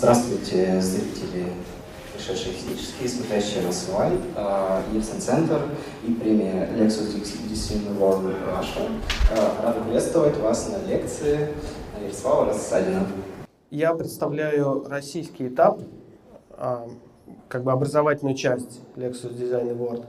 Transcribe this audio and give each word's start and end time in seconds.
Здравствуйте, 0.00 0.80
зрители, 0.80 1.52
пришедшие 2.14 2.54
физически, 2.54 3.06
смотрящие 3.06 3.64
нас 3.64 3.86
онлайн. 3.86 4.18
Ельцин 4.94 5.20
Центр 5.20 5.60
и 6.08 6.12
премия 6.14 6.70
Lexus 6.74 7.20
Design 7.20 7.98
Award 7.98 8.34
Russia. 8.48 8.88
Рада 9.62 9.82
приветствовать 9.82 10.38
вас 10.38 10.70
на 10.70 10.90
лекции 10.90 11.48
Вячеслава 12.02 12.46
Рассадина. 12.46 13.06
Я 13.70 13.92
представляю 13.92 14.86
российский 14.88 15.48
этап, 15.48 15.82
а, 16.52 16.88
как 17.48 17.62
бы 17.62 17.70
образовательную 17.70 18.36
часть 18.36 18.80
Lexus 18.96 19.38
Design 19.38 19.76
Award. 19.76 20.06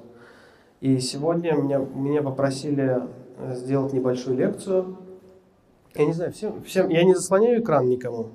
И 0.80 1.00
сегодня 1.02 1.52
меня, 1.52 1.80
меня 1.80 2.22
попросили 2.22 3.02
сделать 3.50 3.92
небольшую 3.92 4.38
лекцию. 4.38 4.96
Я 5.96 6.06
не 6.06 6.14
знаю, 6.14 6.32
всем, 6.32 6.64
всем, 6.64 6.88
я 6.88 7.04
не 7.04 7.14
заслоняю 7.14 7.62
экран 7.62 7.90
никому. 7.90 8.30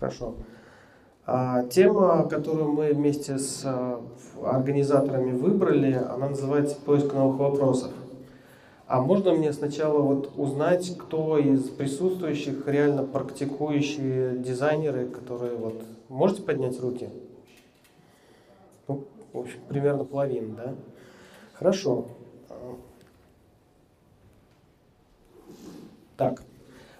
Хорошо. 0.00 0.34
А, 1.26 1.64
тема, 1.64 2.26
которую 2.26 2.72
мы 2.72 2.94
вместе 2.94 3.38
с 3.38 3.62
а, 3.64 4.02
организаторами 4.42 5.32
выбрали, 5.32 5.92
она 5.92 6.30
называется 6.30 6.76
«Поиск 6.84 7.12
новых 7.12 7.38
вопросов». 7.38 7.92
А 8.86 9.02
можно 9.02 9.32
мне 9.34 9.52
сначала 9.52 10.00
вот 10.00 10.32
узнать, 10.36 10.96
кто 10.98 11.38
из 11.38 11.68
присутствующих 11.68 12.66
реально 12.66 13.04
практикующие 13.04 14.38
дизайнеры, 14.38 15.06
которые 15.06 15.54
вот... 15.54 15.80
Можете 16.08 16.42
поднять 16.42 16.80
руки? 16.80 17.08
Ну, 18.88 19.04
в 19.32 19.38
общем, 19.38 19.60
примерно 19.68 20.04
половина, 20.04 20.56
да? 20.56 20.74
Хорошо. 21.52 22.06
Так. 26.16 26.42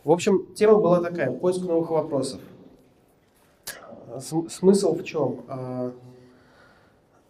В 0.04 0.12
общем, 0.12 0.46
тема 0.54 0.78
была 0.78 1.00
такая, 1.00 1.32
поиск 1.32 1.62
новых 1.62 1.90
вопросов. 1.90 2.40
Смысл 4.18 4.94
в 4.94 5.04
чем? 5.04 5.40
А, 5.48 5.92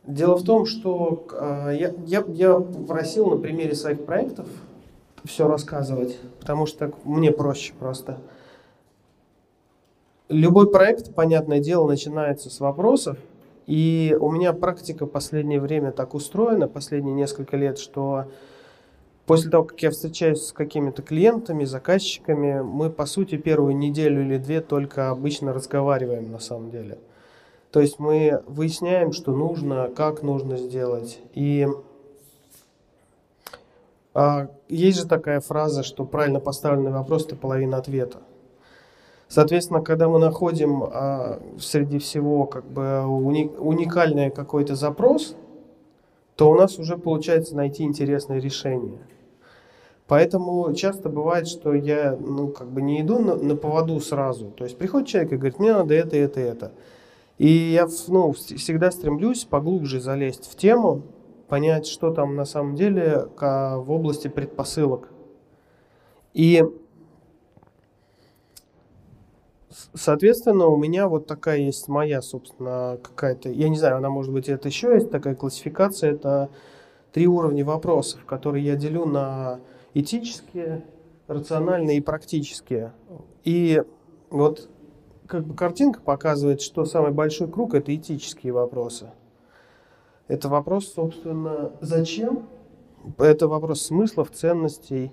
дело 0.05 0.37
в 0.37 0.45
том, 0.45 0.67
что 0.67 1.27
а, 1.33 1.71
я, 1.71 1.93
я, 2.07 2.25
я 2.29 2.59
просил 2.59 3.27
на 3.27 3.37
примере 3.37 3.75
своих 3.75 4.05
проектов 4.05 4.49
все 5.25 5.47
рассказывать, 5.47 6.19
потому 6.39 6.67
что 6.67 6.79
так 6.79 7.05
мне 7.05 7.31
проще 7.31 7.75
просто. 7.79 8.19
Любой 10.29 10.71
проект, 10.71 11.15
понятное 11.15 11.59
дело, 11.59 11.89
начинается 11.89 12.51
с 12.51 12.61
вопросов, 12.61 13.19
и 13.67 14.17
у 14.21 14.31
меня 14.31 14.53
практика 14.53 15.07
последнее 15.07 15.61
время 15.61 15.93
так 15.93 16.15
устроена, 16.15 16.69
последние 16.69 17.15
несколько 17.15 17.57
лет, 17.57 17.79
что 17.79 18.27
После 19.31 19.49
того, 19.49 19.63
как 19.63 19.81
я 19.81 19.93
встречаюсь 19.93 20.47
с 20.47 20.53
какими-то 20.53 21.03
клиентами, 21.03 21.63
заказчиками, 21.63 22.63
мы, 22.63 22.91
по 22.91 23.07
сути, 23.07 23.37
первую 23.37 23.77
неделю 23.77 24.23
или 24.23 24.39
две 24.39 24.61
только 24.61 25.11
обычно 25.11 25.53
разговариваем 25.53 26.33
на 26.33 26.41
самом 26.41 26.73
деле. 26.73 26.99
То 27.71 27.79
есть 27.79 28.01
мы 28.01 28.43
выясняем, 28.49 29.13
что 29.13 29.31
нужно, 29.31 29.89
как 29.95 30.25
нужно 30.25 30.57
сделать. 30.57 31.21
И 31.33 31.69
а, 34.15 34.49
есть 34.69 34.99
же 34.99 35.07
такая 35.07 35.39
фраза, 35.39 35.85
что 35.85 36.05
правильно 36.05 36.41
поставленный 36.41 36.91
вопрос– 36.91 37.27
это 37.27 37.37
половина 37.37 37.77
ответа. 37.77 38.19
Соответственно, 39.29 39.81
когда 39.81 40.09
мы 40.09 40.19
находим 40.19 40.83
а, 40.83 41.41
среди 41.61 42.01
всего 42.01 42.47
как 42.47 42.65
бы 42.65 43.07
уни, 43.07 43.49
уникальный 43.59 44.33
какой-то 44.33 44.75
запрос, 44.75 45.37
то 46.35 46.51
у 46.51 46.57
нас 46.57 46.81
уже 46.81 46.99
получается 46.99 47.55
найти 47.55 47.85
интересное 47.85 48.41
решение. 48.41 48.99
Поэтому 50.11 50.75
часто 50.75 51.09
бывает, 51.09 51.47
что 51.47 51.73
я 51.73 52.17
ну, 52.19 52.49
как 52.49 52.69
бы 52.69 52.83
не 52.83 53.01
иду 53.01 53.21
на, 53.21 53.37
на 53.37 53.55
поводу 53.55 54.01
сразу. 54.01 54.47
То 54.51 54.65
есть 54.65 54.77
приходит 54.77 55.07
человек 55.07 55.33
и 55.33 55.37
говорит, 55.37 55.61
мне 55.61 55.73
надо 55.73 55.95
это, 55.95 56.17
это, 56.17 56.41
это. 56.41 56.73
И 57.39 57.47
я 57.47 57.87
ну, 58.09 58.33
всегда 58.33 58.91
стремлюсь 58.91 59.45
поглубже 59.45 60.01
залезть 60.01 60.51
в 60.51 60.57
тему, 60.57 61.03
понять, 61.47 61.87
что 61.87 62.13
там 62.13 62.35
на 62.35 62.45
самом 62.45 62.75
деле 62.75 63.29
в 63.39 63.85
области 63.87 64.27
предпосылок. 64.27 65.11
И, 66.35 66.65
соответственно, 69.95 70.67
у 70.67 70.77
меня 70.77 71.07
вот 71.07 71.29
такая 71.29 71.59
есть 71.59 71.87
моя, 71.87 72.21
собственно, 72.21 72.99
какая-то, 73.01 73.49
я 73.49 73.69
не 73.69 73.79
знаю, 73.79 73.99
она 73.99 74.11
может 74.11 74.33
быть, 74.33 74.49
это 74.49 74.67
еще 74.67 74.93
есть 74.93 75.13
такая 75.13 75.37
классификация, 75.37 76.15
это 76.15 76.51
три 77.13 77.29
уровня 77.29 77.65
вопросов, 77.65 78.25
которые 78.25 78.65
я 78.65 78.75
делю 78.75 79.05
на 79.05 79.61
этические, 79.95 80.85
рациональные 81.27 81.99
и 81.99 82.01
практические. 82.01 82.93
И 83.45 83.83
вот 84.31 84.69
как 85.27 85.45
бы 85.47 85.55
картинка 85.55 86.01
показывает, 86.01 86.61
что 86.61 86.85
самый 86.85 87.13
большой 87.13 87.49
круг– 87.49 87.75
это 87.75 87.95
этические 87.95 88.53
вопросы. 88.53 89.11
Это 90.27 90.49
вопрос, 90.49 90.93
собственно, 90.93 91.73
зачем? 91.81 92.49
Это 93.17 93.49
вопрос 93.49 93.83
смыслов, 93.83 94.31
ценностей. 94.33 95.13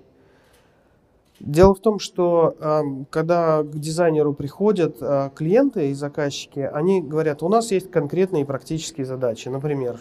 Дело 1.40 1.72
в 1.72 1.78
том, 1.78 2.00
что 2.00 2.56
э, 2.58 2.82
когда 3.10 3.62
к 3.62 3.70
дизайнеру 3.70 4.34
приходят 4.34 4.96
э, 5.00 5.30
клиенты 5.36 5.90
и 5.90 5.94
заказчики, 5.94 6.58
они 6.58 7.00
говорят, 7.00 7.44
у 7.44 7.48
нас 7.48 7.70
есть 7.70 7.92
конкретные 7.92 8.44
практические 8.44 9.06
задачи. 9.06 9.48
Например, 9.48 10.00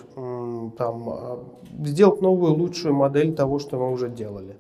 там, 0.78 1.10
э, 1.10 1.38
сделать 1.86 2.22
новую 2.22 2.54
лучшую 2.56 2.96
модель 2.96 3.36
того, 3.36 3.60
что 3.60 3.78
мы 3.78 3.92
уже 3.92 4.10
делали 4.10 4.58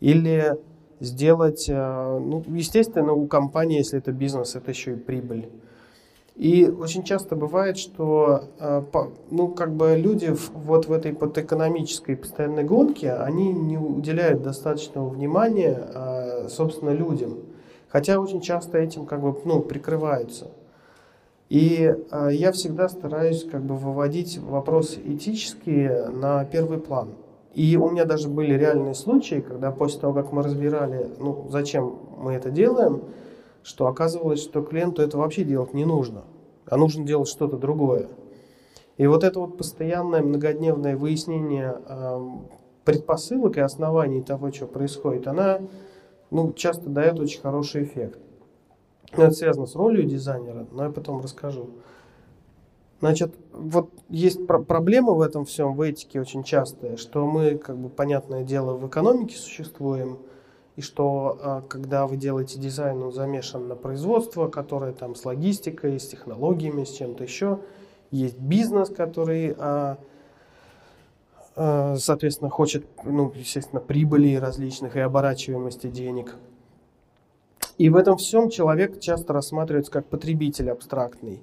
или 0.00 0.58
сделать, 1.00 1.66
э, 1.68 2.18
ну, 2.18 2.44
естественно, 2.48 3.12
у 3.12 3.26
компании, 3.26 3.78
если 3.78 3.98
это 3.98 4.12
бизнес, 4.12 4.54
это 4.54 4.70
еще 4.70 4.92
и 4.92 4.96
прибыль. 4.96 5.48
И 6.36 6.66
очень 6.66 7.02
часто 7.02 7.36
бывает, 7.36 7.76
что 7.76 8.44
э, 8.58 8.82
ну, 9.30 9.48
как 9.48 9.74
бы 9.74 9.96
люди 9.96 10.34
вот 10.54 10.86
в 10.86 10.92
этой 10.92 11.12
под 11.12 11.36
экономической 11.36 12.16
постоянной 12.16 12.64
гонке, 12.64 13.12
они 13.12 13.52
не 13.52 13.76
уделяют 13.76 14.42
достаточного 14.42 15.08
внимания, 15.08 15.76
э, 15.94 16.48
собственно, 16.48 16.90
людям. 16.90 17.38
Хотя 17.88 18.20
очень 18.20 18.40
часто 18.40 18.78
этим 18.78 19.04
как 19.04 19.20
бы, 19.20 19.36
ну, 19.44 19.60
прикрываются. 19.60 20.52
И 21.48 21.92
я 22.30 22.52
всегда 22.52 22.88
стараюсь 22.88 23.42
как 23.42 23.62
бы 23.64 23.74
выводить 23.74 24.38
вопросы 24.38 25.00
этические 25.04 26.06
на 26.06 26.44
первый 26.44 26.78
план. 26.78 27.08
И 27.54 27.76
у 27.76 27.90
меня 27.90 28.04
даже 28.04 28.28
были 28.28 28.54
реальные 28.54 28.94
случаи, 28.94 29.40
когда 29.40 29.72
после 29.72 30.00
того, 30.00 30.14
как 30.14 30.32
мы 30.32 30.42
разбирали, 30.42 31.10
ну, 31.18 31.46
зачем 31.50 31.98
мы 32.16 32.34
это 32.34 32.50
делаем, 32.50 33.02
что 33.62 33.86
оказывалось, 33.86 34.42
что 34.42 34.62
клиенту 34.62 35.02
это 35.02 35.18
вообще 35.18 35.44
делать 35.44 35.74
не 35.74 35.84
нужно, 35.84 36.22
а 36.66 36.76
нужно 36.76 37.04
делать 37.04 37.28
что-то 37.28 37.56
другое. 37.56 38.08
И 38.96 39.06
вот 39.06 39.24
это 39.24 39.40
вот 39.40 39.56
постоянное 39.56 40.22
многодневное 40.22 40.96
выяснение 40.96 41.76
э, 41.86 42.30
предпосылок 42.84 43.56
и 43.56 43.60
оснований 43.60 44.22
того, 44.22 44.52
что 44.52 44.66
происходит, 44.66 45.26
она 45.26 45.60
ну, 46.30 46.52
часто 46.52 46.88
дает 46.88 47.18
очень 47.18 47.40
хороший 47.40 47.84
эффект. 47.84 48.18
Это 49.12 49.32
связано 49.32 49.66
с 49.66 49.74
ролью 49.74 50.04
дизайнера, 50.04 50.66
но 50.70 50.84
я 50.84 50.90
потом 50.90 51.20
расскажу. 51.20 51.70
Значит, 53.00 53.34
вот 53.52 53.90
есть 54.10 54.46
про- 54.46 54.62
проблема 54.62 55.12
в 55.12 55.22
этом 55.22 55.46
всем, 55.46 55.74
в 55.74 55.80
этике 55.80 56.20
очень 56.20 56.44
частая, 56.44 56.96
что 56.98 57.26
мы, 57.26 57.56
как 57.56 57.78
бы, 57.78 57.88
понятное 57.88 58.44
дело, 58.44 58.74
в 58.74 58.86
экономике 58.86 59.36
существуем, 59.36 60.18
и 60.76 60.82
что 60.82 61.38
а, 61.42 61.62
когда 61.62 62.06
вы 62.06 62.16
делаете 62.16 62.58
дизайн, 62.58 63.02
он 63.02 63.12
замешан 63.12 63.68
на 63.68 63.74
производство, 63.74 64.48
которое 64.48 64.92
там 64.92 65.14
с 65.14 65.24
логистикой, 65.24 65.98
с 65.98 66.08
технологиями, 66.08 66.84
с 66.84 66.90
чем-то 66.90 67.24
еще. 67.24 67.60
Есть 68.10 68.38
бизнес, 68.38 68.90
который, 68.90 69.54
а, 69.58 69.96
а, 71.56 71.96
соответственно, 71.96 72.50
хочет, 72.50 72.84
ну, 73.02 73.32
естественно, 73.34 73.80
прибыли 73.80 74.36
различных 74.36 74.96
и 74.96 75.00
оборачиваемости 75.00 75.86
денег. 75.86 76.36
И 77.78 77.88
в 77.88 77.96
этом 77.96 78.18
всем 78.18 78.50
человек 78.50 79.00
часто 79.00 79.32
рассматривается 79.32 79.90
как 79.90 80.06
потребитель 80.06 80.70
абстрактный 80.70 81.40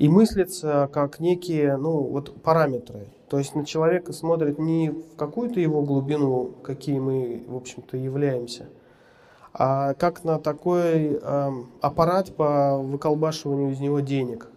и 0.00 0.08
мыслится 0.08 0.88
как 0.94 1.20
некие 1.20 1.76
ну, 1.76 2.00
вот 2.00 2.42
параметры. 2.42 3.08
То 3.28 3.36
есть 3.36 3.54
на 3.54 3.66
человека 3.66 4.14
смотрит 4.14 4.58
не 4.58 4.88
в 4.88 5.14
какую-то 5.14 5.60
его 5.60 5.82
глубину, 5.82 6.54
какие 6.62 6.98
мы, 6.98 7.44
в 7.46 7.54
общем-то, 7.54 7.98
являемся, 7.98 8.70
а 9.52 9.92
как 9.92 10.24
на 10.24 10.38
такой 10.38 11.20
э, 11.20 11.50
аппарат 11.82 12.34
по 12.34 12.78
выколбашиванию 12.78 13.72
из 13.72 13.80
него 13.80 14.00
денег. 14.00 14.48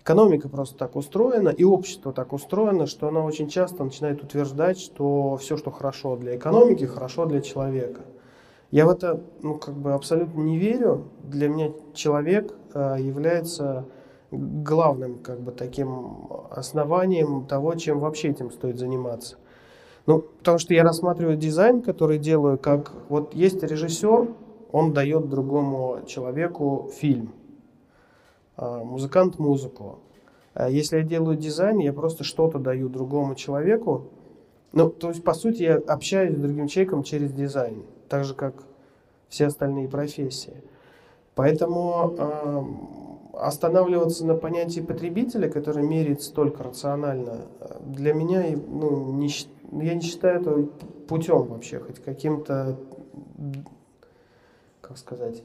Экономика 0.00 0.48
просто 0.48 0.76
так 0.76 0.96
устроена, 0.96 1.50
и 1.50 1.62
общество 1.62 2.12
так 2.12 2.32
устроено, 2.32 2.86
что 2.86 3.06
оно 3.06 3.24
очень 3.24 3.48
часто 3.48 3.84
начинает 3.84 4.24
утверждать, 4.24 4.80
что 4.80 5.36
все, 5.36 5.56
что 5.56 5.70
хорошо 5.70 6.16
для 6.16 6.36
экономики, 6.36 6.84
хорошо 6.84 7.26
для 7.26 7.42
человека. 7.42 8.00
Я 8.72 8.86
в 8.86 8.90
это 8.90 9.20
ну, 9.40 9.54
как 9.54 9.74
бы 9.74 9.92
абсолютно 9.92 10.40
не 10.40 10.58
верю. 10.58 11.04
Для 11.22 11.48
меня 11.48 11.70
человек 11.94 12.52
э, 12.74 12.96
является 12.98 13.86
главным 14.30 15.18
как 15.18 15.40
бы 15.40 15.52
таким 15.52 16.28
основанием 16.50 17.46
того, 17.46 17.74
чем 17.74 18.00
вообще 18.00 18.28
этим 18.28 18.50
стоит 18.50 18.78
заниматься. 18.78 19.36
Ну, 20.06 20.20
потому 20.20 20.58
что 20.58 20.74
я 20.74 20.84
рассматриваю 20.84 21.36
дизайн, 21.36 21.82
который 21.82 22.18
делаю, 22.18 22.58
как 22.58 22.92
вот 23.08 23.34
есть 23.34 23.62
режиссер, 23.62 24.28
он 24.72 24.92
дает 24.92 25.28
другому 25.28 26.00
человеку 26.06 26.90
фильм. 26.94 27.32
а, 28.56 28.82
музыкант 28.84 29.38
музыку. 29.38 30.00
А 30.54 30.68
если 30.68 30.98
я 30.98 31.02
делаю 31.04 31.36
дизайн, 31.36 31.78
я 31.78 31.92
просто 31.92 32.24
что-то 32.24 32.58
даю 32.58 32.88
другому 32.88 33.34
человеку. 33.34 34.08
Ну, 34.72 34.90
то 34.90 35.10
есть, 35.10 35.22
по 35.22 35.32
сути, 35.32 35.62
я 35.62 35.76
общаюсь 35.76 36.36
с 36.36 36.40
другим 36.40 36.66
человеком 36.66 37.02
через 37.02 37.32
дизайн, 37.32 37.84
так 38.08 38.24
же, 38.24 38.34
как 38.34 38.54
все 39.28 39.46
остальные 39.46 39.88
профессии. 39.88 40.62
Поэтому 41.34 42.14
останавливаться 43.40 44.26
на 44.26 44.34
понятии 44.34 44.80
потребителя, 44.80 45.48
который 45.48 45.82
меряется 45.82 46.32
только 46.32 46.64
рационально, 46.64 47.46
для 47.80 48.12
меня 48.12 48.44
ну, 48.68 49.12
не, 49.12 49.30
я 49.84 49.94
не 49.94 50.00
считаю 50.00 50.40
это 50.40 50.68
путем 51.08 51.44
вообще, 51.44 51.78
хоть 51.78 52.00
каким-то, 52.00 52.78
как 54.80 54.98
сказать, 54.98 55.42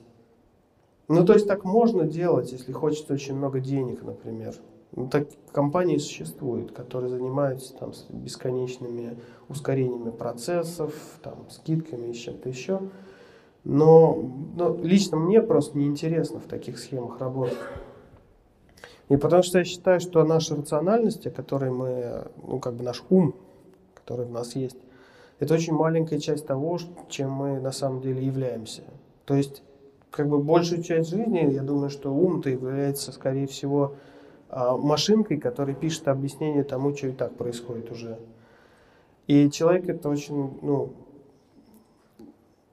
ну, 1.07 1.25
то 1.25 1.33
есть 1.33 1.47
так 1.47 1.63
можно 1.65 2.05
делать, 2.05 2.51
если 2.51 2.71
хочется 2.71 3.13
очень 3.13 3.35
много 3.35 3.59
денег, 3.59 4.03
например. 4.03 4.55
Ну, 4.95 5.07
так 5.07 5.27
компании 5.51 5.97
существуют, 5.97 6.71
которые 6.71 7.09
занимаются 7.09 7.73
там 7.73 7.93
с 7.93 8.05
бесконечными 8.09 9.17
ускорениями 9.49 10.11
процессов, 10.11 10.93
там, 11.21 11.45
скидками 11.49 12.11
и 12.11 12.13
чем-то 12.13 12.47
еще. 12.47 12.79
Но, 13.63 14.29
но 14.55 14.77
лично 14.81 15.17
мне 15.17 15.41
просто 15.41 15.77
неинтересно 15.77 16.39
в 16.39 16.45
таких 16.45 16.77
схемах 16.77 17.19
работать. 17.19 17.57
И 19.13 19.15
потому 19.15 19.43
что 19.43 19.59
я 19.59 19.63
считаю, 19.63 19.99
что 19.99 20.23
наша 20.23 20.55
рациональность, 20.55 21.31
которой 21.35 21.69
мы, 21.69 22.23
ну 22.47 22.59
как 22.59 22.73
бы 22.73 22.83
наш 22.83 23.03
ум, 23.11 23.35
который 23.93 24.25
в 24.25 24.31
нас 24.31 24.55
есть, 24.55 24.77
это 25.37 25.53
очень 25.53 25.73
маленькая 25.73 26.17
часть 26.17 26.47
того, 26.47 26.79
чем 27.09 27.29
мы 27.29 27.59
на 27.59 27.71
самом 27.71 28.01
деле 28.01 28.25
являемся. 28.25 28.81
То 29.25 29.35
есть, 29.35 29.61
как 30.09 30.27
бы 30.27 30.39
большую 30.39 30.81
часть 30.81 31.11
жизни, 31.11 31.47
я 31.53 31.61
думаю, 31.61 31.91
что 31.91 32.11
ум-то 32.11 32.49
является, 32.49 33.11
скорее 33.11 33.45
всего, 33.45 33.93
а, 34.49 34.77
машинкой, 34.77 35.37
которая 35.37 35.75
пишет 35.75 36.07
объяснение 36.07 36.63
тому, 36.63 36.97
что 36.97 37.09
и 37.09 37.11
так 37.11 37.35
происходит 37.35 37.91
уже. 37.91 38.17
И 39.27 39.51
человек 39.51 39.89
это 39.89 40.09
очень, 40.09 40.57
ну, 40.63 40.93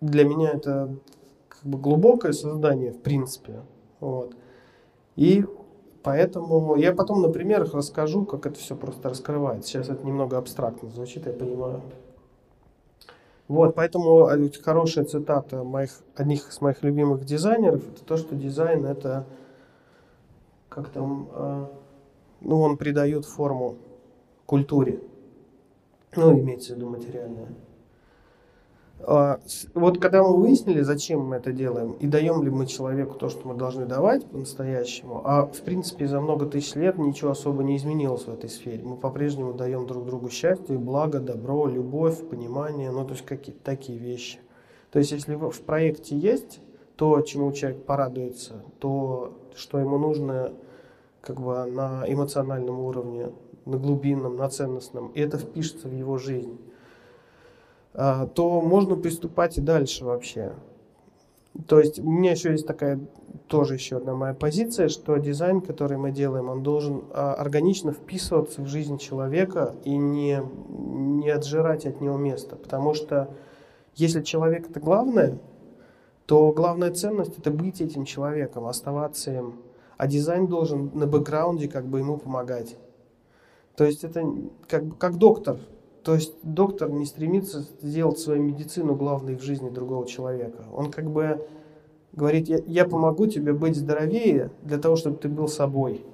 для 0.00 0.25
меня 0.25 0.52
это 0.52 0.96
как 1.50 1.64
бы 1.64 1.76
глубокое 1.76 2.32
создание, 2.32 2.92
в 2.92 3.02
принципе. 3.02 3.60
Вот. 4.00 4.34
И 5.16 5.44
поэтому 6.02 6.76
я 6.76 6.93
потом 6.93 7.23
на 7.23 7.29
примерах 7.29 7.75
расскажу, 7.75 8.25
как 8.25 8.47
это 8.47 8.58
все 8.58 8.76
просто 8.76 9.08
раскрывается. 9.08 9.69
Сейчас 9.69 9.88
это 9.88 10.06
немного 10.06 10.38
абстрактно 10.38 10.91
звучит, 10.91 11.26
я 11.26 11.32
понимаю. 11.32 11.82
Вот, 13.49 13.75
поэтому 13.75 14.31
хорошая 14.62 15.05
цитата 15.05 15.64
моих, 15.64 15.91
одних 16.14 16.49
из 16.49 16.61
моих 16.61 16.85
любимых 16.85 17.25
дизайнеров, 17.25 17.82
это 17.88 18.05
то, 18.05 18.17
что 18.17 18.37
дизайн 18.37 18.87
это 18.87 19.26
как 20.69 20.88
там, 20.91 21.29
э, 21.35 21.67
ну, 22.43 22.61
он 22.61 22.76
придает 22.76 23.26
форму 23.26 23.76
культуре. 24.47 25.00
Ну, 26.14 26.38
имеется 26.38 26.75
в 26.75 26.76
виду 26.76 26.88
материальное. 26.88 27.49
А, 29.02 29.41
вот 29.75 29.99
когда 29.99 30.23
мы 30.23 30.37
выяснили, 30.37 30.82
зачем 30.82 31.20
мы 31.20 31.37
это 31.37 31.52
делаем, 31.52 31.93
и 31.93 32.06
даем 32.06 32.43
ли 32.43 32.50
мы 32.50 32.67
человеку 32.67 33.14
то, 33.14 33.29
что 33.29 33.49
мы 33.49 33.55
должны 33.55 33.87
давать 33.87 34.26
по-настоящему, 34.26 35.23
а 35.25 35.47
в 35.47 35.61
принципе 35.62 36.06
за 36.06 36.20
много 36.20 36.47
тысяч 36.47 36.75
лет 36.75 36.99
ничего 36.99 37.31
особо 37.31 37.62
не 37.62 37.76
изменилось 37.76 38.25
в 38.25 38.32
этой 38.32 38.50
сфере. 38.50 38.82
Мы 38.85 38.97
по-прежнему 38.97 39.55
даем 39.55 39.87
друг 39.87 40.05
другу 40.06 40.29
счастье, 40.29 40.76
благо, 40.76 41.19
добро, 41.19 41.67
любовь, 41.67 42.29
понимание, 42.29 42.91
ну 42.91 43.05
то 43.05 43.12
есть 43.12 43.25
какие-то 43.25 43.62
такие 43.64 43.99
вещи. 43.99 44.38
То 44.91 44.99
есть 44.99 45.12
если 45.12 45.35
в 45.35 45.61
проекте 45.62 46.17
есть 46.17 46.61
то, 46.97 47.20
чему 47.23 47.52
человек 47.52 47.85
порадуется, 47.85 48.62
то, 48.81 49.32
что 49.55 49.79
ему 49.79 49.97
нужно 49.97 50.52
как 51.23 51.41
бы 51.41 51.64
на 51.64 52.05
эмоциональном 52.06 52.81
уровне, 52.81 53.31
на 53.64 53.79
глубинном, 53.79 54.37
на 54.37 54.49
ценностном, 54.49 55.08
и 55.14 55.20
это 55.20 55.38
впишется 55.38 55.88
в 55.88 55.93
его 55.94 56.19
жизнь 56.19 56.58
то 57.92 58.60
можно 58.60 58.96
приступать 58.96 59.58
и 59.58 59.60
дальше 59.60 60.04
вообще. 60.04 60.52
То 61.66 61.81
есть 61.81 61.98
у 61.98 62.08
меня 62.08 62.32
еще 62.32 62.52
есть 62.52 62.66
такая 62.66 63.00
тоже 63.48 63.75
еще 63.75 63.96
одна 63.96 64.14
моя 64.14 64.34
позиция, 64.34 64.88
что 64.88 65.16
дизайн, 65.16 65.60
который 65.60 65.98
мы 65.98 66.12
делаем, 66.12 66.48
он 66.48 66.62
должен 66.62 67.04
а, 67.12 67.34
органично 67.34 67.92
вписываться 67.92 68.62
в 68.62 68.66
жизнь 68.66 68.98
человека 68.98 69.75
и 69.84 69.96
не, 69.96 70.40
не 70.69 71.28
отжирать 71.28 71.87
от 71.87 72.00
него 72.00 72.16
место. 72.16 72.54
Потому 72.54 72.94
что 72.94 73.34
если 73.96 74.22
человек 74.22 74.70
это 74.70 74.78
главное, 74.78 75.38
то 76.26 76.52
главная 76.52 76.92
ценность 76.92 77.38
это 77.38 77.50
быть 77.50 77.81
этим 77.81 78.04
человеком, 78.04 78.66
оставаться 78.66 79.32
им. 79.32 79.56
А 79.96 80.06
дизайн 80.06 80.46
должен 80.46 80.90
на 80.94 81.06
бэкграунде 81.06 81.69
как 81.69 81.87
бы 81.87 81.98
ему 81.98 82.16
помогать. 82.16 82.76
То 83.76 83.84
есть 83.84 84.04
это 84.04 84.25
как, 84.69 84.96
как 84.98 85.19
доктор. 85.19 85.58
То 86.02 86.14
есть 86.14 86.35
доктор 86.43 86.91
не 86.91 87.05
стремится 87.05 87.61
сделать 87.82 88.19
свою 88.19 88.43
медицину 88.43 88.94
главной 88.94 89.37
в 89.37 89.43
жизни 89.43 89.69
другого 89.69 90.06
человека. 90.06 90.64
Он 90.73 90.91
как 90.91 91.11
бы 91.11 91.47
говорит, 92.12 92.49
я, 92.49 92.58
я 92.67 92.85
помогу 92.87 93.26
тебе 93.26 93.52
быть 93.52 93.76
здоровее 93.76 94.50
для 94.62 94.79
того, 94.79 94.97
чтобы 94.97 95.19
ты 95.19 95.29
был 95.29 95.49
собой. 95.49 96.05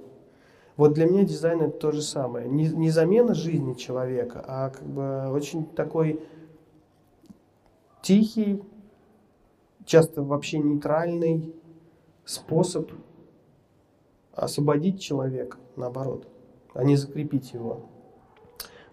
Вот 0.77 0.93
для 0.93 1.07
меня 1.07 1.25
дизайн 1.25 1.63
это 1.63 1.79
то 1.79 1.93
же 1.93 2.03
самое. 2.03 2.49
Не, 2.49 2.69
не 2.69 2.91
замена 2.91 3.35
жизни 3.35 3.75
человека, 3.75 4.45
а 4.47 4.71
как 4.71 4.87
бы 4.87 5.31
очень 5.31 5.65
такой 5.65 6.21
тихий, 8.03 8.63
часто 9.85 10.23
вообще 10.23 10.59
нейтральный 10.59 11.55
способ 12.25 12.91
освободить 14.33 15.01
человека, 15.01 15.57
наоборот, 15.77 16.27
а 16.75 16.85
не 16.85 16.97
закрепить 16.97 17.55
его. 17.55 17.87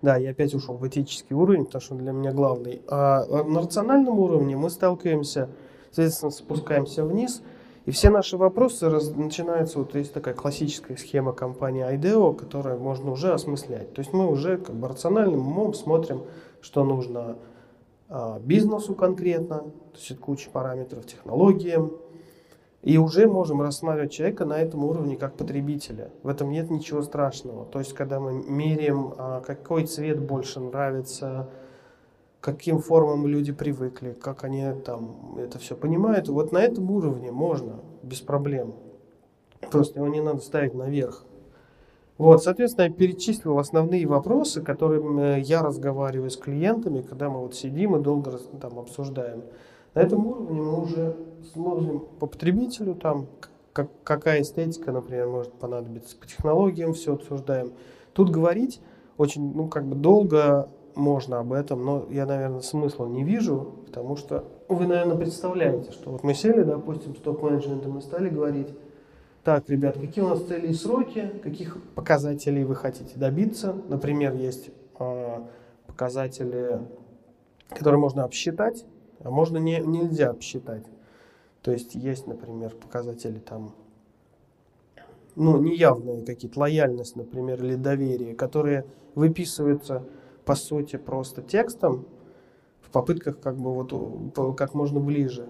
Да, 0.04 0.18
я 0.18 0.32
опять 0.32 0.54
ушел 0.54 0.76
в 0.76 0.86
этический 0.86 1.34
уровень, 1.34 1.64
потому 1.64 1.82
что 1.82 1.94
он 1.96 2.02
для 2.02 2.12
меня 2.12 2.34
главный. 2.34 2.82
А 2.90 3.24
на 3.46 3.62
рациональном 3.62 4.20
уровне 4.20 4.58
мы 4.58 4.70
сталкиваемся, 4.70 5.48
соответственно, 5.92 6.32
спускаемся 6.32 7.06
вниз, 7.06 7.42
и 7.86 7.92
все 7.92 8.10
наши 8.10 8.36
вопросы 8.36 8.90
раз, 8.90 9.12
начинаются, 9.16 9.80
вот 9.80 9.96
есть 9.96 10.14
такая 10.14 10.34
классическая 10.34 10.98
схема 10.98 11.32
компании 11.32 11.86
IDEO, 11.90 12.36
которую 12.36 12.82
можно 12.82 13.12
уже 13.12 13.32
осмыслять. 13.32 13.94
То 13.94 14.02
есть 14.02 14.12
мы 14.12 14.30
уже 14.30 14.58
как 14.58 14.76
бы 14.76 14.90
рациональным 14.90 15.40
умом 15.40 15.74
смотрим, 15.74 16.24
что 16.60 16.84
нужно 16.84 17.38
а, 18.10 18.40
бизнесу 18.40 18.96
конкретно, 18.96 19.60
то 19.60 19.98
есть 19.98 20.12
это 20.12 20.20
куча 20.20 20.50
параметров, 20.50 21.06
технологиям, 21.06 21.94
и 22.83 22.97
уже 22.97 23.27
можем 23.27 23.62
рассматривать 23.62 24.12
человека 24.12 24.44
на 24.45 24.59
этом 24.59 24.83
уровне 24.83 25.15
как 25.15 25.35
потребителя. 25.35 26.12
В 26.21 26.27
этом 26.27 26.52
нет 26.52 26.69
ничего 26.69 27.02
страшного. 27.02 27.66
То 27.66 27.80
есть, 27.80 27.94
когда 27.94 28.19
мы 28.19 28.33
меряем, 28.33 29.13
а, 29.18 29.40
какой 29.40 29.85
цвет 29.85 30.19
больше 30.19 30.59
нравится, 30.59 31.49
каким 32.42 32.80
формам 32.80 33.25
люди 33.25 33.54
привыкли, 33.54 34.11
как 34.11 34.44
они 34.44 34.66
там 34.85 35.37
это 35.37 35.59
все 35.59 35.78
понимают, 35.78 36.28
вот 36.28 36.52
на 36.52 36.57
этом 36.57 36.92
уровне 36.92 37.31
можно 37.31 37.80
без 38.04 38.19
проблем. 38.19 38.75
Просто 39.71 39.99
его 39.99 40.09
не 40.09 40.19
надо 40.19 40.40
ставить 40.40 40.73
наверх. 40.73 41.23
Вот, 42.18 42.44
соответственно, 42.44 42.87
я 42.87 42.92
перечислил 42.92 43.57
основные 43.59 44.06
вопросы, 44.06 44.61
которыми 44.61 45.40
я 45.40 45.63
разговариваю 45.63 46.30
с 46.30 46.35
клиентами, 46.37 47.02
когда 47.02 47.30
мы 47.30 47.40
вот 47.40 47.56
сидим 47.56 47.95
и 47.95 48.02
долго 48.02 48.37
там 48.59 48.78
обсуждаем. 48.78 49.44
На 49.94 50.00
этом 50.00 50.26
уровне 50.26 50.62
мы 50.62 50.81
уже 50.81 51.16
смотрим 51.54 52.02
по 52.19 52.26
потребителю, 52.26 52.95
там, 52.95 53.28
как, 53.73 53.90
какая 54.04 54.42
эстетика, 54.42 54.92
например, 54.92 55.28
может 55.28 55.54
понадобиться, 55.54 56.18
по 56.18 56.26
технологиям 56.26 56.94
все 56.94 57.14
обсуждаем. 57.14 57.73
Тут 58.14 58.30
говорить 58.30 58.81
очень, 59.18 59.54
ну, 59.54 59.68
как 59.68 59.85
бы 59.85 59.95
долго 59.95 60.69
можно 60.95 61.40
об 61.40 61.54
этом, 61.54 61.83
но 61.85 62.06
я, 62.09 62.26
наверное, 62.26 62.62
смысла 62.62 63.06
не 63.06 63.23
вижу, 63.23 63.73
потому 63.85 64.16
что 64.16 64.45
вы, 64.68 64.88
наверное, 64.88 65.18
представляете, 65.18 65.92
что 65.92 66.12
вот 66.12 66.23
мы 66.23 66.33
сели, 66.33 66.64
допустим, 66.64 67.16
с 67.16 67.19
топ-менеджментом 67.19 67.97
и 67.97 68.02
стали 68.02 68.30
говорить, 68.30 68.69
так, 69.44 69.69
ребят, 69.69 69.97
какие 70.00 70.23
у 70.23 70.30
нас 70.30 70.42
цели 70.44 70.68
и 70.68 70.73
сроки, 70.73 71.30
каких 71.44 71.78
показателей 71.95 72.64
вы 72.64 72.76
хотите 72.76 73.18
добиться. 73.18 73.76
Например, 73.90 74.33
есть 74.33 74.69
э, 75.00 75.40
показатели, 75.85 76.80
которые 77.69 78.00
можно 78.00 78.23
обсчитать, 78.23 78.85
а 79.23 79.31
можно 79.31 79.57
не, 79.57 79.80
нельзя 79.80 80.30
обсчитать. 80.30 80.85
То 81.61 81.71
есть 81.71 81.95
есть, 81.95 82.27
например, 82.27 82.75
показатели 82.75 83.39
там, 83.39 83.73
ну, 85.35 85.59
неявные 85.61 86.23
какие-то, 86.23 86.59
лояльность, 86.59 87.15
например, 87.15 87.63
или 87.63 87.75
доверие, 87.75 88.35
которые 88.35 88.85
выписываются, 89.15 90.03
по 90.45 90.56
сути, 90.56 90.97
просто 90.97 91.42
текстом 91.42 92.06
в 92.81 92.89
попытках 92.89 93.39
как 93.39 93.56
бы 93.57 93.73
вот 93.73 94.57
как 94.57 94.73
можно 94.73 94.99
ближе. 94.99 95.47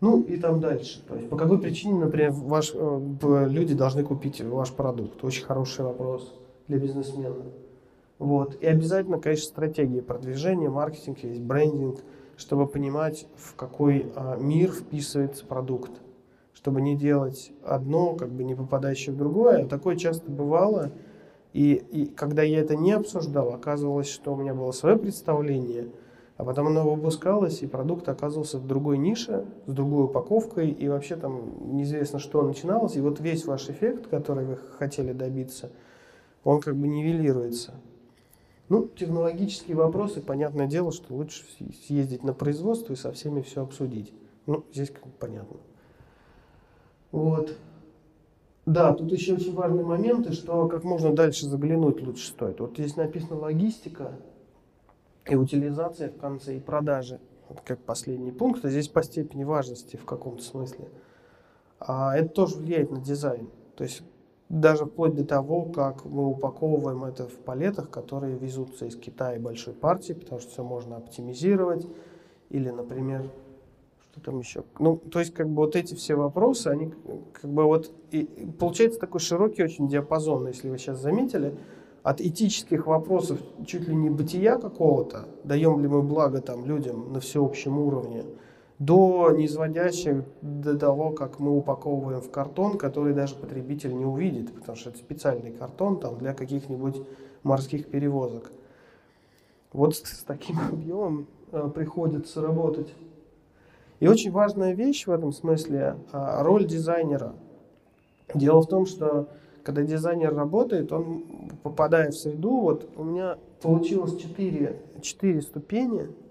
Ну 0.00 0.22
и 0.22 0.36
там 0.36 0.60
дальше. 0.60 1.02
То 1.08 1.16
есть 1.16 1.28
по 1.28 1.36
какой 1.36 1.58
причине, 1.58 1.98
например, 1.98 2.30
ваш, 2.30 2.72
э, 2.74 3.46
люди 3.48 3.74
должны 3.74 4.04
купить 4.04 4.40
ваш 4.42 4.72
продукт? 4.72 5.24
Очень 5.24 5.44
хороший 5.44 5.84
вопрос 5.84 6.34
для 6.68 6.78
бизнесмена. 6.78 7.34
Вот. 8.18 8.56
И 8.60 8.66
обязательно, 8.66 9.18
конечно, 9.18 9.46
стратегия 9.46 10.02
продвижения, 10.02 10.68
маркетинг, 10.68 11.18
есть 11.24 11.40
брендинг– 11.40 11.98
чтобы 12.36 12.66
понимать, 12.66 13.26
в 13.36 13.54
какой 13.54 14.12
а, 14.14 14.36
мир 14.36 14.70
вписывается 14.70 15.46
продукт, 15.46 15.90
чтобы 16.52 16.80
не 16.80 16.96
делать 16.96 17.52
одно, 17.64 18.14
как 18.14 18.30
бы 18.30 18.44
не 18.44 18.54
попадающее 18.54 19.14
в 19.14 19.18
другое. 19.18 19.66
Такое 19.66 19.96
часто 19.96 20.30
бывало. 20.30 20.92
И, 21.52 21.74
и 21.90 22.06
когда 22.06 22.42
я 22.42 22.60
это 22.60 22.76
не 22.76 22.92
обсуждал, 22.92 23.54
оказывалось, 23.54 24.08
что 24.08 24.34
у 24.34 24.36
меня 24.36 24.54
было 24.54 24.72
свое 24.72 24.96
представление, 24.96 25.88
а 26.36 26.44
потом 26.44 26.66
оно 26.66 26.94
выпускалось, 26.94 27.62
и 27.62 27.66
продукт 27.66 28.08
оказывался 28.10 28.58
в 28.58 28.66
другой 28.66 28.98
нише, 28.98 29.46
с 29.66 29.72
другой 29.72 30.04
упаковкой, 30.04 30.68
и 30.68 30.86
вообще 30.88 31.16
там 31.16 31.74
неизвестно, 31.74 32.18
что 32.18 32.42
начиналось. 32.42 32.96
И 32.96 33.00
вот 33.00 33.20
весь 33.20 33.46
ваш 33.46 33.70
эффект, 33.70 34.08
который 34.08 34.44
вы 34.44 34.56
хотели 34.56 35.12
добиться, 35.12 35.70
он 36.44 36.60
как 36.60 36.76
бы 36.76 36.88
нивелируется. 36.88 37.72
Ну, 38.68 38.88
технологические 38.88 39.76
вопросы, 39.76 40.20
понятное 40.20 40.66
дело, 40.66 40.90
что 40.90 41.14
лучше 41.14 41.44
съездить 41.86 42.24
на 42.24 42.32
производство 42.32 42.92
и 42.92 42.96
со 42.96 43.12
всеми 43.12 43.42
все 43.42 43.62
обсудить. 43.62 44.12
Ну, 44.46 44.64
здесь 44.72 44.90
как 44.90 45.04
понятно. 45.18 45.58
Вот. 47.12 47.56
Да, 48.64 48.92
тут 48.92 49.12
еще 49.12 49.34
очень 49.34 49.54
важный 49.54 49.84
момент, 49.84 50.26
и 50.26 50.32
что 50.32 50.66
как 50.66 50.82
можно 50.82 51.14
дальше 51.14 51.46
заглянуть 51.46 52.02
лучше 52.02 52.26
стоит. 52.26 52.58
Вот 52.58 52.72
здесь 52.72 52.96
написано 52.96 53.38
логистика 53.38 54.18
и 55.24 55.36
утилизация 55.36 56.10
в 56.10 56.16
конце, 56.16 56.56
и 56.56 56.60
продажи. 56.60 57.20
Вот 57.48 57.60
как 57.60 57.78
последний 57.78 58.32
пункт, 58.32 58.64
а 58.64 58.70
здесь 58.70 58.88
по 58.88 59.04
степени 59.04 59.44
важности 59.44 59.94
в 59.94 60.04
каком-то 60.04 60.42
смысле. 60.42 60.88
А 61.78 62.16
это 62.16 62.30
тоже 62.30 62.56
влияет 62.56 62.90
на 62.90 63.00
дизайн. 63.00 63.48
То 63.76 63.84
есть 63.84 64.02
даже 64.48 64.84
вплоть 64.84 65.14
до 65.14 65.24
того, 65.24 65.64
как 65.64 66.04
мы 66.04 66.26
упаковываем 66.28 67.04
это 67.04 67.26
в 67.26 67.36
палетах, 67.38 67.90
которые 67.90 68.36
везутся 68.36 68.86
из 68.86 68.96
Китая 68.96 69.40
большой 69.40 69.74
партии, 69.74 70.12
потому 70.12 70.40
что 70.40 70.50
все 70.50 70.64
можно 70.64 70.96
оптимизировать. 70.96 71.86
Или, 72.50 72.70
например, 72.70 73.28
что 74.12 74.20
там 74.20 74.38
еще? 74.38 74.64
Ну, 74.78 74.96
то 74.96 75.18
есть, 75.18 75.34
как 75.34 75.48
бы 75.48 75.56
вот 75.56 75.74
эти 75.74 75.94
все 75.94 76.14
вопросы, 76.14 76.68
они 76.68 76.92
как 77.32 77.50
бы 77.50 77.64
вот... 77.64 77.90
И, 78.12 78.24
получается 78.58 79.00
такой 79.00 79.20
широкий 79.20 79.64
очень 79.64 79.88
диапазон, 79.88 80.46
если 80.46 80.70
вы 80.70 80.78
сейчас 80.78 81.00
заметили, 81.00 81.56
от 82.04 82.20
этических 82.20 82.86
вопросов 82.86 83.40
чуть 83.66 83.88
ли 83.88 83.94
не 83.94 84.10
бытия 84.10 84.58
какого-то, 84.58 85.26
даем 85.42 85.80
ли 85.80 85.88
мы 85.88 86.02
благо 86.02 86.40
там 86.40 86.64
людям 86.64 87.12
на 87.12 87.18
всеобщем 87.18 87.80
уровне, 87.80 88.24
до 88.78 89.30
неизводящих 89.30 90.24
до 90.42 90.78
того, 90.78 91.10
как 91.10 91.38
мы 91.38 91.56
упаковываем 91.56 92.20
в 92.20 92.30
картон, 92.30 92.76
который 92.76 93.14
даже 93.14 93.34
потребитель 93.34 93.96
не 93.96 94.04
увидит, 94.04 94.54
потому 94.54 94.76
что 94.76 94.90
это 94.90 94.98
специальный 94.98 95.50
картон 95.50 95.98
там, 95.98 96.18
для 96.18 96.34
каких-нибудь 96.34 97.00
морских 97.42 97.88
перевозок. 97.88 98.52
Вот 99.72 99.96
с, 99.96 100.02
с 100.02 100.24
таким 100.24 100.58
объемом 100.72 101.26
э, 101.52 101.70
приходится 101.74 102.42
работать. 102.42 102.92
И 103.98 104.08
очень 104.08 104.30
важная 104.30 104.74
вещь 104.74 105.06
в 105.06 105.10
этом 105.10 105.32
смысле 105.32 105.96
э, 106.12 106.42
роль 106.42 106.66
дизайнера. 106.66 107.34
Дело 108.34 108.60
в 108.60 108.66
том, 108.66 108.84
что 108.84 109.28
когда 109.62 109.82
дизайнер 109.82 110.34
работает, 110.34 110.92
он 110.92 111.24
попадая 111.62 112.10
в 112.10 112.14
среду, 112.14 112.60
вот 112.60 112.90
у 112.96 113.04
меня 113.04 113.38
получилось 113.62 114.16
четыре, 114.18 114.82
четыре 115.00 115.40
ступени– 115.40 116.08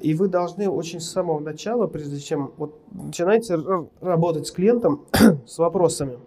и 0.00 0.14
вы 0.14 0.28
должны 0.28 0.68
очень 0.68 1.00
с 1.00 1.10
самого 1.10 1.40
начала, 1.40 1.86
прежде 1.86 2.20
чем 2.20 2.52
вот 2.56 2.78
начинаете 2.92 3.58
работать 4.00 4.46
с 4.46 4.52
клиентом, 4.52 5.06
с 5.46 5.58
вопросами. 5.58 6.18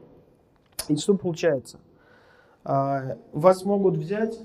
И 0.89 0.97
что 0.97 1.15
получается? 1.15 1.79
А, 2.63 3.17
вас 3.31 3.65
могут 3.65 3.97
взять, 3.97 4.39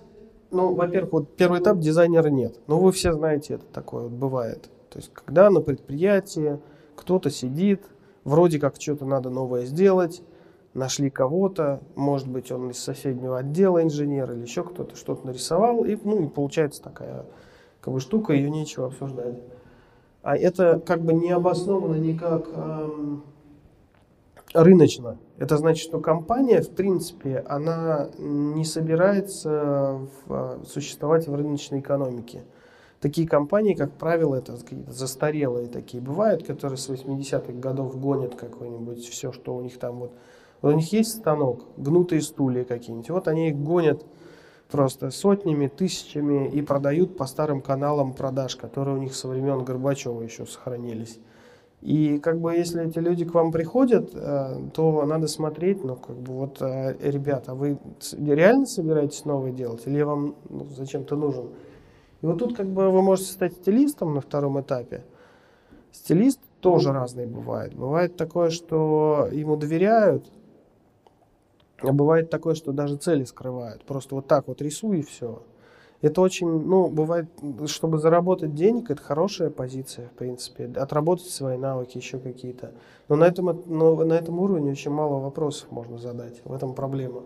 ну, 0.51 0.75
во-первых, 0.75 1.13
вот 1.13 1.37
первый 1.37 1.61
этап 1.61 1.79
дизайнера 1.79 2.29
нет. 2.29 2.59
Ну, 2.67 2.79
вы 2.79 2.93
все 2.93 3.13
знаете, 3.13 3.55
это 3.55 3.65
такое 3.67 4.05
вот 4.05 4.13
бывает. 4.13 4.71
То 4.91 4.99
есть, 4.99 5.13
когда 5.13 5.51
на 5.51 5.61
предприятии 5.61 6.59
кто-то 6.97 7.31
сидит, 7.31 7.83
вроде 8.25 8.59
как 8.59 8.81
что-то 8.81 9.05
надо 9.05 9.31
новое 9.31 9.65
сделать, 9.67 10.23
нашли 10.75 11.11
кого-то, 11.11 11.81
может 11.97 12.29
быть, 12.29 12.51
он 12.53 12.71
из 12.71 12.79
соседнего 12.79 13.39
отдела 13.39 13.83
инженер 13.83 14.33
или 14.33 14.43
еще 14.43 14.63
кто-то 14.63 14.97
что-то 14.97 15.27
нарисовал, 15.27 15.85
и, 15.85 15.97
ну, 16.03 16.23
и 16.25 16.29
получается 16.29 16.83
такая 16.83 17.25
как 17.81 17.95
бы 17.95 18.01
штука, 18.01 18.33
ее 18.33 18.51
нечего 18.51 18.87
обсуждать. 18.87 19.39
А 20.23 20.37
это 20.37 20.81
как 20.85 21.03
бы 21.03 21.15
не 21.15 21.31
обосновано 21.31 21.95
никак 21.95 22.49
эм, 22.53 23.23
рыночно. 24.53 25.19
Это 25.37 25.57
значит, 25.57 25.85
что 25.85 26.01
компания, 26.01 26.61
в 26.61 26.71
принципе, 26.71 27.45
она 27.49 28.11
не 28.19 28.65
собирается 28.65 30.01
в, 30.27 30.33
а, 30.33 30.61
существовать 30.67 31.29
в 31.29 31.35
рыночной 31.35 31.81
экономике. 31.81 32.43
Такие 33.01 33.29
компании, 33.29 33.75
как 33.75 33.93
правило, 33.93 34.35
это 34.35 34.57
какие-то 34.57 34.91
застарелые 34.91 35.69
такие 35.69 36.03
бывают, 36.03 36.45
которые 36.45 36.79
с 36.79 36.89
80-х 36.89 37.53
годов 37.53 37.99
гонят 37.99 38.35
какое-нибудь 38.35 39.07
все, 39.07 39.31
что 39.31 39.55
у 39.55 39.61
них 39.61 39.79
там 39.79 40.01
вот. 40.01 40.13
вот. 40.61 40.75
У 40.75 40.77
них 40.77 40.93
есть 40.93 41.11
станок, 41.11 41.67
гнутые 41.77 42.23
стулья 42.23 42.65
какие-нибудь. 42.65 43.11
Вот 43.11 43.29
они 43.29 43.51
их 43.51 43.57
гонят 43.57 44.05
просто 44.71 45.11
сотнями, 45.11 45.67
тысячами 45.69 46.49
и 46.49 46.63
продают 46.63 47.17
по 47.17 47.27
старым 47.27 47.61
каналам 47.61 48.13
продаж, 48.13 48.57
которые 48.57 48.97
у 48.97 49.01
них 49.01 49.15
со 49.15 49.29
времен 49.29 49.65
Горбачева 49.65 50.23
еще 50.23 50.47
сохранились. 50.47 51.19
И 51.81 52.19
как 52.19 52.41
бы 52.41 52.55
если 52.55 52.89
эти 52.89 52.99
люди 52.99 53.25
к 53.25 53.33
вам 53.35 53.53
приходят, 53.53 54.11
э, 54.13 54.61
то 54.75 55.07
надо 55.07 55.29
смотреть, 55.29 55.85
ну 55.85 55.95
как 55.95 56.17
бы 56.17 56.33
вот, 56.33 56.61
э, 56.61 56.97
ребята, 57.01 57.55
вы 57.55 57.79
реально 58.19 58.67
собираетесь 58.67 59.25
новое 59.25 59.53
делать 59.53 59.83
или 59.87 60.03
вам 60.03 60.35
ну, 60.49 60.67
зачем-то 60.77 61.15
нужен? 61.15 61.51
И 62.21 62.27
вот 62.27 62.39
тут 62.39 62.57
как 62.57 62.67
бы 62.67 62.91
вы 62.91 63.01
можете 63.01 63.31
стать 63.31 63.53
стилистом 63.53 64.15
на 64.15 64.21
втором 64.21 64.61
этапе. 64.61 65.05
Стилист 65.93 66.41
тоже 66.61 66.93
разный 66.93 67.27
бывает. 67.27 67.75
Бывает 67.75 68.17
такое, 68.17 68.51
что 68.51 69.29
ему 69.31 69.57
доверяют, 69.57 70.27
а 71.81 71.93
бывает 71.93 72.31
такое, 72.31 72.55
что 72.55 72.73
даже 72.73 72.97
цели 72.97 73.25
скрывают. 73.25 73.85
Просто 73.85 74.15
вот 74.15 74.27
так 74.27 74.49
вот 74.49 74.61
рисуй 74.61 75.01
и 75.01 75.03
все. 75.03 75.43
Это 76.01 76.21
очень, 76.21 76.49
ну, 76.49 76.89
бывает, 76.89 77.27
чтобы 77.67 77.99
заработать 77.99 78.55
денег, 78.55 78.91
это 78.91 79.03
хорошая 79.03 79.51
позиция, 79.51 80.09
в 80.09 80.13
принципе. 80.13 80.71
Отработать 80.77 81.27
свои 81.27 81.57
навыки 81.57 81.99
еще 81.99 82.19
какие-то. 82.21 82.73
Но 83.09 83.17
на 83.17 83.25
этом, 83.25 83.63
но 83.67 83.97
на 84.05 84.13
этом 84.13 84.39
уровне 84.39 84.71
очень 84.71 84.93
мало 84.93 85.19
вопросов 85.19 85.71
можно 85.73 85.99
задать. 85.99 86.41
В 86.45 86.53
этом 86.53 86.75
проблема. 86.75 87.23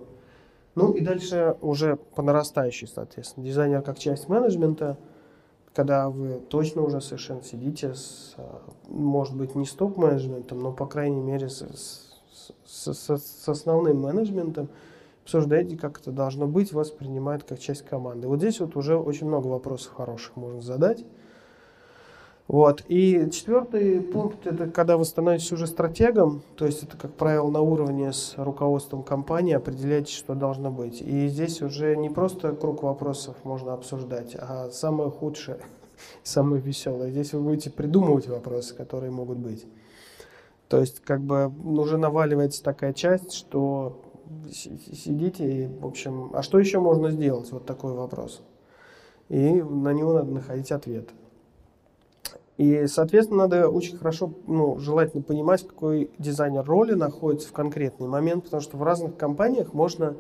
Ну 0.75 0.93
и 0.93 1.03
дальше 1.03 1.57
уже 1.61 1.97
по 2.15 2.23
нарастающей, 2.23 2.89
соответственно. 2.89 3.45
Дизайнер 3.45 3.83
как 3.83 3.99
часть 3.99 4.31
менеджмента, 4.31 4.97
когда 5.75 6.09
вы 6.09 6.41
точно 6.49 6.83
уже 6.83 7.03
совершенно 7.03 7.43
сидите 7.43 7.95
с, 7.95 8.37
может 8.89 9.37
быть, 9.37 9.55
не 9.55 9.67
с 9.67 9.73
топ-менеджментом, 9.73 10.61
но, 10.61 10.73
по 10.73 10.87
крайней 10.87 11.21
мере, 11.21 11.51
с, 11.51 11.61
с 11.61 12.02
с, 12.73 12.95
с, 12.95 13.19
с 13.19 13.49
основным 13.49 14.01
менеджментом, 14.01 14.69
обсуждаете, 15.23 15.77
как 15.77 16.01
это 16.01 16.11
должно 16.11 16.47
быть, 16.47 16.73
вас 16.73 16.91
принимают 16.91 17.45
как 17.45 17.59
часть 17.59 17.83
команды. 17.83 18.27
Вот 18.29 18.39
здесь 18.39 18.61
вот 18.61 18.77
уже 18.77 18.97
очень 18.97 19.27
много 19.27 19.47
вопросов 19.47 19.93
хороших 19.93 20.37
можно 20.37 20.63
задать. 20.63 21.05
Вот. 22.49 22.83
И 22.89 23.31
четвертый 23.31 24.01
пункт– 24.01 24.47
это 24.49 24.69
когда 24.69 24.97
вы 24.97 25.05
становитесь 25.05 25.53
уже 25.53 25.67
стратегом, 25.67 26.43
то 26.57 26.67
есть 26.67 26.83
это, 26.83 26.97
как 26.97 27.13
правило, 27.15 27.51
на 27.51 27.61
уровне 27.61 28.13
с 28.13 28.35
руководством 28.37 29.03
компании 29.03 29.55
определяете, 29.55 30.13
что 30.13 30.35
должно 30.35 30.71
быть. 30.71 31.01
И 31.03 31.29
здесь 31.29 31.63
уже 31.63 31.97
не 31.97 32.11
просто 32.11 32.53
круг 32.53 32.83
вопросов 32.83 33.37
можно 33.45 33.75
обсуждать, 33.75 34.35
а 34.37 34.71
самое 34.71 35.11
худшее, 35.11 35.59
самое 36.25 36.61
веселое. 36.61 37.11
Здесь 37.11 37.33
вы 37.33 37.41
будете 37.41 37.71
придумывать 37.71 38.29
вопросы, 38.29 38.75
которые 38.75 39.13
могут 39.13 39.39
быть. 39.39 39.67
То 40.73 40.81
есть, 40.81 41.01
как 41.01 41.21
бы, 41.21 41.53
уже 41.65 41.99
наваливается 41.99 42.63
такая 42.63 42.95
часть, 42.95 43.35
что 43.35 44.01
сидите 44.51 45.65
и, 45.65 45.67
в 45.67 45.85
общем, 45.85 46.31
а 46.33 46.41
что 46.41 46.59
еще 46.59 46.81
можно 46.81 47.11
сделать? 47.11 47.53
Вот 47.53 47.67
такой 47.67 47.93
вопрос. 47.93 48.41
И 49.29 49.61
на 49.61 49.93
него 49.93 50.15
надо 50.15 50.33
находить 50.33 50.73
ответ. 50.73 51.11
И, 52.57 52.87
соответственно, 52.87 53.41
надо 53.43 53.69
очень 53.69 53.99
хорошо, 53.99 54.33
ну, 54.47 54.79
желательно 54.79 55.23
понимать, 55.23 55.67
какой 55.69 56.11
дизайнер 56.17 56.65
роли 56.65 56.95
находится 56.95 57.51
в 57.51 57.53
конкретный 57.53 58.09
момент, 58.09 58.45
потому 58.45 58.63
что 58.63 58.79
в 58.79 58.83
разных 58.83 59.19
компаниях 59.19 59.75
можно 59.75 60.17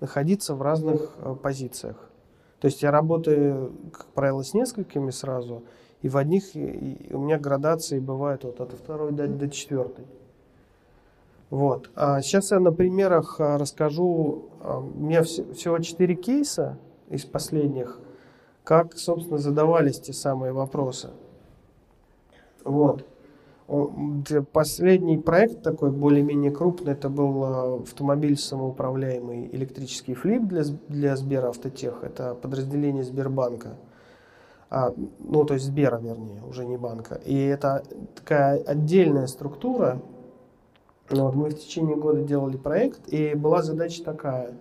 находиться 0.00 0.56
в 0.56 0.62
разных 0.62 1.14
э, 1.18 1.36
позициях. 1.40 2.10
То 2.58 2.66
есть 2.66 2.82
я 2.82 2.90
работаю, 2.90 3.72
как 3.92 4.06
правило, 4.06 4.42
с 4.42 4.52
несколькими 4.52 5.12
сразу, 5.12 5.62
и 6.02 6.08
в 6.08 6.16
одних 6.16 6.44
у 6.54 7.18
меня 7.18 7.38
градации 7.38 8.00
бывают 8.00 8.44
вот 8.44 8.60
от 8.60 8.72
второй 8.72 9.12
до, 9.12 9.28
до 9.28 9.48
четвертой. 9.48 10.04
Вот. 11.48 11.90
А 11.94 12.20
сейчас 12.22 12.50
я 12.50 12.60
на 12.60 12.72
примерах 12.72 13.38
а, 13.38 13.56
расскажу. 13.56 14.46
А, 14.62 14.78
у 14.78 14.98
меня 14.98 15.22
всего 15.22 15.78
четыре 15.78 16.16
кейса 16.16 16.78
из 17.08 17.24
последних, 17.24 18.00
как, 18.64 18.96
собственно, 18.96 19.38
задавались 19.38 20.00
те 20.00 20.12
самые 20.12 20.52
вопросы. 20.52 21.10
Вот. 22.64 23.06
Последний 24.52 25.18
проект 25.18 25.62
такой 25.62 25.92
более-менее 25.92 26.50
крупный, 26.50 26.92
это 26.92 27.08
был 27.08 27.44
а, 27.44 27.82
автомобиль 27.82 28.36
самоуправляемый 28.36 29.48
электрический 29.54 30.14
флип 30.14 30.42
для, 30.44 30.64
для 30.88 31.16
Сберавтотех. 31.16 32.02
Это 32.02 32.34
подразделение 32.34 33.04
Сбербанка. 33.04 33.76
А, 34.74 34.94
ну, 35.18 35.44
то 35.44 35.52
есть 35.52 35.66
Сбера, 35.66 35.98
вернее, 35.98 36.42
уже 36.48 36.64
не 36.64 36.78
банка. 36.78 37.16
И 37.26 37.36
это 37.36 37.82
такая 38.14 38.58
отдельная 38.58 39.26
структура. 39.26 40.00
Вот 41.10 41.34
мы 41.34 41.50
в 41.50 41.58
течение 41.58 41.94
года 41.94 42.22
делали 42.22 42.56
проект, 42.56 43.06
и 43.12 43.34
была 43.34 43.60
задача 43.60 44.02
такая. 44.02 44.54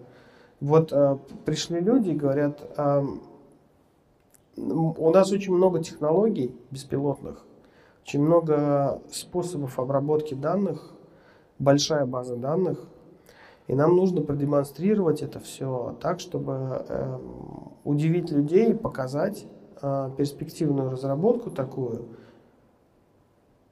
Вот 0.59 0.91
а, 0.91 1.17
пришли 1.45 1.79
люди 1.79 2.09
и 2.09 2.15
говорят, 2.15 2.59
а, 2.75 3.05
у 4.57 5.11
нас 5.11 5.31
очень 5.31 5.53
много 5.53 5.81
технологий 5.81 6.53
беспилотных, 6.71 7.45
очень 8.03 8.21
много 8.21 9.01
способов 9.13 9.79
обработки 9.79 10.33
данных, 10.33 10.91
большая 11.57 12.05
база 12.05 12.35
данных, 12.35 12.79
и 13.67 13.75
нам 13.75 13.95
нужно 13.95 14.21
продемонстрировать 14.21 15.21
это 15.21 15.39
все 15.39 15.95
так, 16.01 16.19
чтобы 16.19 16.83
э, 16.89 17.17
удивить 17.85 18.29
людей, 18.29 18.75
показать 18.75 19.47
перспективную 20.17 20.91
разработку 20.91 21.49
такую, 21.49 22.09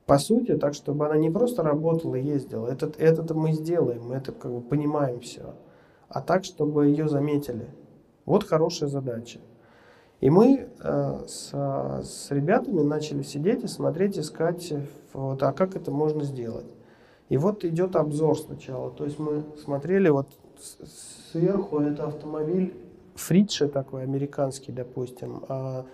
по 0.06 0.18
сути, 0.18 0.58
так, 0.58 0.74
чтобы 0.74 1.06
она 1.06 1.18
не 1.18 1.30
просто 1.30 1.62
работала 1.62 2.16
и 2.16 2.24
ездила. 2.24 2.68
Это, 2.68 2.92
это 2.98 3.34
мы 3.36 3.54
сделаем, 3.54 4.08
мы 4.08 4.16
это 4.16 4.32
как 4.32 4.52
бы 4.52 4.62
понимаем 4.62 5.20
все. 5.20 5.54
А 6.08 6.22
так, 6.22 6.46
чтобы 6.46 6.88
ее 6.88 7.08
заметили. 7.08 7.68
Вот 8.26 8.44
хорошая 8.44 8.90
задача. 8.90 9.40
И 10.20 10.30
мы 10.30 10.68
э, 10.82 11.20
с, 11.28 11.52
с 11.54 12.32
ребятами 12.32 12.82
начали 12.82 13.22
сидеть 13.22 13.64
и 13.64 13.68
смотреть, 13.68 14.18
искать, 14.18 14.74
вот, 15.14 15.44
а 15.44 15.54
как 15.54 15.76
это 15.76 15.92
можно 15.92 16.24
сделать. 16.24 16.74
И 17.30 17.38
вот 17.38 17.64
идет 17.64 17.96
обзор 17.96 18.38
сначала. 18.38 18.90
То 18.90 19.06
есть 19.06 19.20
мы 19.20 19.44
смотрели 19.64 20.10
вот 20.10 20.28
сверху, 21.32 21.80
это 21.80 22.06
автомобиль 22.06 22.74
Фридше 23.20 23.68
такой, 23.68 24.04
американский, 24.04 24.72
допустим, 24.72 25.44
а, 25.50 25.86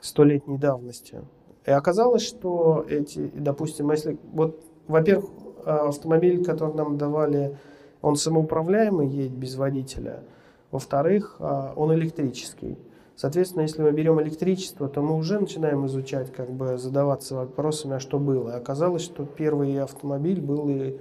столетней 0.00 0.58
давности. 0.58 1.22
И 1.64 1.70
оказалось, 1.70 2.22
что 2.22 2.84
эти, 2.88 3.30
допустим, 3.34 3.90
если 3.92 4.18
вот, 4.32 4.60
во-первых, 4.88 5.30
а, 5.64 5.88
автомобиль, 5.88 6.44
который 6.44 6.74
нам 6.74 6.98
давали, 6.98 7.56
он 8.00 8.16
самоуправляемый, 8.16 9.08
едет 9.08 9.32
без 9.32 9.54
водителя. 9.54 10.24
Во-вторых, 10.72 11.36
а, 11.38 11.72
он 11.76 11.94
электрический. 11.94 12.76
Соответственно, 13.14 13.62
если 13.62 13.82
мы 13.82 13.92
берем 13.92 14.20
электричество, 14.20 14.88
то 14.88 15.02
мы 15.02 15.16
уже 15.16 15.38
начинаем 15.38 15.86
изучать, 15.86 16.32
как 16.32 16.50
бы 16.50 16.78
задаваться 16.78 17.36
вопросами, 17.36 17.96
а 17.96 18.00
что 18.00 18.18
было. 18.18 18.50
И 18.50 18.56
оказалось, 18.56 19.02
что 19.02 19.24
первый 19.24 19.80
автомобиль 19.80 20.40
был 20.40 20.68
и 20.68 20.98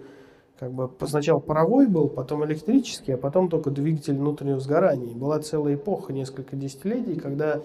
как 0.61 0.73
бы 0.73 0.91
сначала 1.07 1.39
паровой 1.39 1.87
был, 1.87 2.07
потом 2.07 2.45
электрический, 2.45 3.13
а 3.13 3.17
потом 3.17 3.49
только 3.49 3.71
двигатель 3.71 4.15
внутреннего 4.15 4.59
сгорания. 4.59 5.15
Была 5.15 5.39
целая 5.39 5.73
эпоха, 5.73 6.13
несколько 6.13 6.55
десятилетий, 6.55 7.19
когда 7.19 7.63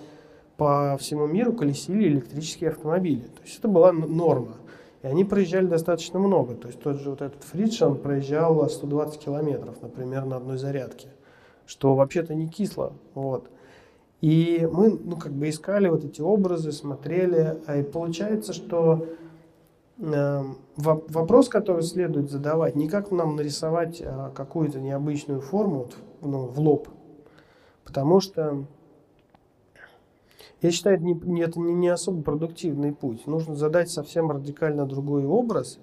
по 0.56 0.96
всему 0.98 1.26
миру 1.26 1.52
колесили 1.52 2.08
электрические 2.08 2.70
автомобили. 2.70 3.20
То 3.20 3.42
есть 3.44 3.58
это 3.58 3.68
была 3.68 3.92
норма. 3.92 4.56
И 5.02 5.08
они 5.08 5.26
проезжали 5.26 5.66
достаточно 5.66 6.18
много. 6.18 6.54
То 6.54 6.68
есть 6.68 6.80
тот 6.80 6.98
же 6.98 7.10
вот 7.10 7.20
этот 7.20 7.44
Фридж, 7.44 7.84
он 7.84 7.98
проезжал 7.98 8.66
120 8.66 9.20
километров, 9.20 9.74
например, 9.82 10.24
на 10.24 10.36
одной 10.36 10.56
зарядке. 10.56 11.08
Что 11.66 11.94
вообще-то 11.96 12.34
не 12.34 12.48
кисло. 12.48 12.94
Вот. 13.12 13.50
И 14.22 14.66
мы, 14.72 14.98
ну, 14.98 15.16
как 15.16 15.32
бы 15.32 15.50
искали 15.50 15.88
вот 15.88 16.02
эти 16.02 16.22
образы, 16.22 16.72
смотрели, 16.72 17.58
а 17.66 17.76
и 17.76 17.82
получается, 17.82 18.54
что 18.54 19.06
вопрос, 19.98 21.48
который 21.48 21.82
следует 21.82 22.30
задавать, 22.30 22.76
не 22.76 22.88
как 22.88 23.10
нам 23.10 23.36
нарисовать 23.36 24.00
э, 24.00 24.30
какую-то 24.34 24.78
необычную 24.78 25.40
форму 25.40 25.88
ну, 26.20 26.46
в 26.46 26.60
лоб, 26.60 26.88
потому 27.84 28.20
что 28.20 28.66
я 30.62 30.70
считаю, 30.70 30.96
это 30.96 31.04
не, 31.04 31.40
это 31.40 31.60
не 31.60 31.88
особо 31.88 32.22
продуктивный 32.22 32.92
путь. 32.92 33.26
Нужно 33.26 33.54
задать 33.54 33.90
совсем 33.90 34.30
радикально 34.30 34.86
другой 34.86 35.24
образ, 35.24 35.78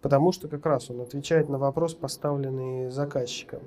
потому 0.00 0.32
что 0.32 0.48
как 0.48 0.64
раз 0.66 0.90
он 0.90 1.00
отвечает 1.00 1.48
на 1.48 1.58
вопрос, 1.58 1.94
поставленный 1.94 2.90
заказчиком. 2.90 3.60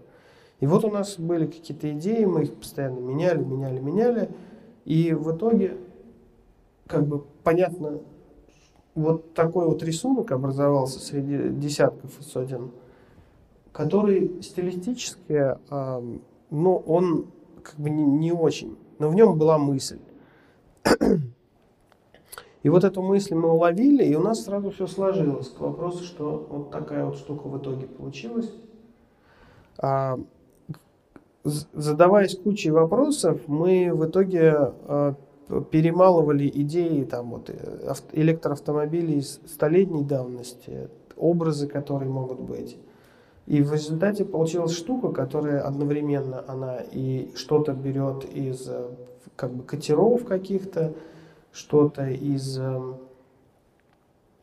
И 0.59 0.67
вот 0.67 0.83
у 0.83 0.91
нас 0.91 1.17
были 1.17 1.45
какие-то 1.45 1.91
идеи, 1.91 2.25
мы 2.25 2.43
их 2.43 2.55
постоянно 2.55 2.99
меняли, 2.99 3.43
меняли, 3.43 3.79
меняли. 3.79 4.29
И 4.85 5.13
в 5.13 5.35
итоге, 5.35 5.77
как 6.87 7.07
бы 7.07 7.23
понятно, 7.43 7.99
вот 8.95 9.33
такой 9.33 9.65
вот 9.65 9.83
рисунок 9.83 10.31
образовался 10.31 10.99
среди 10.99 11.49
десятков 11.49 12.19
и 12.19 12.23
сотен, 12.23 12.71
который 13.71 14.41
стилистически, 14.41 15.57
э, 15.69 16.17
ну, 16.49 16.75
он 16.75 17.27
как 17.63 17.75
бы 17.79 17.89
не, 17.89 18.03
не 18.03 18.31
очень, 18.31 18.77
но 18.97 19.09
в 19.09 19.15
нем 19.15 19.37
была 19.37 19.57
мысль. 19.57 19.99
И 22.61 22.67
вот 22.67 22.83
эту 22.83 23.01
мысль 23.01 23.35
мы 23.35 23.51
уловили, 23.51 24.03
и 24.03 24.15
у 24.15 24.21
нас 24.21 24.43
сразу 24.43 24.69
все 24.71 24.85
сложилось 24.85 25.49
к 25.49 25.61
вопросу, 25.61 26.03
что 26.03 26.45
вот 26.49 26.71
такая 26.71 27.05
вот 27.05 27.15
штука 27.15 27.47
в 27.47 27.57
итоге 27.57 27.87
получилась. 27.87 28.51
А, 29.77 30.19
задаваясь 31.43 32.37
кучей 32.37 32.71
вопросов, 32.71 33.47
мы 33.47 33.91
в 33.93 34.05
итоге 34.05 34.73
э, 34.87 35.13
перемалывали 35.71 36.47
идеи 36.47 37.03
там, 37.03 37.31
вот, 37.31 37.49
э, 37.49 37.93
электроавтомобилей 38.13 39.21
столетней 39.21 40.03
давности, 40.03 40.89
образы, 41.17 41.67
которые 41.67 42.09
могут 42.09 42.39
быть. 42.39 42.77
И 43.47 43.61
в 43.61 43.73
результате 43.73 44.25
получилась 44.25 44.73
штука, 44.73 45.09
которая 45.09 45.61
одновременно 45.61 46.43
она 46.47 46.77
и 46.91 47.31
что-то 47.35 47.73
берет 47.73 48.25
из 48.25 48.67
э, 48.67 48.89
как 49.35 49.51
бы 49.53 49.63
катеров 49.63 50.25
каких-то, 50.25 50.93
что-то 51.51 52.07
из 52.07 52.59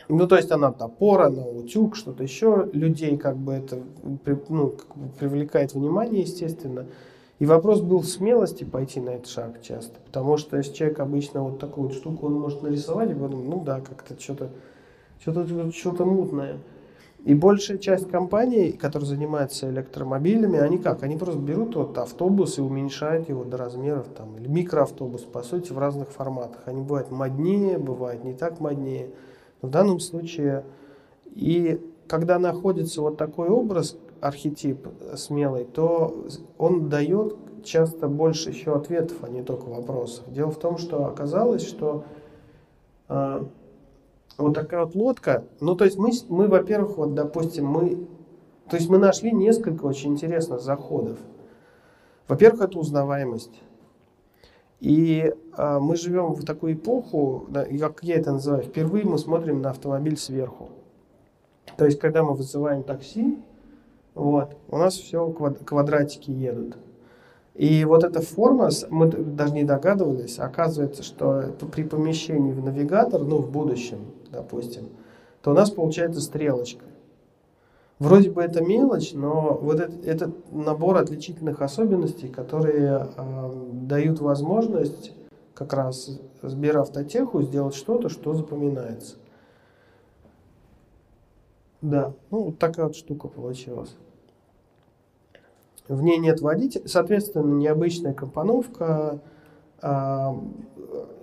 ну, 0.09 0.29
то 0.29 0.37
есть 0.37 0.53
она 0.53 0.71
топор, 0.71 1.23
она 1.23 1.42
утюг, 1.42 1.97
что-то 1.97 2.23
еще. 2.23 2.69
Людей 2.73 3.16
как 3.16 3.37
бы 3.37 3.55
это 3.55 3.81
ну, 4.49 4.69
как 4.69 4.97
бы 4.97 5.09
привлекает 5.19 5.75
внимание, 5.75 6.23
естественно. 6.23 6.87
И 7.38 7.44
вопрос 7.46 7.81
был 7.81 8.03
смелости 8.03 8.64
пойти 8.64 9.01
на 9.01 9.11
этот 9.11 9.29
шаг 9.29 9.61
часто. 9.61 10.01
Потому 10.07 10.38
что 10.38 10.57
если 10.57 10.72
человек 10.72 11.01
обычно 11.01 11.42
вот 11.42 11.59
такую 11.59 11.88
вот 11.88 11.96
штуку 11.96 12.27
он 12.27 12.35
может 12.35 12.62
нарисовать, 12.62 13.11
и 13.11 13.14
потом, 13.14 13.49
ну 13.49 13.62
да, 13.62 13.81
как-то 13.81 14.20
что-то 14.20 14.51
что-то 15.20 15.70
что-то 15.72 16.05
мутное. 16.05 16.59
И 17.25 17.35
большая 17.35 17.79
часть 17.79 18.09
компаний, 18.09 18.70
которые 18.72 19.09
занимаются 19.09 19.68
электромобилями, 19.68 20.61
они 20.61 20.79
как? 20.79 21.03
Они 21.03 21.16
просто 21.16 21.40
берут 21.40 21.75
вот 21.75 21.99
автобус 21.99 22.59
и 22.59 22.61
уменьшают 22.62 23.29
его 23.29 23.42
до 23.42 23.57
размеров, 23.57 24.07
там, 24.16 24.37
или 24.38 24.46
микроавтобус, 24.46 25.22
по 25.22 25.42
сути, 25.42 25.72
в 25.72 25.79
разных 25.79 26.11
форматах. 26.11 26.61
Они 26.66 26.83
бывают 26.83 27.11
моднее, 27.11 27.79
бывают 27.79 28.22
не 28.22 28.33
так 28.33 28.61
моднее. 28.61 29.11
В 29.61 29.68
данном 29.68 29.99
случае 29.99 30.64
и 31.37 31.81
когда 32.07 32.38
находится 32.38 33.03
вот 33.03 33.16
такой 33.16 33.49
образ, 33.49 33.96
архетип 34.27 34.87
смелый, 35.17 35.65
то 35.65 36.27
он 36.59 36.89
дает 36.89 37.37
часто 37.65 38.09
больше 38.09 38.51
еще 38.51 38.75
ответов, 38.75 39.19
а 39.23 39.29
не 39.29 39.43
только 39.43 39.65
вопросов. 39.65 40.25
Дело 40.33 40.51
в 40.51 40.59
том, 40.59 40.79
что 40.79 41.07
оказалось, 41.07 41.67
что 41.67 42.05
э, 43.09 43.45
вот 44.39 44.55
такая 44.55 44.85
вот 44.85 44.95
лодка, 44.95 45.45
ну 45.61 45.75
то 45.75 45.85
есть 45.85 45.99
мы, 45.99 46.11
мы 46.29 46.49
во-первых, 46.49 46.97
вот 46.97 47.15
допустим, 47.15 47.67
мы, 47.67 48.07
то 48.71 48.77
есть 48.77 48.89
мы 48.89 48.99
нашли 48.99 49.33
несколько 49.33 49.85
очень 49.85 50.12
интересных 50.12 50.61
заходов. 50.61 51.19
Во-первых, 52.29 52.62
это 52.62 52.79
узнаваемость. 52.79 53.62
И 54.81 55.33
э, 55.57 55.79
мы 55.81 55.97
живем 55.97 56.35
в 56.35 56.45
такую 56.45 56.75
эпоху, 56.75 57.47
да, 57.49 57.65
как 57.65 58.03
я 58.03 58.17
это 58.17 58.33
называю, 58.33 58.62
впервые 58.62 59.05
мы 59.05 59.19
смотрим 59.19 59.62
на 59.62 59.71
автомобиль 59.71 60.19
сверху. 60.19 60.69
То 61.77 61.85
есть, 61.85 61.99
когда 61.99 62.23
мы 62.23 62.35
вызываем 62.35 62.83
такси, 62.83 63.39
вот, 64.16 64.57
у 64.68 64.79
нас 64.79 64.94
все 64.94 65.31
квад, 65.31 65.59
квадратики 65.64 66.31
едут. 66.31 66.79
И 67.55 67.85
вот 67.85 68.02
эта 68.02 68.22
форма, 68.22 68.70
мы 68.88 69.09
даже 69.09 69.52
не 69.52 69.62
догадывались, 69.62 70.38
оказывается, 70.38 71.02
что 71.02 71.55
при 71.70 71.85
помещении 71.85 72.52
в 72.52 72.64
навигатор, 72.64 73.22
ну, 73.22 73.38
в 73.38 73.50
будущем, 73.50 73.98
допустим, 74.31 74.88
то 75.42 75.50
у 75.50 75.55
нас 75.55 75.70
получается 75.70 76.22
стрелочка. 76.22 76.87
Вроде 77.98 78.31
бы 78.31 78.42
это 78.42 78.64
мелочь, 78.64 79.12
но 79.12 79.59
вот 79.61 79.81
это, 79.81 79.94
это 80.09 80.33
набор 80.50 80.96
отличительных 80.96 81.61
особенностей, 81.61 82.29
которые 82.29 83.09
э, 83.16 83.68
дают 83.72 84.20
возможность 84.20 85.12
как 85.55 85.74
раз 85.74 86.20
Сберавтотеху 86.42 87.42
сделать 87.42 87.74
что-то, 87.74 88.09
что 88.09 88.33
запоминается. 88.33 89.16
Да, 91.83 92.14
ну 92.31 92.44
вот 92.44 92.59
такая 92.59 92.87
вот 92.87 92.96
штука 92.96 93.29
получилась. 93.29 93.94
В 95.88 96.03
ней 96.03 96.18
нет 96.18 96.40
водителя, 96.40 96.87
соответственно, 96.87 97.55
необычная 97.55 98.12
компоновка, 98.12 99.20
а, 99.83 100.37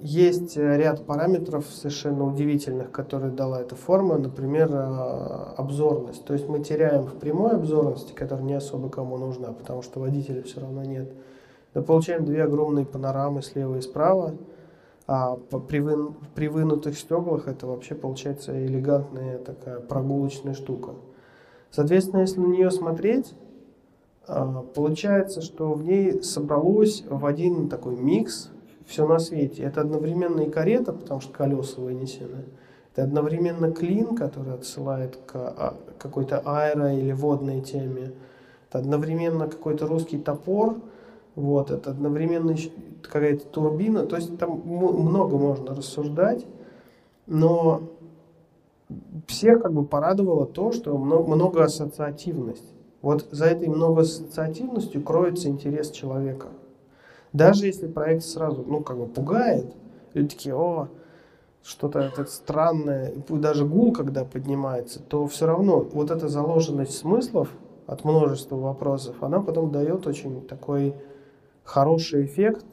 есть 0.01 0.57
ряд 0.57 1.05
параметров 1.05 1.65
совершенно 1.69 2.25
удивительных, 2.25 2.91
которые 2.91 3.31
дала 3.31 3.61
эта 3.61 3.75
форма, 3.75 4.17
например, 4.17 4.69
а, 4.71 5.53
обзорность. 5.57 6.23
То 6.25 6.33
есть 6.33 6.47
мы 6.47 6.63
теряем 6.63 7.03
в 7.03 7.15
прямой 7.15 7.53
обзорности, 7.53 8.13
которая 8.13 8.45
не 8.45 8.53
особо 8.53 8.89
кому 8.89 9.17
нужна, 9.17 9.51
потому 9.51 9.81
что 9.81 9.99
водителя 9.99 10.43
все 10.43 10.61
равно 10.61 10.83
нет. 10.83 11.11
Да 11.73 11.81
получаем 11.81 12.23
две 12.25 12.43
огромные 12.43 12.85
панорамы 12.85 13.41
слева 13.41 13.77
и 13.77 13.81
справа, 13.81 14.35
а 15.07 15.35
при, 15.35 15.79
вы, 15.79 16.13
при 16.35 16.47
вынутых 16.47 16.97
стеклах 16.97 17.47
это 17.47 17.67
вообще 17.67 17.95
получается 17.95 18.65
элегантная 18.65 19.39
такая 19.39 19.79
прогулочная 19.79 20.53
штука. 20.53 20.91
Соответственно, 21.71 22.21
если 22.21 22.39
на 22.39 22.47
нее 22.47 22.69
смотреть, 22.69 23.33
получается, 24.27 25.41
что 25.41 25.73
в 25.73 25.83
ней 25.83 26.23
собралось 26.23 27.03
в 27.09 27.25
один 27.25 27.69
такой 27.69 27.95
микс 27.95 28.49
все 28.85 29.07
на 29.07 29.19
свете. 29.19 29.63
Это 29.63 29.81
одновременно 29.81 30.41
и 30.41 30.49
карета, 30.49 30.93
потому 30.93 31.21
что 31.21 31.33
колеса 31.33 31.81
вынесены. 31.81 32.45
Это 32.91 33.03
одновременно 33.03 33.71
клин, 33.71 34.15
который 34.15 34.53
отсылает 34.53 35.17
к 35.25 35.35
а, 35.35 35.75
какой-то 35.97 36.41
аэро- 36.45 36.97
или 36.97 37.11
водной 37.11 37.61
теме. 37.61 38.13
Это 38.69 38.79
одновременно 38.79 39.47
какой-то 39.47 39.87
русский 39.87 40.19
топор. 40.19 40.75
Вот, 41.35 41.71
это 41.71 41.91
одновременно 41.91 42.55
какая-то 43.01 43.45
турбина. 43.47 44.05
То 44.05 44.15
есть 44.15 44.37
там 44.37 44.61
много 44.65 45.37
можно 45.37 45.75
рассуждать. 45.75 46.45
Но 47.25 47.81
всех 49.27 49.63
как 49.63 49.73
бы 49.73 49.83
порадовало 49.85 50.45
то, 50.45 50.71
что 50.71 50.95
много 50.97 51.63
ассоциативность. 51.63 52.72
Вот 53.03 53.27
за 53.31 53.47
этой 53.47 53.67
многоассоциативностью 53.67 55.03
кроется 55.03 55.49
интерес 55.49 55.91
человека. 55.91 56.47
Даже 57.33 57.67
если 57.67 57.85
проект 57.85 58.23
сразу, 58.23 58.63
ну, 58.65 58.81
как 58.81 58.97
бы 58.97 59.07
пугает, 59.07 59.75
люди 60.13 60.29
такие, 60.29 60.55
о, 60.55 60.87
что-то 61.61 61.99
это 61.99 62.25
странное, 62.25 63.13
даже 63.27 63.65
гул, 63.65 63.91
когда 63.91 64.23
поднимается, 64.23 65.01
то 65.01 65.27
все 65.27 65.45
равно 65.45 65.81
вот 65.81 66.11
эта 66.11 66.29
заложенность 66.29 66.97
смыслов 66.97 67.49
от 67.87 68.05
множества 68.05 68.55
вопросов, 68.55 69.17
она 69.21 69.41
потом 69.41 69.69
дает 69.69 70.07
очень 70.07 70.39
такой 70.47 70.95
хороший 71.65 72.23
эффект 72.23 72.65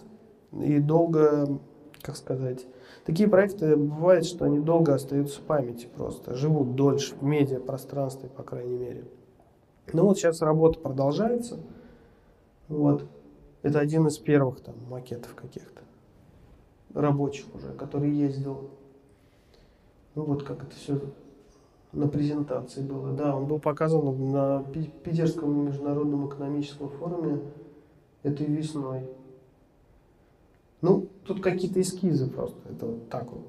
и 0.52 0.78
долго, 0.78 1.58
как 2.02 2.14
сказать, 2.14 2.66
такие 3.04 3.28
проекты 3.28 3.74
бывает, 3.74 4.24
что 4.24 4.44
они 4.44 4.60
долго 4.60 4.94
остаются 4.94 5.40
в 5.40 5.42
памяти 5.42 5.88
просто, 5.92 6.34
живут 6.34 6.76
дольше 6.76 7.16
в 7.16 7.24
медиапространстве, 7.24 8.28
по 8.28 8.44
крайней 8.44 8.76
мере. 8.76 9.04
Ну 9.92 10.04
вот 10.04 10.18
сейчас 10.18 10.42
работа 10.42 10.78
продолжается. 10.80 11.58
Вот. 12.68 13.04
Это 13.62 13.78
один 13.78 14.06
из 14.06 14.18
первых 14.18 14.60
там 14.60 14.74
макетов 14.88 15.34
каких-то 15.34 15.82
рабочих 16.94 17.46
уже, 17.54 17.72
который 17.72 18.10
ездил. 18.10 18.70
Ну 20.14 20.24
вот 20.24 20.42
как 20.42 20.62
это 20.62 20.74
все 20.74 21.00
на 21.92 22.08
презентации 22.08 22.82
было. 22.82 23.12
Да, 23.12 23.36
он 23.36 23.46
был 23.46 23.58
показан 23.58 24.30
на 24.30 24.64
Питерском 25.04 25.66
международном 25.66 26.28
экономическом 26.28 26.88
форуме 26.88 27.40
этой 28.22 28.46
весной. 28.46 29.08
Ну, 30.82 31.08
тут 31.26 31.42
какие-то 31.42 31.80
эскизы 31.80 32.28
просто. 32.28 32.56
Это 32.70 32.86
вот 32.86 33.08
так 33.08 33.30
вот. 33.30 33.42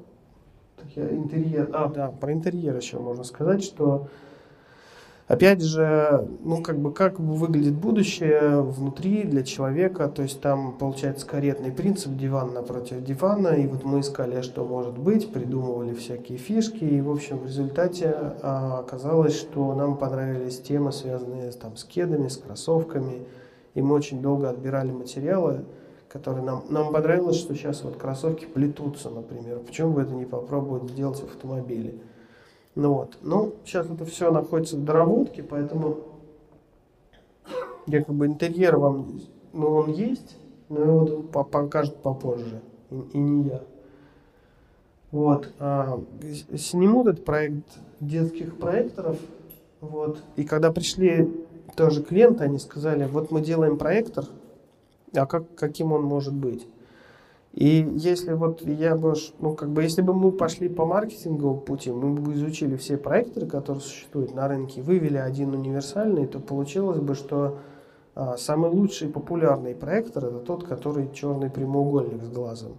Такие 0.75 1.11
интерьер. 1.11 1.69
А, 1.73 1.87
да, 1.87 2.09
про 2.09 2.33
интерьер 2.33 2.75
еще 2.75 2.99
можно 2.99 3.23
сказать, 3.23 3.63
что 3.63 4.07
Опять 5.27 5.61
же, 5.61 6.27
ну 6.43 6.61
как 6.61 6.79
бы 6.79 6.91
как 6.91 7.19
выглядит 7.19 7.73
будущее 7.73 8.61
внутри 8.61 9.23
для 9.23 9.43
человека, 9.43 10.09
то 10.09 10.23
есть 10.23 10.41
там 10.41 10.73
получается 10.77 11.25
каретный 11.25 11.71
принцип, 11.71 12.17
диван 12.17 12.53
напротив 12.53 13.03
дивана, 13.03 13.49
и 13.49 13.67
вот 13.67 13.85
мы 13.85 14.01
искали, 14.01 14.41
что 14.41 14.65
может 14.65 14.97
быть, 14.97 15.31
придумывали 15.31 15.93
всякие 15.93 16.37
фишки, 16.37 16.83
и 16.83 17.01
в 17.01 17.09
общем 17.09 17.37
в 17.37 17.45
результате 17.45 18.13
а, 18.41 18.79
оказалось, 18.79 19.37
что 19.37 19.73
нам 19.73 19.95
понравились 19.95 20.59
темы, 20.59 20.91
связанные 20.91 21.51
там 21.51 21.77
с 21.77 21.85
кедами, 21.85 22.27
с 22.27 22.37
кроссовками, 22.37 23.25
и 23.73 23.81
мы 23.81 23.95
очень 23.95 24.21
долго 24.21 24.49
отбирали 24.49 24.91
материалы, 24.91 25.63
которые 26.09 26.43
нам, 26.43 26.65
нам 26.69 26.91
понравилось, 26.91 27.37
что 27.37 27.55
сейчас 27.55 27.83
вот 27.83 27.95
кроссовки 27.95 28.45
плетутся, 28.45 29.09
например, 29.09 29.59
почему 29.59 29.93
бы 29.93 30.01
это 30.01 30.13
не 30.13 30.25
попробовать 30.25 30.91
сделать 30.91 31.19
в 31.19 31.25
автомобиле. 31.25 31.95
Ну 32.75 32.93
вот. 32.93 33.17
Ну, 33.21 33.53
сейчас 33.65 33.89
это 33.89 34.05
все 34.05 34.31
находится 34.31 34.77
в 34.77 34.83
доработке, 34.83 35.43
поэтому 35.43 35.99
я 37.87 38.03
как 38.03 38.15
бы 38.15 38.25
интерьер 38.25 38.77
вам, 38.77 39.21
ну, 39.53 39.75
он 39.75 39.91
есть, 39.91 40.37
но 40.69 40.79
его 40.79 41.21
покажет 41.23 41.97
попозже, 41.97 42.61
и, 42.89 42.95
и 43.13 43.17
не 43.17 43.49
я. 43.49 43.61
Вот. 45.11 45.51
А, 45.59 46.01
снимут 46.55 47.07
этот 47.07 47.25
проект 47.25 47.67
детских 47.99 48.57
проекторов, 48.57 49.19
вот. 49.81 50.21
И 50.37 50.45
когда 50.45 50.71
пришли 50.71 51.29
тоже 51.75 52.03
клиенты, 52.03 52.45
они 52.45 52.59
сказали, 52.59 53.05
вот 53.05 53.31
мы 53.31 53.41
делаем 53.41 53.77
проектор, 53.77 54.25
а 55.13 55.25
как, 55.25 55.53
каким 55.55 55.91
он 55.91 56.03
может 56.03 56.33
быть? 56.33 56.65
И 57.53 57.85
если 57.97 58.33
вот 58.33 58.61
я 58.61 58.95
бы, 58.95 59.13
ну 59.39 59.55
как 59.55 59.69
бы, 59.69 59.83
если 59.83 60.01
бы 60.01 60.13
мы 60.13 60.31
пошли 60.31 60.69
по 60.69 60.85
маркетинговому 60.85 61.59
пути, 61.59 61.91
мы 61.91 62.13
бы 62.13 62.33
изучили 62.33 62.77
все 62.77 62.97
проекторы, 62.97 63.45
которые 63.45 63.81
существуют 63.81 64.33
на 64.33 64.47
рынке, 64.47 64.81
вывели 64.81 65.17
один 65.17 65.53
универсальный, 65.53 66.27
то 66.27 66.39
получилось 66.39 66.99
бы, 66.99 67.13
что 67.13 67.57
а, 68.15 68.37
самый 68.37 68.69
лучший 68.69 69.09
и 69.09 69.11
популярный 69.11 69.75
проектор 69.75 70.25
это 70.25 70.39
тот, 70.39 70.63
который 70.63 71.11
черный 71.13 71.49
прямоугольник 71.49 72.23
с 72.23 72.29
глазом. 72.29 72.77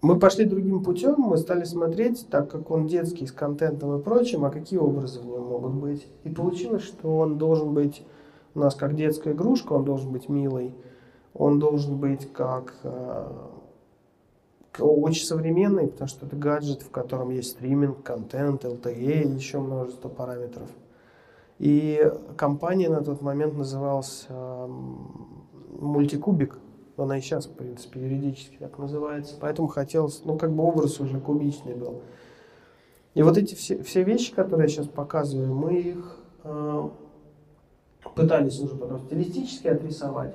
Мы 0.00 0.18
пошли 0.18 0.44
другим 0.44 0.84
путем, 0.84 1.16
мы 1.18 1.36
стали 1.36 1.64
смотреть, 1.64 2.28
так 2.30 2.50
как 2.50 2.70
он 2.70 2.86
детский 2.86 3.26
с 3.26 3.32
контентом 3.32 3.98
и 3.98 4.02
прочим, 4.02 4.44
а 4.44 4.50
какие 4.50 4.78
образы 4.78 5.20
в 5.20 5.26
нем 5.26 5.42
могут 5.42 5.72
быть. 5.72 6.06
И 6.24 6.30
получилось, 6.30 6.82
что 6.82 7.18
он 7.18 7.38
должен 7.38 7.74
быть 7.74 8.06
у 8.54 8.60
нас 8.60 8.74
как 8.74 8.94
детская 8.94 9.34
игрушка, 9.34 9.72
он 9.72 9.84
должен 9.84 10.12
быть 10.12 10.28
милый, 10.28 10.74
он 11.38 11.58
должен 11.58 11.98
быть 11.98 12.32
как 12.32 12.74
э, 12.82 13.28
очень 14.78 15.24
современный, 15.24 15.88
потому 15.88 16.08
что 16.08 16.26
это 16.26 16.36
гаджет, 16.36 16.82
в 16.82 16.90
котором 16.90 17.30
есть 17.30 17.50
стриминг, 17.50 18.02
контент, 18.02 18.64
LTE 18.64 19.22
и 19.22 19.28
еще 19.28 19.58
множество 19.58 20.08
параметров. 20.08 20.68
И 21.58 22.10
компания 22.36 22.88
на 22.88 23.02
тот 23.02 23.20
момент 23.22 23.54
называлась 23.54 24.26
э, 24.28 24.68
Мультикубик. 25.78 26.58
Она 26.96 27.18
и 27.18 27.20
сейчас, 27.20 27.46
в 27.46 27.52
принципе, 27.52 28.00
юридически 28.00 28.56
так 28.56 28.78
называется. 28.78 29.36
Поэтому 29.38 29.68
хотелось, 29.68 30.22
ну, 30.24 30.38
как 30.38 30.52
бы 30.52 30.62
образ 30.62 30.98
уже 31.00 31.20
кубичный 31.20 31.74
был. 31.74 32.00
И 33.12 33.22
вот 33.22 33.36
эти 33.36 33.54
все, 33.54 33.82
все 33.82 34.02
вещи, 34.02 34.34
которые 34.34 34.68
я 34.68 34.74
сейчас 34.74 34.88
показываю, 34.88 35.54
мы 35.54 35.74
их 35.74 36.16
э, 36.44 36.88
пытались 38.14 38.58
уже 38.60 38.74
потом 38.74 39.00
стилистически 39.00 39.68
отрисовать. 39.68 40.34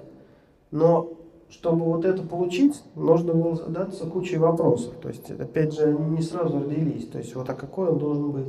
Но 0.71 1.13
чтобы 1.49 1.85
вот 1.85 2.05
это 2.05 2.23
получить, 2.23 2.81
нужно 2.95 3.33
было 3.33 3.55
задаться 3.55 4.05
кучей 4.05 4.37
вопросов. 4.37 4.95
То 5.01 5.09
есть, 5.09 5.29
опять 5.29 5.73
же, 5.73 5.83
они 5.83 6.17
не 6.17 6.21
сразу 6.21 6.59
родились. 6.59 7.07
То 7.07 7.17
есть, 7.17 7.35
вот 7.35 7.49
а 7.49 7.53
какой 7.53 7.89
он 7.89 7.99
должен 7.99 8.31
быть? 8.31 8.47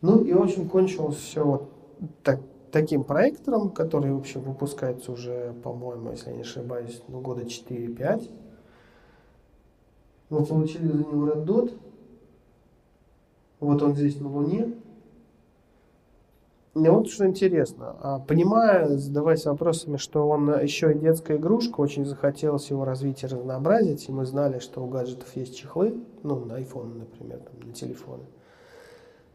Ну, 0.00 0.24
и, 0.24 0.32
в 0.32 0.42
общем, 0.42 0.68
кончилось 0.68 1.16
все 1.16 1.44
вот 1.44 1.70
так, 2.24 2.40
таким 2.72 3.04
проектором, 3.04 3.70
который, 3.70 4.12
в 4.12 4.18
общем, 4.18 4.40
выпускается 4.40 5.12
уже, 5.12 5.54
по-моему, 5.62 6.10
если 6.10 6.30
я 6.30 6.36
не 6.36 6.42
ошибаюсь, 6.42 7.00
ну, 7.06 7.20
года 7.20 7.42
4-5. 7.42 8.28
Мы 10.30 10.44
получили 10.44 10.88
за 10.88 10.98
него 10.98 11.28
Red 11.28 11.44
Dot. 11.44 11.78
Вот 13.60 13.80
он 13.80 13.94
здесь 13.94 14.18
на 14.18 14.28
Луне. 14.28 14.74
Мне 16.74 16.90
вот 16.90 17.10
что 17.10 17.26
интересно, 17.26 17.96
а, 18.00 18.18
понимая, 18.18 18.88
задаваясь 18.96 19.44
вопросами, 19.44 19.98
что 19.98 20.26
он 20.26 20.48
еще 20.58 20.92
и 20.92 20.98
детская 20.98 21.36
игрушка, 21.36 21.80
очень 21.80 22.06
захотелось 22.06 22.70
его 22.70 22.86
развить 22.86 23.22
и 23.22 23.26
разнообразить, 23.26 24.08
и 24.08 24.12
мы 24.12 24.24
знали, 24.24 24.58
что 24.58 24.82
у 24.82 24.86
гаджетов 24.86 25.36
есть 25.36 25.54
чехлы, 25.54 26.02
ну, 26.22 26.46
на 26.46 26.58
iPhone, 26.58 26.98
например, 26.98 27.40
там, 27.40 27.68
на 27.68 27.74
телефоны, 27.74 28.24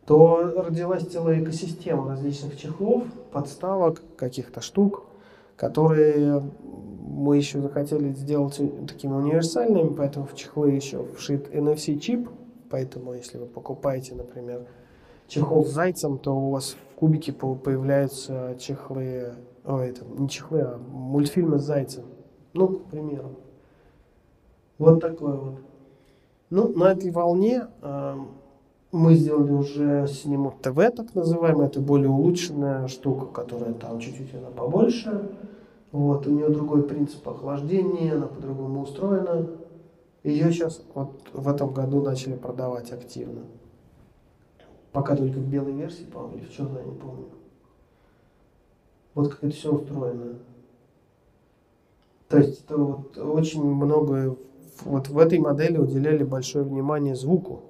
то 0.07 0.63
родилась 0.65 1.03
целая 1.03 1.43
экосистема 1.43 2.09
различных 2.09 2.57
чехлов, 2.57 3.03
подставок, 3.31 4.01
каких-то 4.15 4.59
штук, 4.59 5.03
которые 5.55 6.41
мы 6.63 7.37
еще 7.37 7.61
захотели 7.61 8.13
сделать 8.13 8.59
такими 8.87 9.13
универсальными, 9.13 9.93
поэтому 9.93 10.25
в 10.25 10.33
чехлы 10.33 10.71
еще 10.71 11.05
вшит 11.15 11.53
NFC-чип, 11.53 12.27
поэтому 12.71 13.13
если 13.13 13.37
вы 13.37 13.45
покупаете, 13.45 14.15
например, 14.15 14.65
чехол 15.27 15.65
с 15.65 15.69
зайцем, 15.69 16.17
то 16.17 16.35
у 16.35 16.49
вас 16.49 16.75
кубике 16.97 17.31
появляются 17.31 18.55
чехлы, 18.59 19.35
о, 19.63 19.79
это 19.79 20.03
не 20.17 20.27
чехлы, 20.27 20.61
а 20.61 20.77
мультфильмы 20.77 21.59
с 21.59 21.63
зайцем. 21.63 22.05
Ну, 22.53 22.67
к 22.69 22.85
примеру. 22.85 23.35
Вот 24.79 24.99
такой 24.99 25.37
вот. 25.37 25.59
Ну, 26.49 26.69
на 26.69 26.91
этой 26.91 27.11
волне 27.11 27.67
э, 27.81 28.15
мы 28.91 29.13
сделали 29.13 29.51
уже 29.51 30.07
сниму 30.07 30.51
ТВ, 30.59 30.75
так 30.95 31.13
называемый. 31.13 31.67
Это 31.67 31.81
более 31.81 32.09
улучшенная 32.09 32.87
штука, 32.87 33.27
которая 33.27 33.73
там 33.73 33.99
чуть-чуть 33.99 34.33
она 34.33 34.49
побольше. 34.49 35.29
Вот, 35.91 36.25
у 36.25 36.31
нее 36.31 36.49
другой 36.49 36.81
принцип 36.83 37.27
охлаждения, 37.27 38.15
она 38.15 38.25
по-другому 38.25 38.81
устроена. 38.81 39.47
Ее 40.23 40.51
сейчас 40.51 40.81
вот 40.95 41.21
в 41.31 41.47
этом 41.47 41.73
году 41.73 42.01
начали 42.01 42.35
продавать 42.35 42.91
активно. 42.91 43.41
Пока 44.97 45.15
только 45.15 45.37
в 45.37 45.47
белой 45.47 45.73
версии, 45.73 46.05
по-моему, 46.05 46.37
или 46.37 46.45
в 46.45 46.51
черной, 46.51 46.81
я 46.81 46.87
не 46.87 46.97
помню. 46.97 47.25
Вот 49.13 49.29
как 49.29 49.43
это 49.43 49.55
все 49.55 49.71
устроено. 49.71 50.39
То 52.27 52.39
есть 52.39 52.65
это 52.65 52.77
вот 52.77 53.15
очень 53.15 53.63
много 53.63 54.35
вот 54.85 55.07
в 55.09 55.19
этой 55.19 55.37
модели 55.37 55.77
уделяли 55.77 56.23
большое 56.23 56.65
внимание 56.65 57.15
звуку. 57.15 57.61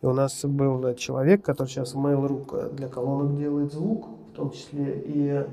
И 0.00 0.06
у 0.06 0.14
нас 0.14 0.46
был 0.46 0.94
человек, 0.94 1.44
который 1.44 1.68
сейчас 1.68 1.92
в 1.92 1.98
Mail.ru 1.98 2.74
для 2.74 2.88
колонок 2.88 3.36
делает 3.36 3.74
звук, 3.74 4.06
в 4.32 4.36
том 4.36 4.50
числе, 4.50 5.02
и 5.04 5.46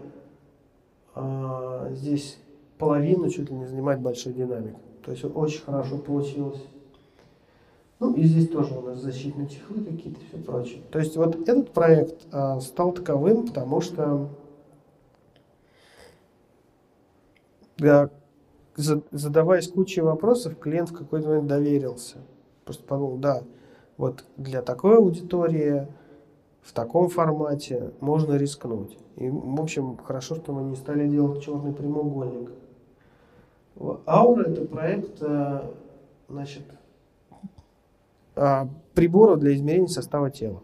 а, 1.15 1.89
здесь 1.91 2.39
половину 2.77 3.29
чуть 3.29 3.49
ли 3.49 3.57
не 3.57 3.65
занимает 3.65 3.99
большой 3.99 4.31
динамик. 4.31 4.77
То 5.03 5.11
есть 5.11 5.25
очень 5.25 5.63
хорошо 5.63 5.97
получилось. 5.97 6.63
Ну 8.03 8.13
и 8.15 8.23
здесь 8.23 8.49
тоже 8.49 8.77
у 8.77 8.81
нас 8.81 8.99
защитные 8.99 9.47
чехлы 9.47 9.81
какие-то 9.81 10.19
и 10.19 10.25
все 10.27 10.37
прочее. 10.37 10.81
То 10.91 10.99
есть 10.99 11.15
вот 11.15 11.47
этот 11.47 11.71
проект 11.71 12.27
а, 12.33 12.59
стал 12.59 12.91
таковым, 12.91 13.47
потому 13.47 13.79
что 13.79 14.27
да, 17.77 18.09
задаваясь 18.75 19.69
кучей 19.69 20.01
вопросов, 20.01 20.59
клиент 20.59 20.89
в 20.89 20.97
какой-то 20.97 21.29
момент 21.29 21.47
доверился. 21.47 22.17
Просто 22.65 22.83
подумал, 22.83 23.15
да, 23.15 23.43
вот 23.95 24.25
для 24.35 24.61
такой 24.61 24.97
аудитории 24.97 25.87
в 26.61 26.73
таком 26.73 27.07
формате 27.07 27.93
можно 28.01 28.33
рискнуть. 28.33 28.97
И, 29.15 29.29
в 29.29 29.61
общем, 29.61 29.95
хорошо, 29.95 30.35
что 30.35 30.51
мы 30.51 30.63
не 30.63 30.75
стали 30.75 31.07
делать 31.07 31.41
черный 31.41 31.71
прямоугольник. 31.71 32.51
Аура– 34.05 34.43
это 34.49 34.65
проект, 34.65 35.21
э, 35.21 35.61
значит, 36.27 36.63
а, 36.69 36.82
приборов 38.93 39.39
для 39.39 39.53
измерения 39.53 39.87
состава 39.87 40.29
тела. 40.29 40.61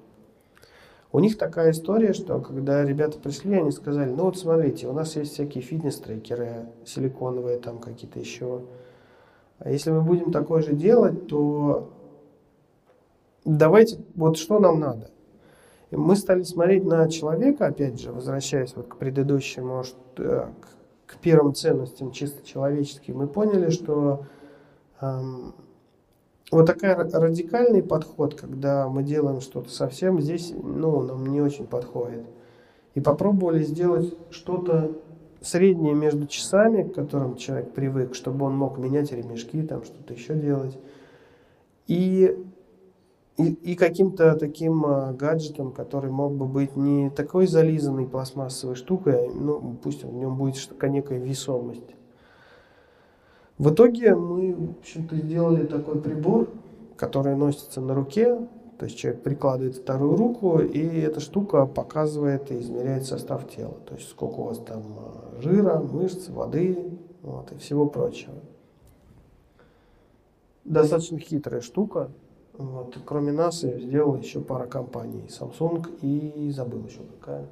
У 1.12 1.20
них 1.20 1.38
такая 1.38 1.72
история, 1.72 2.14
что 2.14 2.40
когда 2.40 2.84
ребята 2.84 3.18
пришли, 3.18 3.56
они 3.56 3.72
сказали, 3.72 4.12
ну 4.12 4.26
вот 4.26 4.38
смотрите, 4.38 4.88
у 4.88 4.94
нас 4.94 5.16
есть 5.16 5.34
всякие 5.34 5.64
фитнес-трекеры, 5.64 6.68
силиконовые 6.86 7.58
там 7.58 7.80
какие-то 7.80 8.20
еще. 8.20 8.62
А 9.58 9.72
если 9.72 9.90
мы 9.90 10.02
будем 10.02 10.32
такое 10.32 10.62
же 10.62 10.74
делать, 10.74 11.28
то 11.28 11.92
давайте, 13.44 13.98
вот 14.16 14.38
что 14.38 14.60
нам 14.60 14.80
надо? 14.80 15.10
И 15.90 15.96
мы 15.96 16.16
стали 16.16 16.44
смотреть 16.44 16.86
на 16.86 17.10
человека, 17.10 17.66
опять 17.66 18.00
же, 18.00 18.12
возвращаясь 18.12 18.76
вот 18.76 18.88
к 18.88 18.98
предыдущему, 18.98 19.84
э, 20.18 20.46
к, 20.62 21.14
к 21.14 21.18
первым 21.18 21.56
ценностям 21.56 22.12
чисто 22.12 22.46
человеческим, 22.46 23.18
мы 23.18 23.28
поняли, 23.28 23.72
что 23.72 24.26
эм, 25.02 25.56
вот 26.52 26.66
такой 26.66 26.94
радикальный 26.94 27.84
подход, 27.84 28.34
когда 28.34 28.88
мы 28.88 29.04
делаем 29.04 29.40
что-то 29.40 29.70
совсем, 29.70 30.20
здесь 30.20 30.52
ну, 30.62 31.02
нам 31.02 31.26
не 31.28 31.42
очень 31.42 31.68
подходит. 31.68 32.26
И 32.96 33.02
попробовали 33.02 33.64
сделать 33.64 34.16
что-то 34.32 34.92
среднее 35.42 35.94
между 35.94 36.26
часами, 36.28 36.84
к 36.84 36.96
которым 36.96 37.36
человек 37.36 37.72
привык, 37.72 38.16
чтобы 38.16 38.46
он 38.46 38.58
мог 38.58 38.78
менять 38.78 39.12
ремешки, 39.12 39.62
там 39.62 39.84
что-то 39.84 40.14
еще 40.14 40.34
делать, 40.34 40.78
и, 41.88 42.36
и, 43.38 43.46
и 43.46 43.76
каким-то 43.76 44.36
таким 44.36 44.86
а, 44.86 45.14
гаджетом, 45.14 45.72
который 45.72 46.12
мог 46.12 46.34
бы 46.34 46.46
быть 46.46 46.76
не 46.76 47.10
такой 47.10 47.48
зализанной 47.48 48.06
пластмассовой 48.06 48.76
штукой, 48.76 49.30
ну, 49.34 49.78
пусть 49.82 50.04
в 50.04 50.14
нем 50.14 50.36
будет 50.36 50.56
некая 50.82 51.20
весомость. 51.20 51.96
В 53.60 53.72
итоге 53.72 54.15
мы, 54.15 54.56
в 54.56 54.80
общем-то, 54.80 55.17
сделали 55.17 55.65
такой 55.65 56.02
прибор, 56.02 56.48
который 56.95 57.36
носится 57.36 57.82
на 57.82 57.93
руке, 57.93 58.38
то 58.80 58.86
есть 58.86 58.98
человек 58.98 59.22
прикладывает 59.22 59.76
вторую 59.76 60.15
руку, 60.15 60.60
и 60.60 61.00
эта 61.02 61.19
штука 61.19 61.65
показывает 61.65 62.50
и 62.52 62.60
измеряет 62.60 63.06
состав 63.06 63.54
тела. 63.54 63.76
То 63.86 63.95
есть 63.95 64.10
сколько 64.10 64.36
у 64.36 64.43
вас 64.43 64.60
там 64.60 64.82
э, 65.38 65.41
жира, 65.41 65.80
мышц, 65.80 66.30
воды 66.30 66.98
вот, 67.22 67.52
и 67.52 67.58
всего 67.58 67.86
прочего. 67.86 68.36
Достаточно 70.63 71.19
хитрая 71.19 71.60
штука. 71.60 72.12
Вот. 72.58 72.98
Кроме 73.06 73.34
нас 73.34 73.63
ее 73.63 73.82
сделала 73.82 74.15
еще 74.15 74.39
пара 74.39 74.67
компаний. 74.67 75.24
Samsung 75.28 75.86
и 76.02 76.50
забыл 76.52 76.86
еще 76.86 77.00
какая. 77.19 77.45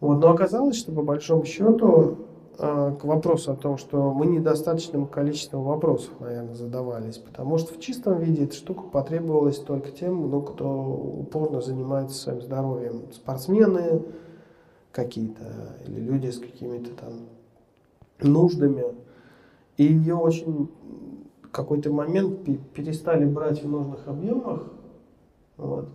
Вот. 0.00 0.20
Но 0.20 0.30
оказалось, 0.30 0.76
что 0.76 0.92
по 0.92 1.02
большому 1.02 1.44
счету 1.44 1.88
а, 1.88 2.16
к 2.60 3.04
вопросу 3.04 3.52
о 3.52 3.56
том, 3.56 3.78
что 3.78 4.12
мы 4.12 4.26
недостаточным 4.26 5.06
количеством 5.06 5.62
вопросов, 5.64 6.12
наверное, 6.20 6.54
задавались, 6.54 7.16
потому 7.16 7.56
что 7.56 7.72
в 7.72 7.80
чистом 7.80 8.18
виде 8.18 8.44
эта 8.44 8.54
штука 8.54 8.82
потребовалась 8.82 9.58
только 9.58 9.90
тем, 9.90 10.28
ну, 10.28 10.42
кто 10.42 10.68
упорно 10.68 11.62
занимается 11.62 12.20
своим 12.20 12.42
здоровьем. 12.42 13.10
Спортсмены 13.12 14.02
какие-то 14.92 15.42
или 15.86 16.00
люди 16.00 16.28
с 16.28 16.38
какими-то 16.38 16.90
там 16.90 17.12
нуждами. 18.20 18.84
И 19.78 19.84
ее 19.84 20.16
очень 20.16 20.68
в 21.42 21.48
какой-то 21.50 21.90
момент 21.90 22.44
перестали 22.74 23.24
брать 23.24 23.62
в 23.62 23.68
нужных 23.68 24.06
объемах. 24.06 24.70
Вот. 25.56 25.88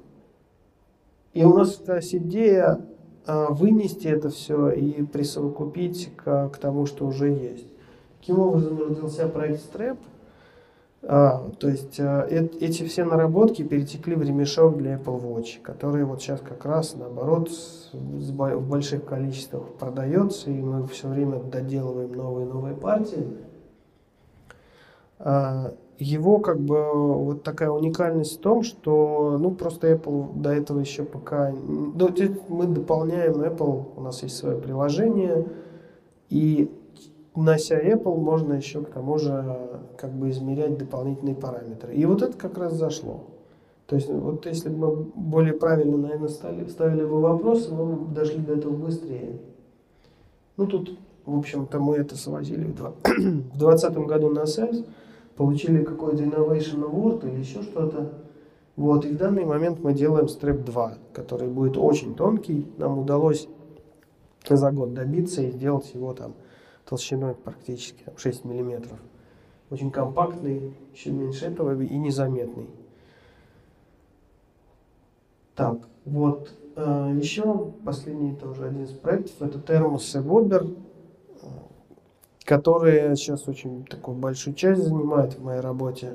И 1.33 1.43
у 1.43 1.53
нас 1.53 1.79
есть 1.87 2.15
идея 2.15 2.81
вынести 3.27 4.07
это 4.07 4.29
все 4.29 4.69
и 4.69 5.03
присовокупить 5.03 6.11
к, 6.15 6.49
к 6.49 6.57
тому, 6.57 6.85
что 6.85 7.05
уже 7.05 7.29
есть. 7.29 7.67
Таким 8.19 8.39
образом 8.39 8.79
родился 8.79 9.27
проект 9.27 9.61
Step. 9.73 9.97
А, 11.07 11.51
то 11.59 11.69
есть 11.69 11.99
а, 11.99 12.25
э, 12.27 12.47
эти 12.59 12.83
все 12.83 13.05
наработки 13.05 13.61
перетекли 13.61 14.15
в 14.15 14.23
ремешок 14.23 14.77
для 14.77 14.95
Apple 14.95 15.21
Watch, 15.21 15.61
который 15.61 16.03
вот 16.03 16.19
сейчас 16.19 16.41
как 16.41 16.65
раз 16.65 16.95
наоборот 16.95 17.51
с, 17.51 17.91
с, 17.91 18.31
в 18.31 18.67
больших 18.67 19.05
количествах 19.05 19.67
продается, 19.73 20.49
и 20.49 20.59
мы 20.59 20.87
все 20.87 21.07
время 21.07 21.39
доделываем 21.43 22.11
новые 22.11 22.47
новые 22.47 22.75
партии. 22.75 23.27
А, 25.19 25.75
его 25.97 26.39
как 26.39 26.59
бы 26.59 26.91
вот 26.93 27.43
такая 27.43 27.69
уникальность 27.69 28.37
в 28.37 28.41
том, 28.41 28.63
что 28.63 29.37
ну 29.39 29.51
просто 29.51 29.91
Apple 29.91 30.39
до 30.39 30.51
этого 30.51 30.79
еще 30.79 31.03
пока... 31.03 31.51
Ну, 31.51 32.09
мы 32.49 32.67
дополняем 32.67 33.41
Apple, 33.41 33.85
у 33.95 34.01
нас 34.01 34.23
есть 34.23 34.35
свое 34.35 34.57
приложение, 34.57 35.45
и 36.29 36.71
нося 37.35 37.79
Apple 37.79 38.17
можно 38.17 38.53
еще 38.53 38.81
к 38.81 38.89
тому 38.89 39.17
же 39.17 39.79
как 39.97 40.11
бы 40.11 40.29
измерять 40.29 40.77
дополнительные 40.77 41.35
параметры. 41.35 41.93
И 41.93 42.05
вот 42.05 42.21
это 42.21 42.37
как 42.37 42.57
раз 42.57 42.73
зашло. 42.73 43.25
То 43.87 43.95
есть 43.95 44.09
вот 44.09 44.45
если 44.47 44.69
бы 44.69 44.77
мы 44.77 45.03
более 45.15 45.53
правильно, 45.53 45.95
наверное, 45.97 46.27
ставили, 46.27 46.67
ставили 46.69 47.05
бы 47.05 47.21
вопросы, 47.21 47.73
мы 47.73 47.85
бы 47.85 48.13
дошли 48.15 48.39
до 48.39 48.53
этого 48.53 48.75
быстрее. 48.75 49.39
Ну 50.57 50.65
тут, 50.65 50.97
в 51.25 51.37
общем-то, 51.37 51.79
мы 51.79 51.97
это 51.97 52.17
свозили 52.17 52.65
в 52.65 52.75
2020 52.75 53.93
году 54.07 54.29
на 54.29 54.43
SES 54.43 54.85
получили 55.35 55.83
какой-то 55.83 56.23
Innovation 56.23 56.83
Award 56.83 57.29
или 57.29 57.39
еще 57.39 57.61
что-то. 57.61 58.13
Вот, 58.75 59.05
и 59.05 59.09
в 59.09 59.17
данный 59.17 59.45
момент 59.45 59.79
мы 59.79 59.93
делаем 59.93 60.25
Step 60.25 60.63
2, 60.63 60.97
который 61.13 61.47
будет 61.47 61.77
очень 61.77 62.15
тонкий. 62.15 62.67
Нам 62.77 62.99
удалось 62.99 63.47
за 64.47 64.71
год 64.71 64.93
добиться 64.93 65.41
и 65.41 65.51
сделать 65.51 65.93
его 65.93 66.13
там 66.13 66.33
толщиной 66.87 67.35
практически 67.35 68.03
там, 68.03 68.17
6 68.17 68.45
миллиметров. 68.45 68.99
Очень 69.69 69.91
компактный, 69.91 70.73
еще 70.93 71.11
меньше 71.11 71.45
этого 71.45 71.81
и 71.81 71.97
незаметный. 71.97 72.69
Так, 75.55 75.79
вот. 76.05 76.53
Э, 76.75 77.13
еще 77.15 77.71
последний 77.85 78.35
тоже 78.35 78.65
один 78.65 78.83
из 78.83 78.91
проектов, 78.91 79.41
это 79.41 79.59
термосы 79.59 80.21
Вобер 80.21 80.67
которые 82.45 83.15
сейчас 83.15 83.47
очень 83.47 83.85
такую 83.85 84.15
большую 84.15 84.53
часть 84.53 84.83
занимают 84.83 85.33
в 85.33 85.43
моей 85.43 85.59
работе. 85.59 86.13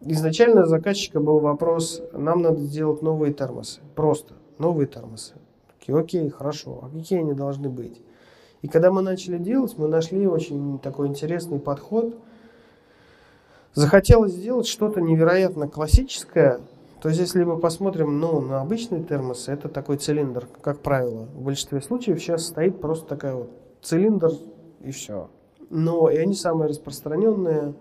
Изначально 0.00 0.66
заказчика 0.66 1.20
был 1.20 1.38
вопрос, 1.38 2.02
нам 2.12 2.42
надо 2.42 2.60
сделать 2.60 3.02
новые 3.02 3.32
термосы, 3.32 3.80
просто 3.94 4.34
новые 4.58 4.88
термосы. 4.88 5.34
Такие, 5.78 5.96
окей, 5.96 6.30
хорошо, 6.30 6.80
а 6.82 6.88
какие 6.88 7.20
они 7.20 7.34
должны 7.34 7.68
быть? 7.68 8.00
И 8.62 8.68
когда 8.68 8.90
мы 8.90 9.02
начали 9.02 9.38
делать, 9.38 9.76
мы 9.76 9.86
нашли 9.86 10.26
очень 10.26 10.78
такой 10.78 11.08
интересный 11.08 11.58
подход. 11.60 12.16
Захотелось 13.74 14.32
сделать 14.32 14.66
что-то 14.66 15.00
невероятно 15.00 15.68
классическое, 15.68 16.60
то 17.02 17.08
есть, 17.08 17.20
если 17.20 17.42
мы 17.42 17.58
посмотрим 17.58 18.20
ну, 18.20 18.40
на 18.40 18.60
обычные 18.60 19.02
термосы, 19.02 19.50
это 19.50 19.68
такой 19.68 19.96
цилиндр, 19.96 20.46
как 20.60 20.82
правило. 20.82 21.26
В 21.34 21.42
большинстве 21.42 21.80
случаев 21.80 22.20
сейчас 22.20 22.46
стоит 22.46 22.80
просто 22.80 23.08
такая 23.08 23.34
вот 23.34 23.50
цилиндр 23.82 24.30
и 24.84 24.92
все. 24.92 25.28
Но 25.68 26.08
и 26.08 26.16
они 26.16 26.34
самые 26.34 26.68
распространенные. 26.68 27.74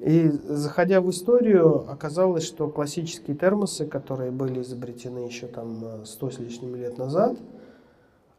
И 0.00 0.28
заходя 0.48 1.00
в 1.00 1.08
историю, 1.10 1.88
оказалось, 1.88 2.42
что 2.42 2.66
классические 2.66 3.36
термосы, 3.36 3.86
которые 3.86 4.32
были 4.32 4.62
изобретены 4.62 5.20
еще 5.20 5.46
там 5.46 6.04
100 6.04 6.30
с 6.30 6.38
лишним 6.40 6.74
лет 6.74 6.98
назад, 6.98 7.38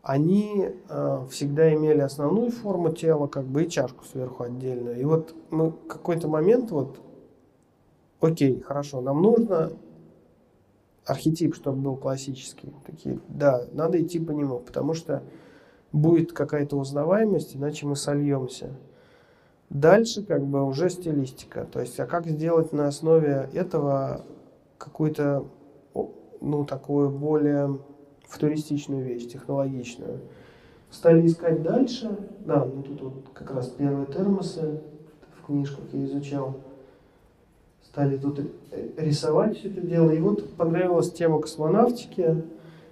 они 0.03 0.71
э, 0.89 1.25
всегда 1.31 1.73
имели 1.73 2.01
основную 2.01 2.51
форму 2.51 2.91
тела, 2.91 3.27
как 3.27 3.45
бы 3.45 3.63
и 3.63 3.69
чашку 3.69 4.03
сверху 4.03 4.43
отдельную. 4.43 4.99
И 4.99 5.05
вот 5.05 5.33
мы 5.51 5.71
какой-то 5.71 6.27
момент 6.27 6.71
вот, 6.71 6.97
окей, 8.19 8.59
хорошо, 8.59 8.99
нам 8.99 9.21
нужно 9.21 9.71
архетип, 11.05 11.55
чтобы 11.55 11.81
был 11.81 11.95
классический. 11.95 12.73
Такие, 12.85 13.19
да, 13.27 13.65
надо 13.71 14.01
идти 14.01 14.19
по 14.19 14.31
нему, 14.31 14.59
потому 14.59 14.93
что 14.93 15.23
будет 15.91 16.33
какая-то 16.33 16.77
узнаваемость, 16.77 17.55
иначе 17.55 17.85
мы 17.85 17.95
сольемся. 17.95 18.71
Дальше 19.69 20.23
как 20.23 20.45
бы 20.45 20.63
уже 20.63 20.89
стилистика. 20.89 21.65
То 21.65 21.79
есть, 21.79 21.99
а 21.99 22.05
как 22.05 22.27
сделать 22.27 22.71
на 22.73 22.87
основе 22.87 23.49
этого 23.53 24.21
какую-то, 24.77 25.45
ну, 26.41 26.65
такую 26.65 27.09
более 27.09 27.79
футуристичную 28.27 29.03
вещь, 29.03 29.27
технологичную. 29.27 30.19
Стали 30.91 31.25
искать 31.25 31.61
дальше. 31.63 32.17
Да, 32.45 32.65
ну 32.65 32.83
тут 32.83 33.01
вот 33.01 33.29
как 33.33 33.51
раз 33.51 33.69
первые 33.69 34.05
термосы 34.07 34.81
в 35.41 35.45
книжках 35.45 35.85
я 35.93 36.05
изучал. 36.05 36.55
Стали 37.95 38.17
тут 38.17 38.41
рисовать 38.97 39.57
все 39.57 39.69
это 39.69 39.79
дело. 39.79 40.11
И 40.11 40.19
вот 40.19 40.53
понравилась 40.55 41.13
тема 41.13 41.39
космонавтики. 41.39 42.43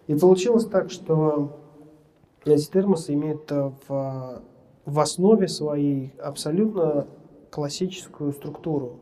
И 0.08 0.16
получилось 0.16 0.64
так, 0.66 0.92
что 0.92 1.60
эти 2.46 2.72
термосы 2.72 3.14
имеют 3.14 3.52
э, 3.52 3.72
в, 3.86 4.42
в 4.86 5.00
основе 5.02 5.50
своей 5.50 6.14
абсолютно 6.24 7.06
классическую 7.50 8.32
структуру. 8.32 9.02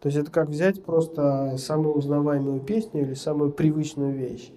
То 0.00 0.08
есть 0.08 0.18
это 0.18 0.30
как 0.30 0.48
взять 0.48 0.82
просто 0.82 1.56
самую 1.58 1.96
узнаваемую 1.96 2.60
песню 2.60 3.02
или 3.02 3.12
самую 3.12 3.52
привычную 3.52 4.14
вещь. 4.14 4.50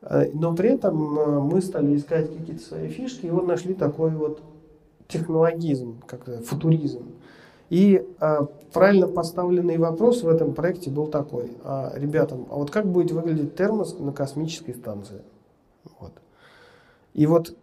Э, 0.00 0.28
но 0.34 0.56
при 0.56 0.70
этом 0.70 1.16
э, 1.20 1.38
мы 1.38 1.62
стали 1.62 1.96
искать 1.96 2.36
какие-то 2.36 2.64
свои 2.64 2.88
фишки, 2.88 3.26
и 3.26 3.30
вот 3.30 3.46
нашли 3.46 3.74
такой 3.74 4.10
вот 4.10 4.42
технологизм, 5.06 6.02
как 6.08 6.24
футуризм. 6.44 7.11
И 7.72 8.06
а, 8.20 8.44
правильно 8.74 9.08
поставленный 9.08 9.78
вопрос 9.78 10.22
в 10.22 10.28
этом 10.28 10.52
проекте 10.52 10.90
был 10.90 11.06
такой. 11.06 11.52
А, 11.64 11.90
ребятам, 11.96 12.46
а 12.50 12.56
вот 12.56 12.70
как 12.70 12.84
будет 12.84 13.12
выглядеть 13.12 13.56
термос 13.56 13.98
на 13.98 14.12
космической 14.12 14.74
станции? 14.74 15.22
Вот. 15.98 16.12
И 17.14 17.24
вот 17.24 17.56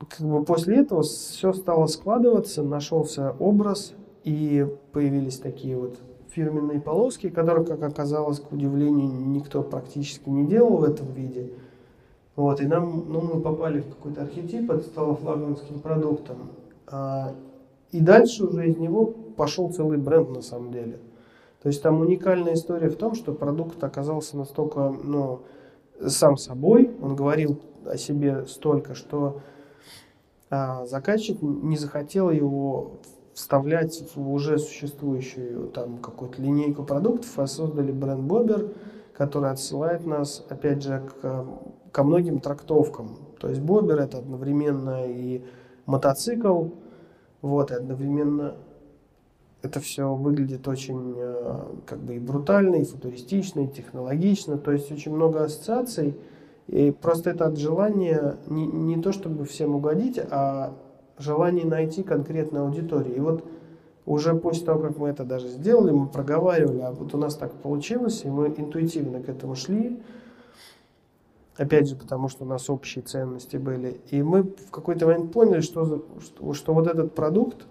как 0.00 0.26
бы 0.26 0.44
после 0.44 0.78
этого 0.78 1.04
все 1.04 1.52
стало 1.52 1.86
складываться, 1.86 2.64
нашелся 2.64 3.36
образ, 3.38 3.94
и 4.24 4.66
появились 4.90 5.38
такие 5.38 5.76
вот 5.76 6.00
фирменные 6.30 6.80
полоски, 6.80 7.28
которые, 7.28 7.64
как 7.64 7.80
оказалось, 7.84 8.40
к 8.40 8.50
удивлению, 8.50 9.08
никто 9.08 9.62
практически 9.62 10.28
не 10.28 10.48
делал 10.48 10.78
в 10.78 10.82
этом 10.82 11.12
виде. 11.12 11.52
Вот, 12.34 12.60
и 12.60 12.66
нам, 12.66 13.04
ну, 13.06 13.20
мы 13.20 13.40
попали 13.40 13.82
в 13.82 13.88
какой-то 13.88 14.22
архетип, 14.22 14.68
это 14.68 14.82
стало 14.82 15.14
флагманским 15.14 15.78
продуктом. 15.78 16.50
А, 16.88 17.34
и 17.90 18.00
дальше 18.00 18.44
уже 18.44 18.68
из 18.68 18.76
него 18.76 19.14
пошел 19.38 19.72
целый 19.72 19.96
бренд 19.96 20.28
на 20.30 20.42
самом 20.42 20.72
деле. 20.72 20.98
То 21.62 21.68
есть 21.68 21.82
там 21.82 22.00
уникальная 22.00 22.54
история 22.54 22.90
в 22.90 22.96
том, 22.96 23.14
что 23.14 23.32
продукт 23.32 23.82
оказался 23.82 24.36
настолько, 24.36 24.94
ну, 25.02 25.40
сам 26.06 26.36
собой, 26.36 26.90
он 27.02 27.16
говорил 27.16 27.60
о 27.86 27.96
себе 27.96 28.46
столько, 28.46 28.94
что 28.94 29.40
а, 30.50 30.86
заказчик 30.86 31.40
не 31.42 31.76
захотел 31.76 32.30
его 32.30 32.98
вставлять 33.34 34.04
в 34.14 34.32
уже 34.32 34.58
существующую 34.58 35.68
там 35.68 35.98
какую-то 35.98 36.42
линейку 36.42 36.84
продуктов, 36.84 37.38
а 37.38 37.46
создали 37.46 37.92
бренд 37.92 38.22
Бобер, 38.22 38.72
который 39.16 39.50
отсылает 39.50 40.06
нас, 40.06 40.44
опять 40.48 40.82
же, 40.82 41.08
к, 41.22 41.46
ко 41.92 42.02
многим 42.04 42.40
трактовкам. 42.40 43.16
То 43.40 43.48
есть 43.48 43.60
Бобер 43.60 44.00
это 44.00 44.18
одновременно 44.18 45.06
и 45.06 45.44
мотоцикл, 45.86 46.68
вот, 47.42 47.70
и 47.70 47.74
одновременно 47.74 48.56
это 49.62 49.80
все 49.80 50.14
выглядит 50.14 50.66
очень 50.68 51.14
э, 51.16 51.64
как 51.84 51.98
бы 51.98 52.16
и 52.16 52.18
брутально, 52.18 52.76
и 52.76 52.84
футуристично, 52.84 53.60
и 53.60 53.68
технологично. 53.68 54.56
То 54.56 54.72
есть 54.72 54.90
очень 54.92 55.12
много 55.12 55.44
ассоциаций. 55.44 56.16
И 56.68 56.90
просто 56.90 57.30
это 57.30 57.46
от 57.46 57.58
желания 57.58 58.36
не, 58.46 58.66
не 58.66 59.02
то 59.02 59.10
чтобы 59.10 59.44
всем 59.46 59.74
угодить, 59.74 60.20
а 60.30 60.74
желание 61.18 61.64
найти 61.64 62.02
конкретную 62.02 62.66
аудиторию. 62.66 63.16
И 63.16 63.20
вот 63.20 63.44
уже 64.06 64.34
после 64.34 64.64
того, 64.64 64.80
как 64.80 64.96
мы 64.96 65.08
это 65.08 65.24
даже 65.24 65.48
сделали, 65.48 65.90
мы 65.90 66.06
проговаривали, 66.06 66.80
а 66.80 66.92
вот 66.92 67.14
у 67.14 67.18
нас 67.18 67.34
так 67.34 67.52
получилось, 67.54 68.24
и 68.24 68.28
мы 68.28 68.48
интуитивно 68.56 69.20
к 69.20 69.28
этому 69.28 69.56
шли. 69.56 70.00
Опять 71.56 71.88
же, 71.88 71.96
потому 71.96 72.28
что 72.28 72.44
у 72.44 72.46
нас 72.46 72.70
общие 72.70 73.02
ценности 73.02 73.56
были. 73.56 74.00
И 74.10 74.22
мы 74.22 74.44
в 74.44 74.70
какой-то 74.70 75.06
момент 75.06 75.32
поняли, 75.32 75.60
что, 75.60 76.04
что, 76.20 76.52
что 76.52 76.74
вот 76.74 76.86
этот 76.86 77.14
продукт 77.16 77.66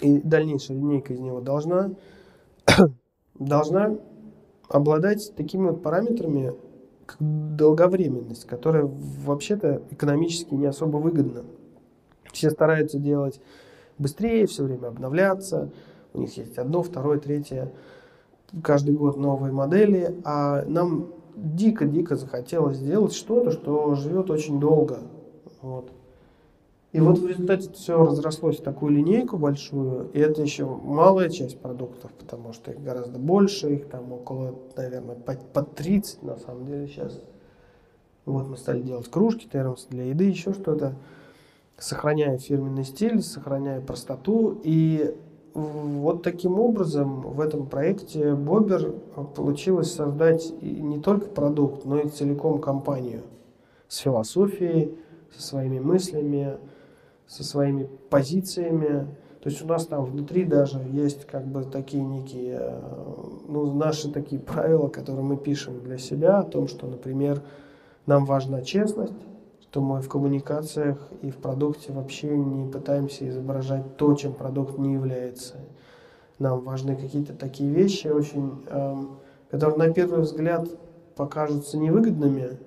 и 0.00 0.18
дальнейшая 0.18 0.76
линейка 0.76 1.12
из 1.12 1.20
него 1.20 1.40
должна, 1.40 1.90
должна 3.38 3.96
обладать 4.68 5.34
такими 5.36 5.68
вот 5.68 5.82
параметрами, 5.82 6.54
как 7.06 7.18
долговременность, 7.20 8.46
которая 8.46 8.90
вообще-то 9.24 9.82
экономически 9.90 10.54
не 10.54 10.66
особо 10.66 10.96
выгодна. 10.96 11.44
Все 12.32 12.50
стараются 12.50 12.98
делать 12.98 13.40
быстрее, 13.98 14.46
все 14.46 14.64
время 14.64 14.88
обновляться. 14.88 15.70
У 16.12 16.20
них 16.20 16.36
есть 16.36 16.58
одно, 16.58 16.82
второе, 16.82 17.18
третье, 17.18 17.72
каждый 18.62 18.94
год 18.94 19.16
новые 19.16 19.52
модели, 19.52 20.14
а 20.24 20.64
нам 20.66 21.08
дико-дико 21.36 22.16
захотелось 22.16 22.76
сделать 22.76 23.12
что-то, 23.12 23.50
что 23.50 23.94
живет 23.94 24.30
очень 24.30 24.60
долго. 24.60 24.98
Вот. 25.60 25.90
И 26.94 27.00
вот 27.00 27.18
в 27.18 27.26
результате 27.26 27.68
все 27.72 28.04
разрослось 28.04 28.60
в 28.60 28.62
такую 28.62 28.92
линейку 28.92 29.36
большую, 29.36 30.10
и 30.12 30.20
это 30.20 30.40
еще 30.42 30.64
малая 30.64 31.28
часть 31.28 31.58
продуктов, 31.58 32.12
потому 32.12 32.52
что 32.52 32.70
их 32.70 32.80
гораздо 32.80 33.18
больше, 33.18 33.74
их 33.74 33.88
там 33.88 34.12
около, 34.12 34.54
наверное, 34.76 35.16
под, 35.16 35.40
под 35.52 35.74
30 35.74 36.22
на 36.22 36.36
самом 36.36 36.66
деле 36.66 36.86
сейчас. 36.86 37.20
Вот 38.26 38.46
мы 38.46 38.56
стали 38.56 38.80
делать 38.80 39.10
кружки, 39.10 39.48
термосы 39.52 39.88
для 39.90 40.04
еды, 40.04 40.26
еще 40.26 40.52
что-то, 40.52 40.94
сохраняя 41.78 42.38
фирменный 42.38 42.84
стиль, 42.84 43.22
сохраняя 43.22 43.80
простоту. 43.80 44.60
И 44.62 45.16
вот 45.52 46.22
таким 46.22 46.60
образом 46.60 47.22
в 47.22 47.40
этом 47.40 47.66
проекте 47.66 48.36
Бобер 48.36 48.92
получилось 49.34 49.92
создать 49.92 50.54
не 50.62 51.00
только 51.00 51.26
продукт, 51.26 51.86
но 51.86 51.98
и 51.98 52.08
целиком 52.08 52.60
компанию 52.60 53.22
с 53.88 53.96
философией, 53.96 54.94
со 55.36 55.42
своими 55.42 55.80
мыслями, 55.80 56.56
со 57.26 57.44
своими 57.44 57.88
позициями. 58.10 59.06
То 59.42 59.50
есть 59.50 59.62
у 59.62 59.66
нас 59.66 59.86
там 59.86 60.04
внутри 60.04 60.44
даже 60.44 60.78
есть 60.78 61.26
как 61.26 61.46
бы 61.46 61.64
такие 61.64 62.02
некие, 62.02 62.58
э, 62.60 62.80
ну, 63.48 63.74
наши 63.74 64.10
такие 64.10 64.40
правила, 64.40 64.88
которые 64.88 65.24
мы 65.24 65.36
пишем 65.36 65.82
для 65.82 65.98
себя 65.98 66.38
о 66.38 66.44
том, 66.44 66.66
что, 66.66 66.86
например, 66.86 67.42
нам 68.06 68.24
важна 68.24 68.62
честность, 68.62 69.12
что 69.60 69.80
мы 69.80 70.00
в 70.00 70.08
коммуникациях 70.08 70.98
и 71.20 71.30
в 71.30 71.36
продукте 71.38 71.92
вообще 71.92 72.28
не 72.36 72.70
пытаемся 72.70 73.28
изображать 73.28 73.96
то, 73.96 74.14
чем 74.14 74.32
продукт 74.32 74.78
не 74.78 74.92
является. 74.94 75.56
Нам 76.38 76.60
важны 76.60 76.96
какие-то 76.96 77.34
такие 77.34 77.70
вещи, 77.70 78.06
очень, 78.06 78.64
эм, 78.68 79.18
которые 79.50 79.78
на 79.78 79.92
первый 79.92 80.20
взгляд 80.20 80.68
покажутся 81.16 81.76
невыгодными, 81.76 82.58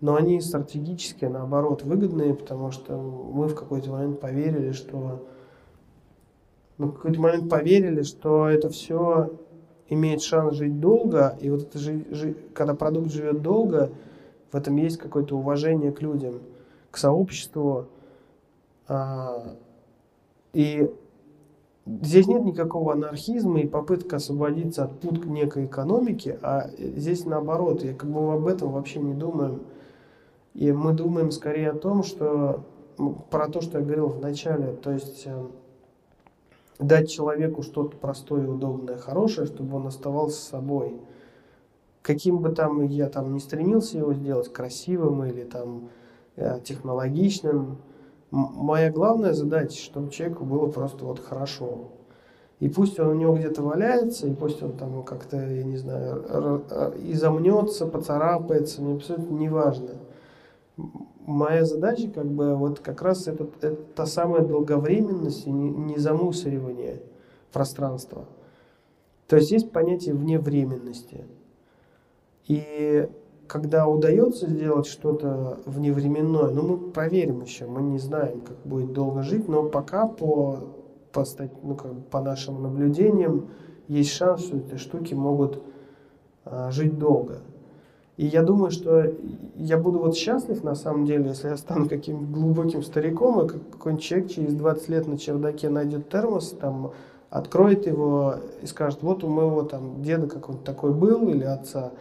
но 0.00 0.16
они 0.16 0.40
стратегически, 0.40 1.26
наоборот, 1.26 1.82
выгодные, 1.82 2.34
потому 2.34 2.70
что 2.70 2.96
мы 2.96 3.48
в 3.48 3.54
какой-то 3.54 3.90
момент 3.90 4.20
поверили, 4.20 4.72
что 4.72 5.26
мы 6.78 6.86
в 6.86 6.92
какой-то 6.92 7.20
момент 7.20 7.50
поверили, 7.50 8.02
что 8.02 8.48
это 8.48 8.70
все 8.70 9.30
имеет 9.90 10.22
шанс 10.22 10.54
жить 10.54 10.80
долго, 10.80 11.36
и 11.40 11.50
вот 11.50 11.62
это 11.62 11.78
жи, 11.78 12.06
жи, 12.10 12.36
когда 12.54 12.74
продукт 12.74 13.10
живет 13.10 13.42
долго, 13.42 13.90
в 14.50 14.56
этом 14.56 14.76
есть 14.76 14.96
какое-то 14.96 15.36
уважение 15.36 15.92
к 15.92 16.00
людям, 16.00 16.40
к 16.90 16.96
сообществу. 16.96 17.86
А, 18.88 19.56
и 20.54 20.90
здесь 21.86 22.26
нет 22.26 22.44
никакого 22.44 22.94
анархизма 22.94 23.60
и 23.60 23.66
попытка 23.66 24.16
освободиться 24.16 24.84
от 24.84 24.98
пут 25.00 25.26
некой 25.26 25.66
экономике, 25.66 26.38
а 26.40 26.70
здесь 26.78 27.26
наоборот, 27.26 27.84
и 27.84 27.92
как 27.92 28.08
бы 28.08 28.32
об 28.32 28.46
этом 28.46 28.72
вообще 28.72 29.00
не 29.00 29.12
думаем. 29.12 29.60
И 30.54 30.72
мы 30.72 30.92
думаем 30.92 31.30
скорее 31.30 31.70
о 31.70 31.78
том, 31.78 32.02
что 32.02 32.64
про 33.30 33.48
то, 33.48 33.60
что 33.60 33.78
я 33.78 33.84
говорил 33.84 34.08
в 34.08 34.20
начале, 34.20 34.72
то 34.72 34.90
есть 34.90 35.22
э, 35.26 35.46
дать 36.78 37.10
человеку 37.10 37.62
что-то 37.62 37.96
простое, 37.96 38.46
удобное, 38.48 38.96
хорошее, 38.96 39.46
чтобы 39.46 39.76
он 39.76 39.86
оставался 39.86 40.40
собой– 40.40 41.00
каким 42.02 42.38
бы 42.38 42.50
там 42.50 42.82
я 42.86 43.08
там 43.08 43.34
не 43.34 43.40
стремился 43.40 43.98
его 43.98 44.14
сделать 44.14 44.52
красивым 44.52 45.24
или 45.24 45.44
там 45.44 45.90
э, 46.36 46.60
технологичным, 46.64 47.78
моя 48.30 48.90
главная 48.90 49.32
задача, 49.32 49.80
чтобы 49.80 50.10
человеку 50.10 50.44
было 50.44 50.66
просто 50.66 51.04
вот 51.04 51.18
хорошо. 51.18 51.88
И 52.58 52.68
пусть 52.68 53.00
он 53.00 53.08
у 53.08 53.14
него 53.14 53.36
где-то 53.36 53.62
валяется, 53.62 54.26
и 54.26 54.34
пусть 54.34 54.62
он 54.62 54.72
там 54.72 55.02
как-то, 55.02 55.36
я 55.36 55.64
не 55.64 55.78
знаю, 55.78 56.62
изомнется, 56.98 57.86
поцарапается, 57.86 58.82
мне 58.82 58.96
абсолютно 58.96 59.34
не 59.34 59.48
важно. 59.48 59.90
Моя 61.26 61.64
задача 61.64 62.08
как 62.10 62.26
бы 62.26 62.56
вот 62.56 62.80
как 62.80 63.02
раз 63.02 63.28
это, 63.28 63.46
это 63.60 63.76
та 63.94 64.06
самая 64.06 64.42
долговременность 64.42 65.46
и 65.46 65.50
не, 65.50 65.70
не 65.70 65.98
замусоривание 65.98 67.02
пространства. 67.52 68.26
То 69.28 69.36
есть 69.36 69.50
есть 69.52 69.70
понятие 69.70 70.14
вневременности. 70.14 71.24
И 72.48 73.08
когда 73.46 73.86
удается 73.86 74.48
сделать 74.48 74.86
что-то 74.86 75.60
вневременное, 75.66 76.50
ну, 76.50 76.62
мы 76.62 76.90
проверим 76.90 77.42
еще, 77.42 77.66
мы 77.66 77.82
не 77.82 77.98
знаем, 77.98 78.40
как 78.40 78.56
будет 78.64 78.92
долго 78.92 79.22
жить, 79.22 79.48
но 79.48 79.68
пока 79.68 80.06
по, 80.06 80.60
по, 81.12 81.24
ну, 81.62 81.74
как 81.74 81.94
бы 81.94 82.00
по 82.02 82.20
нашим 82.20 82.62
наблюдениям 82.62 83.48
есть 83.88 84.12
шанс, 84.12 84.42
что 84.44 84.56
эти 84.56 84.76
штуки 84.76 85.14
могут 85.14 85.62
а, 86.44 86.70
жить 86.70 86.98
долго. 86.98 87.40
И 88.20 88.26
я 88.26 88.42
думаю, 88.42 88.70
что 88.70 89.14
я 89.56 89.78
буду 89.78 89.98
вот 89.98 90.14
счастлив, 90.14 90.62
на 90.62 90.74
самом 90.74 91.06
деле, 91.06 91.30
если 91.30 91.48
я 91.48 91.56
стану 91.56 91.88
каким 91.88 92.30
глубоким 92.30 92.82
стариком, 92.82 93.46
и 93.46 93.48
какой-нибудь 93.48 94.04
человек 94.04 94.30
через 94.30 94.52
20 94.52 94.88
лет 94.90 95.06
на 95.08 95.16
чердаке 95.16 95.70
найдет 95.70 96.10
термос, 96.10 96.50
там, 96.50 96.92
откроет 97.30 97.86
его 97.86 98.34
и 98.60 98.66
скажет, 98.66 98.98
вот 99.00 99.24
у 99.24 99.28
моего 99.28 99.62
там 99.62 100.02
деда 100.02 100.26
какой-то 100.26 100.62
такой 100.62 100.92
был 100.92 101.30
или 101.30 101.44
отца, 101.44 101.92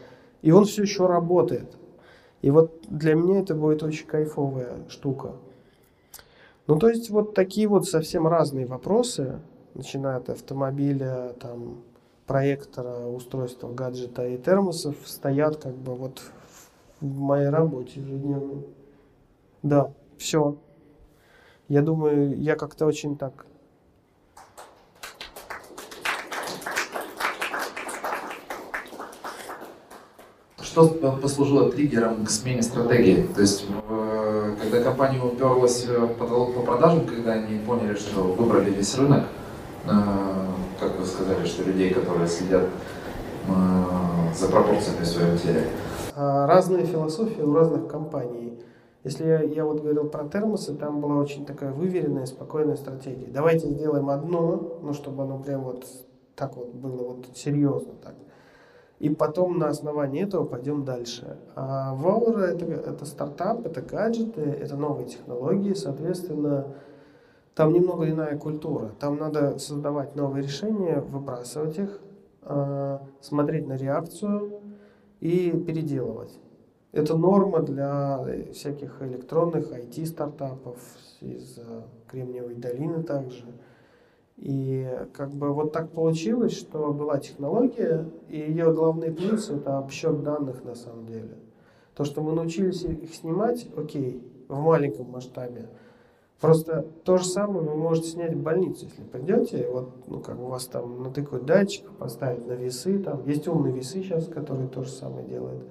и 0.41 0.51
он 0.51 0.65
все 0.65 0.81
еще 0.81 1.07
работает. 1.07 1.77
И 2.41 2.51
вот 2.51 2.83
для 2.89 3.15
меня 3.15 3.39
это 3.39 3.55
будет 3.55 3.81
очень 3.81 4.05
кайфовая 4.05 4.73
штука. 4.89 5.31
Ну, 6.67 6.77
то 6.79 6.89
есть 6.89 7.09
вот 7.11 7.33
такие 7.33 7.69
вот 7.69 7.87
совсем 7.87 8.27
разные 8.27 8.65
вопросы, 8.65 9.39
начиная 9.73 10.17
от 10.17 10.29
автомобиля, 10.29 11.33
там, 11.39 11.77
проектора, 12.29 13.07
устройства, 13.07 13.69
гаджета 13.73 14.27
и 14.27 14.37
термосов, 14.37 14.95
стоят 15.03 15.63
как 15.63 15.73
бы 15.73 15.95
вот 15.95 16.21
в 17.01 17.19
моей 17.19 17.49
работе 17.49 17.99
ежедневной. 17.99 18.67
Да, 19.63 19.91
все. 20.19 20.55
Я 21.69 21.81
думаю, 21.81 22.39
я 22.39 22.55
как-то 22.55 22.85
очень 22.85 23.17
так 23.17 23.47
что 30.61 30.87
послужило 31.19 31.71
триггером 31.71 32.25
к 32.25 32.29
смене 32.29 32.61
стратегии? 32.61 33.27
То 33.33 33.41
есть, 33.41 33.65
когда 34.61 34.83
компания 34.83 35.19
уперлась 35.19 35.87
потолок 36.19 36.53
по 36.53 36.61
продажам, 36.61 37.07
когда 37.07 37.33
они 37.33 37.57
поняли, 37.59 37.95
что 37.95 38.21
выбрали 38.21 38.69
весь 38.69 38.95
рынок, 38.95 39.23
э, 39.85 40.38
сказали, 41.19 41.45
что 41.45 41.63
людей, 41.63 41.93
которые 41.93 42.27
следят 42.27 42.63
э, 43.47 44.33
за 44.33 44.47
пропорциями 44.49 45.03
в 45.03 45.07
своем 45.07 45.37
теле? 45.37 45.63
А, 46.15 46.47
разные 46.47 46.85
философии 46.85 47.41
у 47.41 47.53
разных 47.53 47.87
компаний. 47.87 48.59
Если 49.03 49.25
я, 49.25 49.41
я 49.41 49.65
вот 49.65 49.81
говорил 49.81 50.09
про 50.09 50.27
термосы, 50.27 50.75
там 50.75 50.99
была 51.01 51.15
очень 51.15 51.45
такая 51.45 51.71
выверенная, 51.71 52.25
спокойная 52.25 52.75
стратегия. 52.75 53.27
Давайте 53.27 53.67
сделаем 53.67 54.09
одно, 54.09 54.79
ну, 54.81 54.93
чтобы 54.93 55.23
оно 55.23 55.39
прям 55.39 55.63
вот 55.63 55.85
так 56.35 56.55
вот 56.55 56.73
было 56.73 57.13
вот 57.13 57.25
серьезно 57.35 57.93
так. 58.01 58.15
И 58.99 59.09
потом 59.09 59.57
на 59.57 59.69
основании 59.69 60.23
этого 60.23 60.45
пойдем 60.45 60.83
дальше. 60.83 61.37
А 61.55 61.95
Ваура 61.95 62.41
это, 62.41 62.65
это 62.65 63.05
стартап, 63.05 63.65
это 63.65 63.81
гаджеты, 63.81 64.41
это 64.41 64.75
новые 64.75 65.07
технологии, 65.07 65.73
соответственно, 65.73 66.67
там 67.59 67.73
немного 67.73 68.09
иная 68.09 68.37
культура. 68.37 68.93
Там 69.01 69.17
надо 69.17 69.59
создавать 69.59 70.15
новые 70.15 70.43
решения, 70.43 71.01
выбрасывать 71.01 71.77
их, 71.77 71.99
а, 72.41 73.01
смотреть 73.19 73.67
на 73.67 73.75
реакцию 73.75 74.61
и 75.19 75.51
переделывать. 75.51 76.39
Это 76.93 77.17
норма 77.17 77.61
для 77.61 78.25
всяких 78.53 79.01
электронных 79.01 79.73
IT-стартапов 79.73 80.77
из 81.19 81.57
э, 81.57 81.81
Кремниевой 82.07 82.55
долины 82.55 83.03
также. 83.03 83.43
И 84.37 84.89
как 85.11 85.31
бы 85.31 85.49
вот 85.53 85.73
так 85.73 85.91
получилось, 85.91 86.53
что 86.53 86.93
была 86.93 87.19
технология, 87.19 88.05
и 88.29 88.37
ее 88.39 88.73
главный 88.73 89.11
плюс 89.11 89.49
это 89.49 89.79
обсчет 89.79 90.23
данных 90.23 90.63
на 90.63 90.75
самом 90.75 91.07
деле. 91.07 91.35
То, 91.93 92.05
что 92.05 92.21
мы 92.21 92.31
научились 92.31 92.83
их 92.83 93.13
снимать, 93.13 93.67
окей, 93.75 94.23
в 94.47 94.57
маленьком 94.61 95.11
масштабе. 95.11 95.67
Просто 96.39 96.85
то 97.03 97.17
же 97.17 97.25
самое 97.25 97.61
вы 97.61 97.75
можете 97.75 98.09
снять 98.09 98.33
в 98.33 98.41
больнице, 98.41 98.85
если 98.85 99.03
придете, 99.03 99.69
вот, 99.69 99.91
ну, 100.07 100.21
как 100.21 100.39
у 100.39 100.45
вас 100.45 100.67
там 100.67 101.03
натыкают 101.03 101.45
датчик, 101.45 101.89
поставить 101.97 102.47
на 102.47 102.53
весы, 102.53 102.97
там 102.99 103.27
есть 103.27 103.45
умные 103.47 103.73
весы 103.73 104.01
сейчас, 104.01 104.27
которые 104.27 104.69
то 104.69 104.83
же 104.83 104.89
самое 104.89 105.27
делают. 105.27 105.63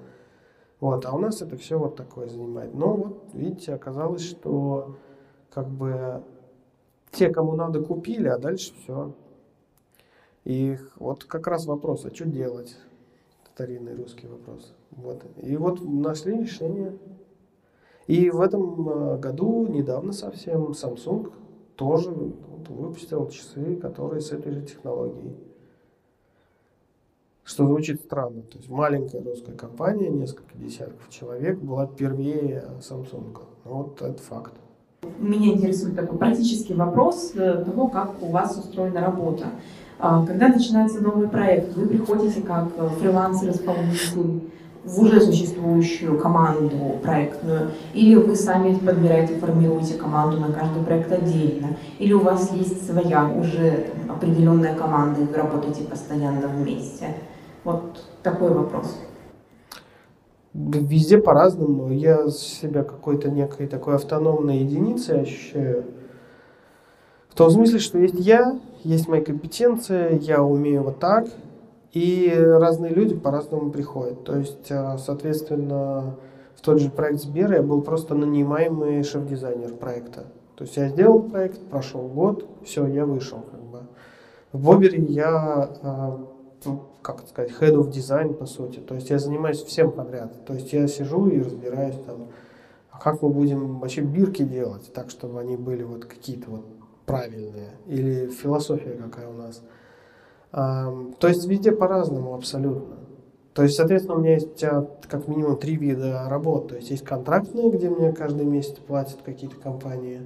Вот, 0.80 1.06
а 1.06 1.12
у 1.12 1.18
нас 1.18 1.40
это 1.40 1.56
все 1.56 1.78
вот 1.78 1.96
такое 1.96 2.28
занимает. 2.28 2.74
Но 2.74 2.94
вот, 2.94 3.22
видите, 3.32 3.72
оказалось, 3.72 4.22
что 4.22 4.96
как 5.50 5.68
бы 5.68 6.22
те, 7.12 7.30
кому 7.30 7.56
надо, 7.56 7.82
купили, 7.82 8.28
а 8.28 8.38
дальше 8.38 8.74
все. 8.82 9.14
И 10.44 10.76
вот 10.96 11.24
как 11.24 11.46
раз 11.46 11.66
вопрос, 11.66 12.04
а 12.04 12.14
что 12.14 12.26
делать? 12.26 12.76
Старинный 13.54 13.94
русский 13.94 14.26
вопрос. 14.26 14.74
Вот. 14.90 15.24
И 15.42 15.56
вот 15.56 15.80
нашли 15.82 16.38
решение. 16.38 16.96
И 18.08 18.30
в 18.30 18.40
этом 18.40 18.88
э, 18.88 19.18
году, 19.18 19.66
недавно 19.68 20.12
совсем, 20.12 20.70
Samsung 20.70 21.30
тоже 21.76 22.10
выпустил 22.68 23.28
часы, 23.28 23.76
которые 23.76 24.22
с 24.22 24.32
этой 24.32 24.52
же 24.52 24.62
технологией. 24.62 25.36
Что 27.44 27.66
звучит 27.66 28.00
странно. 28.00 28.42
То 28.42 28.56
есть 28.56 28.70
маленькая 28.70 29.22
русская 29.22 29.54
компания, 29.54 30.08
несколько 30.08 30.56
десятков 30.56 31.10
человек, 31.10 31.58
была 31.58 31.86
первее 31.86 32.64
Samsung. 32.80 33.38
Ну, 33.66 33.74
вот 33.74 34.00
это 34.00 34.22
факт. 34.22 34.54
Меня 35.18 35.52
интересует 35.52 35.94
такой 35.94 36.18
практический 36.18 36.72
вопрос 36.72 37.32
э, 37.34 37.62
того, 37.62 37.88
как 37.88 38.22
у 38.22 38.28
вас 38.28 38.56
устроена 38.56 39.02
работа. 39.02 39.48
А, 39.98 40.24
когда 40.24 40.48
начинается 40.48 41.02
новый 41.02 41.28
проект, 41.28 41.76
вы 41.76 41.86
приходите 41.86 42.40
как 42.40 42.68
э, 42.78 42.88
фрилансер-исполнитель 43.00 44.48
в 44.88 45.02
уже 45.02 45.20
существующую 45.20 46.18
команду 46.18 46.98
проектную, 47.02 47.70
или 47.92 48.14
вы 48.14 48.34
сами 48.34 48.74
подбираете, 48.74 49.34
формируете 49.34 49.94
команду 49.94 50.40
на 50.40 50.52
каждый 50.52 50.82
проект 50.82 51.12
отдельно, 51.12 51.76
или 51.98 52.14
у 52.14 52.20
вас 52.20 52.52
есть 52.52 52.86
своя 52.86 53.28
уже 53.28 53.88
определенная 54.08 54.74
команда, 54.74 55.20
и 55.20 55.24
вы 55.24 55.34
работаете 55.34 55.84
постоянно 55.84 56.48
вместе. 56.48 57.14
Вот 57.64 58.02
такой 58.22 58.50
вопрос. 58.50 58.96
Везде 60.54 61.18
по-разному. 61.18 61.92
Я 61.92 62.28
себя 62.28 62.82
какой-то 62.82 63.30
некой 63.30 63.66
такой 63.66 63.94
автономной 63.94 64.58
единицей 64.58 65.20
ощущаю. 65.20 65.84
В 67.28 67.34
том 67.34 67.50
смысле, 67.50 67.78
что 67.78 67.98
есть 67.98 68.18
я, 68.18 68.58
есть 68.82 69.06
мои 69.06 69.20
компетенции, 69.20 70.18
я 70.22 70.42
умею 70.42 70.82
вот 70.82 70.98
так, 70.98 71.28
и 71.98 72.34
разные 72.34 72.92
люди 72.92 73.14
по-разному 73.14 73.70
приходят. 73.70 74.24
То 74.24 74.36
есть, 74.36 74.70
а, 74.70 74.98
соответственно, 74.98 76.16
в 76.54 76.60
тот 76.60 76.80
же 76.80 76.90
проект 76.90 77.20
Сбера 77.20 77.56
я 77.56 77.62
был 77.62 77.82
просто 77.82 78.14
нанимаемый 78.14 79.02
шеф-дизайнер 79.02 79.74
проекта. 79.74 80.26
То 80.56 80.64
есть 80.64 80.76
я 80.76 80.88
сделал 80.88 81.22
проект, 81.22 81.60
прошел 81.60 82.02
год, 82.08 82.46
все, 82.64 82.86
я 82.86 83.06
вышел. 83.06 83.38
Как 83.50 83.60
бы. 83.60 83.80
В 84.52 84.62
Бобере 84.64 85.02
я 85.02 85.70
а, 85.82 86.26
как 87.02 87.26
сказать, 87.28 87.52
head 87.58 87.74
of 87.74 87.90
design, 87.90 88.34
по 88.34 88.46
сути. 88.46 88.80
То 88.80 88.94
есть 88.94 89.10
я 89.10 89.18
занимаюсь 89.18 89.62
всем 89.62 89.92
подряд. 89.92 90.44
То 90.44 90.54
есть 90.54 90.72
я 90.72 90.86
сижу 90.88 91.28
и 91.28 91.40
разбираюсь 91.40 91.96
там, 92.06 92.28
а 92.90 92.98
как 92.98 93.22
мы 93.22 93.30
будем 93.30 93.78
вообще 93.78 94.02
бирки 94.02 94.42
делать, 94.42 94.92
так, 94.92 95.10
чтобы 95.10 95.40
они 95.40 95.56
были 95.56 95.84
вот 95.84 96.04
какие-то 96.04 96.50
вот 96.50 96.66
правильные. 97.06 97.70
Или 97.86 98.28
философия 98.28 98.92
какая 99.02 99.28
у 99.28 99.32
нас. 99.32 99.62
То 100.50 101.28
есть 101.28 101.46
везде 101.46 101.72
по-разному 101.72 102.34
абсолютно. 102.34 102.96
То 103.58 103.64
есть, 103.64 103.74
соответственно, 103.74 104.16
у 104.16 104.20
меня 104.20 104.34
есть 104.34 104.62
а, 104.62 104.88
как 105.08 105.26
минимум 105.26 105.56
три 105.56 105.74
вида 105.74 106.28
работ. 106.28 106.68
То 106.68 106.76
есть 106.76 106.90
есть 106.90 107.04
контрактные, 107.04 107.70
где 107.70 107.90
мне 107.90 108.12
каждый 108.12 108.46
месяц 108.46 108.76
платят 108.76 109.18
какие-то 109.24 109.56
компании. 109.56 110.20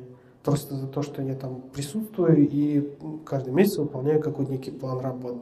Просто 0.44 0.74
за 0.74 0.86
то, 0.86 1.00
что 1.00 1.22
я 1.22 1.34
там 1.34 1.62
присутствую 1.72 2.46
и 2.46 2.94
каждый 3.24 3.54
месяц 3.54 3.78
выполняю 3.78 4.20
какой-то 4.20 4.52
некий 4.52 4.70
план 4.70 5.00
работ. 5.00 5.36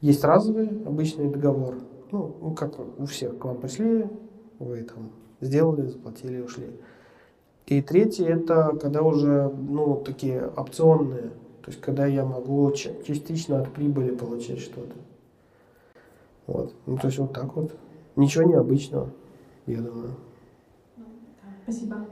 Есть 0.00 0.24
разовый 0.24 0.68
обычный 0.86 1.28
договор, 1.28 1.76
ну, 2.12 2.34
ну, 2.40 2.54
как 2.54 2.72
у 2.98 3.04
всех, 3.04 3.38
к 3.38 3.44
вам 3.44 3.58
пришли, 3.58 4.06
вы 4.58 4.82
там 4.82 5.10
сделали, 5.42 5.88
заплатили, 5.88 6.40
ушли. 6.40 6.70
И 7.66 7.82
третий 7.82 8.24
это 8.24 8.76
когда 8.80 9.02
уже, 9.02 9.52
ну, 9.68 9.96
такие 9.96 10.50
опционные, 10.56 11.30
то 11.62 11.70
есть 11.70 11.80
когда 11.80 12.06
я 12.06 12.24
могу 12.24 12.70
частично 12.72 13.60
от 13.60 13.72
прибыли 13.72 14.14
получать 14.14 14.58
что-то. 14.58 14.94
Вот, 16.46 16.74
ну, 16.86 16.98
то 16.98 17.06
есть 17.06 17.18
вот 17.18 17.32
так 17.32 17.54
вот. 17.54 17.72
Ничего 18.16 18.44
необычного, 18.44 19.10
я 19.66 19.80
думаю. 19.80 20.16
Спасибо. 21.62 22.04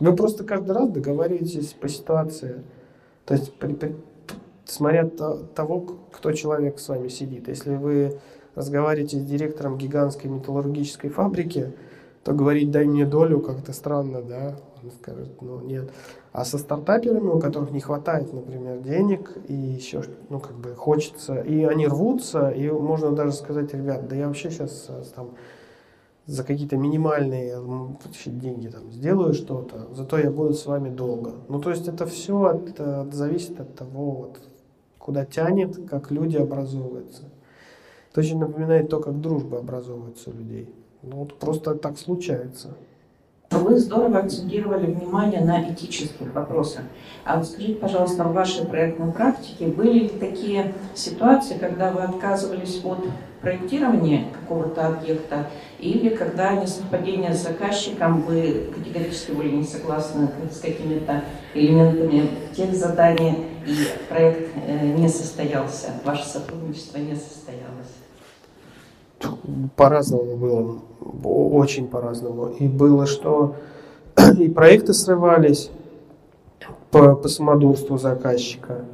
Вы 0.00 0.16
просто 0.16 0.44
каждый 0.44 0.72
раз 0.72 0.90
договариваетесь 0.90 1.74
по 1.74 1.88
ситуации. 1.88 2.64
То 3.26 3.34
есть 3.34 3.54
при, 3.54 3.74
при, 3.74 3.94
смотря 4.64 5.06
того, 5.08 5.80
кто 6.10 6.32
человек 6.32 6.80
с 6.80 6.88
вами 6.88 7.08
сидит. 7.08 7.48
Если 7.48 7.76
вы 7.76 8.18
разговариваете 8.54 9.18
с 9.18 9.24
директором 9.24 9.78
гигантской 9.78 10.30
металлургической 10.30 11.10
фабрики, 11.10 11.72
то 12.24 12.32
говорить 12.32 12.70
«дай 12.70 12.86
мне 12.86 13.04
долю» 13.04 13.40
как-то 13.40 13.72
странно, 13.72 14.22
да, 14.22 14.56
он 14.82 14.90
скажет 14.90 15.42
«ну 15.42 15.60
нет». 15.60 15.90
А 16.32 16.44
со 16.44 16.56
стартаперами, 16.58 17.28
у 17.28 17.38
которых 17.38 17.70
не 17.70 17.80
хватает, 17.80 18.32
например, 18.32 18.78
денег, 18.78 19.36
и 19.46 19.54
еще, 19.54 20.02
ну, 20.30 20.40
как 20.40 20.56
бы 20.56 20.74
хочется, 20.74 21.40
и 21.40 21.62
они 21.64 21.86
рвутся, 21.86 22.48
и 22.48 22.68
можно 22.70 23.12
даже 23.12 23.32
сказать, 23.32 23.72
ребят, 23.74 24.08
да 24.08 24.16
я 24.16 24.26
вообще 24.26 24.50
сейчас 24.50 24.86
э, 24.88 25.02
там 25.14 25.32
за 26.26 26.42
какие-то 26.42 26.78
минимальные 26.78 27.58
деньги 28.26 28.68
там 28.68 28.90
сделаю 28.90 29.34
что-то, 29.34 29.88
зато 29.92 30.18
я 30.18 30.30
буду 30.30 30.54
с 30.54 30.64
вами 30.64 30.88
долго. 30.88 31.32
Ну, 31.48 31.60
то 31.60 31.68
есть 31.68 31.86
это 31.86 32.06
все 32.06 32.42
от, 32.44 32.80
от, 32.80 33.12
зависит 33.12 33.60
от 33.60 33.74
того, 33.74 34.10
вот, 34.12 34.40
куда 34.98 35.26
тянет, 35.26 35.86
как 35.88 36.10
люди 36.10 36.38
образовываются. 36.38 37.24
Это 38.10 38.20
очень 38.20 38.38
напоминает 38.38 38.88
то, 38.88 39.00
как 39.00 39.20
дружба 39.20 39.58
образовывается 39.58 40.30
у 40.30 40.32
людей. 40.32 40.74
Ну, 41.06 41.16
вот 41.16 41.38
просто 41.38 41.74
так 41.74 41.98
случается. 41.98 42.74
Вы 43.50 43.78
здорово 43.78 44.20
акцентировали 44.20 44.86
внимание 44.86 45.40
на 45.40 45.70
этических 45.70 46.34
вопросах. 46.34 46.82
А 47.24 47.36
вот 47.36 47.46
скажите, 47.46 47.74
пожалуйста, 47.74 48.24
в 48.24 48.32
вашей 48.32 48.66
проектной 48.66 49.12
практике 49.12 49.66
были 49.66 50.00
ли 50.00 50.08
такие 50.08 50.74
ситуации, 50.94 51.58
когда 51.58 51.92
вы 51.92 52.00
отказывались 52.02 52.82
от 52.84 52.98
проектирования 53.42 54.28
какого-то 54.32 54.88
объекта, 54.88 55.46
или 55.78 56.08
когда 56.08 56.54
несовпадение 56.54 57.34
с 57.34 57.42
заказчиком, 57.42 58.22
вы 58.22 58.70
категорически 58.74 59.32
были 59.32 59.50
не 59.50 59.64
согласны 59.64 60.30
с 60.50 60.60
какими-то 60.60 61.22
элементами 61.52 62.30
тех 62.56 62.74
заданий, 62.74 63.46
и 63.66 63.76
проект 64.08 64.50
э, 64.66 64.94
не 64.96 65.08
состоялся, 65.08 65.92
ваше 66.04 66.26
сотрудничество 66.26 66.98
не 66.98 67.14
состоялось? 67.14 68.03
По-разному 69.76 70.36
было, 70.36 70.76
очень 71.24 71.88
по-разному. 71.88 72.48
И 72.58 72.68
было, 72.68 73.06
что 73.06 73.56
и 74.38 74.48
проекты 74.48 74.94
срывались 74.94 75.70
по, 76.90 77.14
по 77.14 77.28
самодурству 77.28 77.98
заказчика, 77.98 78.84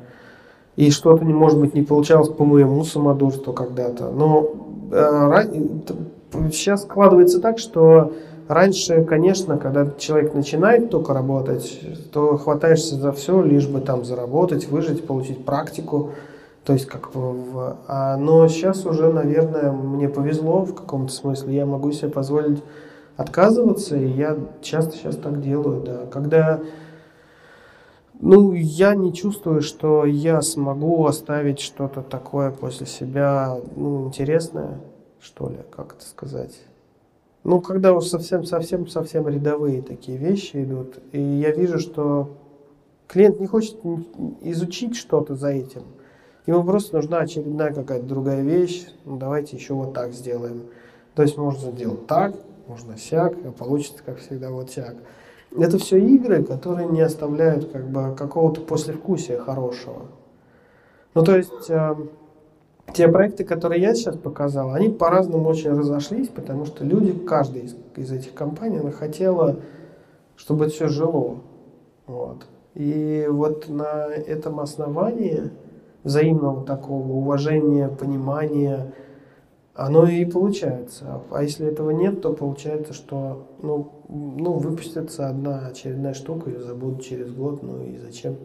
и 0.76 0.90
что-то, 0.90 1.24
может 1.24 1.60
быть, 1.60 1.74
не 1.74 1.82
получалось 1.82 2.28
по 2.28 2.44
моему 2.44 2.84
самодурству 2.84 3.52
когда-то. 3.52 4.10
Но 4.10 4.50
э, 4.90 6.48
сейчас 6.50 6.82
складывается 6.82 7.40
так, 7.40 7.58
что 7.58 8.12
раньше, 8.48 9.04
конечно, 9.04 9.58
когда 9.58 9.88
человек 9.98 10.34
начинает 10.34 10.90
только 10.90 11.12
работать, 11.12 11.80
то 12.12 12.36
хватаешься 12.36 12.96
за 12.96 13.12
все, 13.12 13.42
лишь 13.42 13.66
бы 13.66 13.80
там 13.80 14.04
заработать, 14.04 14.68
выжить, 14.68 15.06
получить 15.06 15.44
практику. 15.44 16.12
То 16.64 16.74
есть 16.74 16.86
как 16.86 17.14
в... 17.14 17.78
А, 17.88 18.16
но 18.16 18.46
сейчас 18.48 18.84
уже, 18.84 19.10
наверное, 19.12 19.72
мне 19.72 20.08
повезло 20.08 20.64
в 20.64 20.74
каком-то 20.74 21.12
смысле. 21.12 21.54
Я 21.54 21.66
могу 21.66 21.90
себе 21.92 22.10
позволить 22.10 22.62
отказываться, 23.16 23.96
и 23.96 24.06
я 24.06 24.36
часто 24.60 24.96
сейчас 24.96 25.16
так 25.16 25.40
делаю, 25.40 25.82
да. 25.82 26.06
Когда 26.06 26.60
ну, 28.20 28.52
я 28.52 28.94
не 28.94 29.14
чувствую, 29.14 29.62
что 29.62 30.04
я 30.04 30.42
смогу 30.42 31.06
оставить 31.06 31.60
что-то 31.60 32.02
такое 32.02 32.50
после 32.50 32.86
себя, 32.86 33.56
ну, 33.76 34.08
интересное, 34.08 34.80
что 35.18 35.48
ли, 35.48 35.58
как 35.74 35.94
это 35.94 36.04
сказать. 36.04 36.60
Ну, 37.42 37.62
когда 37.62 37.94
уж 37.94 38.04
совсем-совсем-совсем 38.04 39.26
рядовые 39.26 39.80
такие 39.80 40.18
вещи 40.18 40.62
идут, 40.62 40.98
и 41.12 41.20
я 41.20 41.52
вижу, 41.52 41.78
что 41.78 42.36
клиент 43.08 43.40
не 43.40 43.46
хочет 43.46 43.78
изучить 44.42 44.94
что-то 44.94 45.36
за 45.36 45.48
этим– 45.48 45.84
Ему 46.46 46.64
просто 46.64 46.96
нужна 46.96 47.20
очередная 47.20 47.72
какая-то 47.72 48.06
другая 48.06 48.42
вещь. 48.42 48.86
Ну, 49.04 49.16
давайте 49.16 49.56
еще 49.56 49.74
вот 49.74 49.92
так 49.92 50.12
сделаем. 50.12 50.62
То 51.14 51.22
есть 51.22 51.36
можно 51.36 51.70
сделать 51.70 52.06
так, 52.06 52.34
можно 52.66 52.96
сяк, 52.96 53.34
а 53.44 53.52
получится, 53.52 54.02
как 54.04 54.18
всегда, 54.18 54.50
вот 54.50 54.70
сяк. 54.70 54.94
Это 55.56 55.78
все 55.78 55.98
игры, 55.98 56.44
которые 56.44 56.88
не 56.88 57.00
оставляют 57.00 57.70
как 57.70 57.88
бы 57.88 58.14
какого-то 58.14 58.60
послевкусия 58.60 59.38
хорошего. 59.40 60.06
Ну, 61.14 61.24
то 61.24 61.36
есть, 61.36 61.68
э, 61.68 61.96
те 62.94 63.08
проекты, 63.08 63.44
которые 63.44 63.82
я 63.82 63.94
сейчас 63.94 64.16
показал, 64.16 64.72
они 64.72 64.88
по-разному 64.88 65.48
очень 65.48 65.70
разошлись, 65.70 66.28
потому 66.28 66.66
что 66.66 66.84
люди, 66.84 67.12
каждый 67.12 67.62
из, 67.62 67.76
из 67.96 68.12
этих 68.12 68.32
компаний, 68.34 68.78
она 68.78 68.92
хотела, 68.92 69.56
чтобы 70.36 70.66
это 70.66 70.74
все 70.74 70.88
жило. 70.88 71.40
Вот. 72.06 72.46
И 72.74 73.26
вот 73.28 73.68
на 73.68 74.06
этом 74.06 74.60
основании 74.60 75.50
взаимного 76.04 76.64
такого 76.64 77.12
уважения, 77.12 77.88
понимания, 77.88 78.92
оно 79.74 80.06
и 80.06 80.24
получается. 80.24 81.22
А 81.30 81.42
если 81.42 81.66
этого 81.66 81.90
нет, 81.90 82.20
то 82.20 82.32
получается, 82.32 82.92
что 82.92 83.46
ну, 83.62 83.92
ну, 84.08 84.52
выпустится 84.54 85.28
одна 85.28 85.66
очередная 85.68 86.14
штука, 86.14 86.50
ее 86.50 86.60
забудут 86.60 87.04
через 87.04 87.32
год, 87.32 87.62
ну 87.62 87.82
и 87.82 87.96
зачем? 87.98 88.36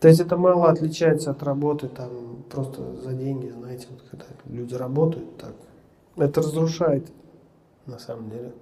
То 0.00 0.08
есть 0.08 0.20
это 0.20 0.36
мало 0.36 0.70
отличается 0.70 1.30
от 1.30 1.42
работы 1.42 1.88
там 1.88 2.42
просто 2.50 2.94
за 2.96 3.12
деньги, 3.12 3.48
знаете, 3.48 3.86
вот 3.90 4.02
когда 4.10 4.24
люди 4.46 4.74
работают 4.74 5.36
так. 5.36 5.54
Это 6.16 6.40
разрушает 6.40 7.06
на 7.86 7.98
самом 7.98 8.30
деле. 8.30 8.52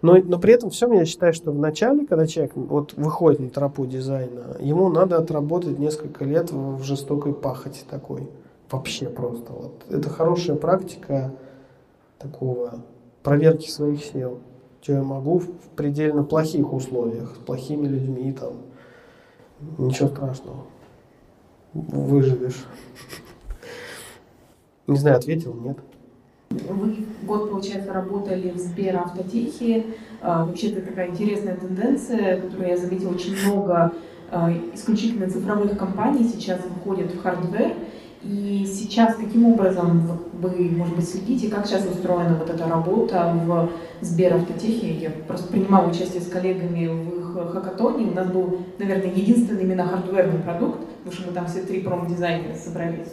Но, 0.00 0.16
но 0.16 0.38
при 0.38 0.54
этом 0.54 0.70
всем 0.70 0.92
я 0.92 1.04
считаю, 1.04 1.32
что 1.32 1.50
в 1.50 1.58
начале, 1.58 2.06
когда 2.06 2.26
человек 2.26 2.52
вот 2.54 2.94
выходит 2.94 3.40
на 3.40 3.50
тропу 3.50 3.84
дизайна, 3.84 4.56
ему 4.60 4.88
надо 4.88 5.18
отработать 5.18 5.78
несколько 5.78 6.24
лет 6.24 6.52
в, 6.52 6.76
в 6.76 6.84
жестокой 6.84 7.32
пахоте 7.34 7.80
такой. 7.88 8.28
Вообще 8.70 9.08
просто. 9.08 9.52
Вот. 9.52 9.84
Это 9.90 10.08
хорошая 10.08 10.56
практика 10.56 11.32
такого 12.18 12.82
проверки 13.22 13.68
своих 13.68 14.04
сил. 14.04 14.38
Что 14.80 14.92
я 14.92 15.02
могу 15.02 15.40
в 15.40 15.50
предельно 15.74 16.22
плохих 16.22 16.72
условиях, 16.72 17.34
с 17.34 17.38
плохими 17.38 17.88
людьми 17.88 18.32
там. 18.32 18.62
Ничего 19.78 20.08
страшного. 20.08 20.64
Выживешь. 21.72 22.64
Не 24.86 24.96
знаю, 24.96 25.16
ответил, 25.16 25.52
нет. 25.54 25.78
Вы 26.68 27.06
год, 27.22 27.50
получается, 27.50 27.92
работали 27.92 28.50
в 28.50 28.58
Сберавтотехе. 28.58 29.86
А, 30.20 30.44
вообще, 30.44 30.72
это 30.72 30.82
такая 30.82 31.08
интересная 31.08 31.56
тенденция, 31.56 32.40
которую 32.40 32.68
я 32.68 32.76
заметила, 32.76 33.10
очень 33.10 33.36
много 33.46 33.92
а, 34.30 34.52
исключительно 34.74 35.30
цифровых 35.30 35.78
компаний 35.78 36.24
сейчас 36.24 36.60
выходят 36.64 37.12
в 37.12 37.22
hardware. 37.22 37.74
И 38.22 38.66
сейчас 38.66 39.14
каким 39.14 39.46
образом 39.46 40.18
вы, 40.32 40.70
может 40.70 40.96
быть, 40.96 41.08
следите, 41.08 41.48
как 41.48 41.66
сейчас 41.66 41.86
устроена 41.86 42.34
вот 42.34 42.50
эта 42.50 42.66
работа 42.68 43.32
в 43.46 43.70
Сберавтотехе? 44.00 44.90
Я 44.94 45.10
просто 45.10 45.48
принимала 45.52 45.88
участие 45.88 46.20
с 46.20 46.26
коллегами 46.26 46.88
в 46.88 47.20
их 47.20 47.52
хакатоне. 47.52 48.10
У 48.10 48.14
нас 48.14 48.28
был, 48.28 48.58
наверное, 48.78 49.12
единственный 49.12 49.62
именно 49.62 49.86
хардверный 49.86 50.40
продукт, 50.40 50.80
потому 51.04 51.12
что 51.12 51.28
мы 51.28 51.32
там 51.32 51.46
все 51.46 51.62
три 51.62 51.80
промдизайнера 51.80 52.56
собрались. 52.56 53.12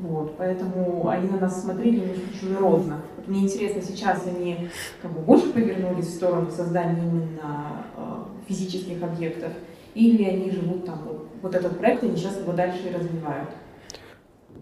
Вот, 0.00 0.36
поэтому 0.36 1.08
они 1.08 1.28
на 1.28 1.38
нас 1.38 1.62
смотрели 1.62 2.14
чужеродно. 2.38 3.00
Вот 3.16 3.28
мне 3.28 3.42
интересно, 3.42 3.80
сейчас 3.82 4.26
они 4.26 4.68
как 5.00 5.12
бы 5.12 5.20
больше 5.20 5.52
повернулись 5.52 6.06
в 6.06 6.14
сторону 6.14 6.50
создания 6.50 7.02
именно 7.02 7.84
э, 7.96 8.02
физических 8.46 9.02
объектов, 9.02 9.52
или 9.94 10.24
они 10.24 10.50
живут 10.50 10.84
там, 10.84 11.00
вот, 11.06 11.28
вот 11.42 11.54
этот 11.54 11.78
проект, 11.78 12.04
они 12.04 12.16
сейчас 12.16 12.38
его 12.38 12.52
дальше 12.52 12.88
и 12.88 12.94
развивают. 12.94 13.50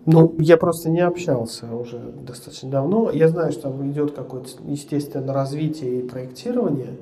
Ну, 0.06 0.34
я 0.38 0.56
просто 0.56 0.90
не 0.90 1.00
общался 1.00 1.74
уже 1.74 1.98
достаточно 1.98 2.70
давно. 2.70 3.10
Я 3.10 3.28
знаю, 3.28 3.52
что 3.52 3.62
там 3.62 3.90
идет 3.90 4.12
какое-то 4.12 4.50
естественное 4.64 5.32
развитие 5.32 6.00
и 6.00 6.08
проектирование, 6.08 6.98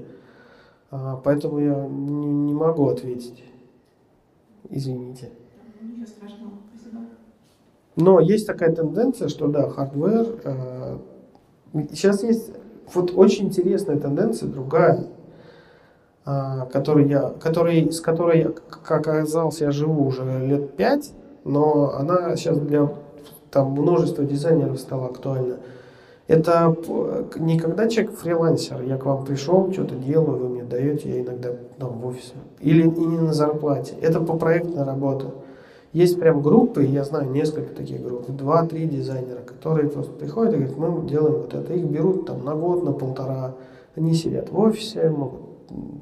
а, 0.90 1.16
поэтому 1.16 1.58
я 1.58 1.86
не 1.88 2.54
могу 2.54 2.88
ответить. 2.88 3.42
Извините. 4.70 5.30
Ничего 5.80 6.06
страшного. 6.06 6.52
Но 7.96 8.20
есть 8.20 8.46
такая 8.46 8.74
тенденция, 8.74 9.28
что 9.28 9.48
да, 9.48 9.68
hardware... 9.68 10.26
Э, 10.44 10.96
сейчас 11.92 12.22
есть 12.22 12.50
вот 12.92 13.12
очень 13.14 13.46
интересная 13.46 13.98
тенденция, 13.98 14.48
другая, 14.48 15.06
э, 16.24 16.66
которой 16.72 17.08
я, 17.08 17.32
который, 17.40 17.90
с 17.90 18.00
которой, 18.00 18.38
я, 18.40 18.48
как 18.48 18.90
оказалось, 18.90 19.60
я 19.60 19.70
живу 19.70 20.06
уже 20.06 20.46
лет 20.46 20.74
пять, 20.76 21.12
но 21.44 21.94
она 21.94 22.36
сейчас 22.36 22.58
для 22.58 22.88
там, 23.50 23.72
множества 23.72 24.24
дизайнеров 24.24 24.80
стала 24.80 25.06
актуальна. 25.06 25.56
Это 26.28 26.74
не 27.36 27.58
когда 27.58 27.88
человек 27.88 28.14
фрилансер, 28.14 28.82
я 28.82 28.96
к 28.96 29.04
вам 29.04 29.24
пришел, 29.24 29.70
что-то 29.72 29.96
делаю, 29.96 30.38
вы 30.38 30.48
мне 30.48 30.62
даете, 30.62 31.10
я 31.10 31.20
иногда 31.20 31.50
там, 31.78 31.98
в 31.98 32.06
офисе. 32.06 32.34
Или 32.60 32.82
и 32.82 33.04
не 33.04 33.18
на 33.18 33.34
зарплате. 33.34 33.94
Это 34.00 34.20
по 34.20 34.38
проектной 34.38 34.84
работе. 34.84 35.26
Есть 35.92 36.18
прям 36.18 36.40
группы, 36.40 36.84
я 36.84 37.04
знаю 37.04 37.30
несколько 37.30 37.74
таких 37.74 38.02
групп, 38.02 38.30
два-три 38.30 38.86
дизайнера, 38.86 39.40
которые 39.40 39.90
просто 39.90 40.12
приходят 40.12 40.54
и 40.54 40.56
говорят, 40.56 40.76
мы 40.76 41.08
делаем 41.08 41.42
вот 41.42 41.52
это. 41.52 41.74
Их 41.74 41.84
берут 41.84 42.26
там 42.26 42.44
на 42.44 42.54
год, 42.54 42.82
на 42.82 42.92
полтора. 42.92 43.54
Они 43.94 44.14
сидят 44.14 44.50
в 44.50 44.58
офисе, 44.58 45.10
могут 45.10 45.40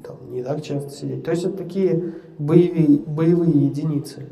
там, 0.03 0.17
не 0.31 0.43
так 0.43 0.61
часто 0.61 0.89
сидеть. 0.91 1.23
То 1.25 1.31
есть 1.31 1.43
это 1.43 1.57
такие 1.57 2.13
боевые, 2.37 2.99
боевые 2.99 3.51
единицы. 3.51 4.27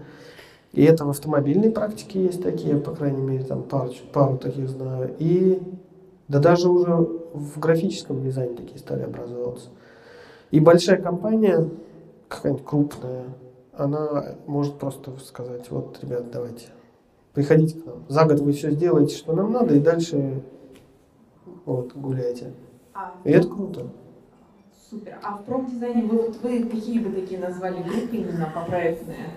И 0.71 0.83
это 0.83 1.03
в 1.03 1.09
автомобильной 1.09 1.71
практике 1.71 2.23
есть 2.23 2.41
такие, 2.41 2.77
по 2.77 2.91
крайней 2.91 3.21
мере, 3.21 3.43
там 3.43 3.63
пару, 3.63 3.91
пару 4.13 4.37
таких 4.37 4.69
знаю. 4.69 5.13
И 5.19 5.61
да 6.29 6.39
даже 6.39 6.69
уже 6.69 6.93
в 7.33 7.59
графическом 7.59 8.23
дизайне 8.23 8.55
такие 8.55 8.79
стали 8.79 9.03
образовываться. 9.03 9.69
И 10.51 10.59
большая 10.61 11.01
компания, 11.01 11.69
какая-нибудь 12.29 12.65
крупная, 12.65 13.23
она 13.79 14.35
может 14.45 14.77
просто 14.77 15.17
сказать, 15.19 15.69
вот, 15.71 15.99
ребят, 16.01 16.29
давайте, 16.31 16.67
приходите 17.33 17.79
к 17.79 17.85
нам. 17.85 18.05
За 18.07 18.25
год 18.25 18.39
вы 18.39 18.51
все 18.51 18.71
сделаете, 18.71 19.15
что 19.15 19.33
нам 19.33 19.51
надо, 19.51 19.75
и 19.75 19.79
дальше 19.79 20.43
вот, 21.65 21.93
гуляйте. 21.93 22.53
А, 22.93 23.13
И 23.23 23.31
это 23.31 23.47
круто. 23.47 23.87
Супер. 24.89 25.19
А 25.23 25.37
в 25.37 25.43
промдизайне 25.43 26.03
вы, 26.03 26.17
вот 26.17 26.37
вы 26.41 26.63
какие 26.63 26.99
бы 26.99 27.11
такие 27.11 27.39
назвали 27.39 27.81
группы 27.83 28.17
именно 28.17 28.51
по 28.53 28.61
проектные? 28.61 29.35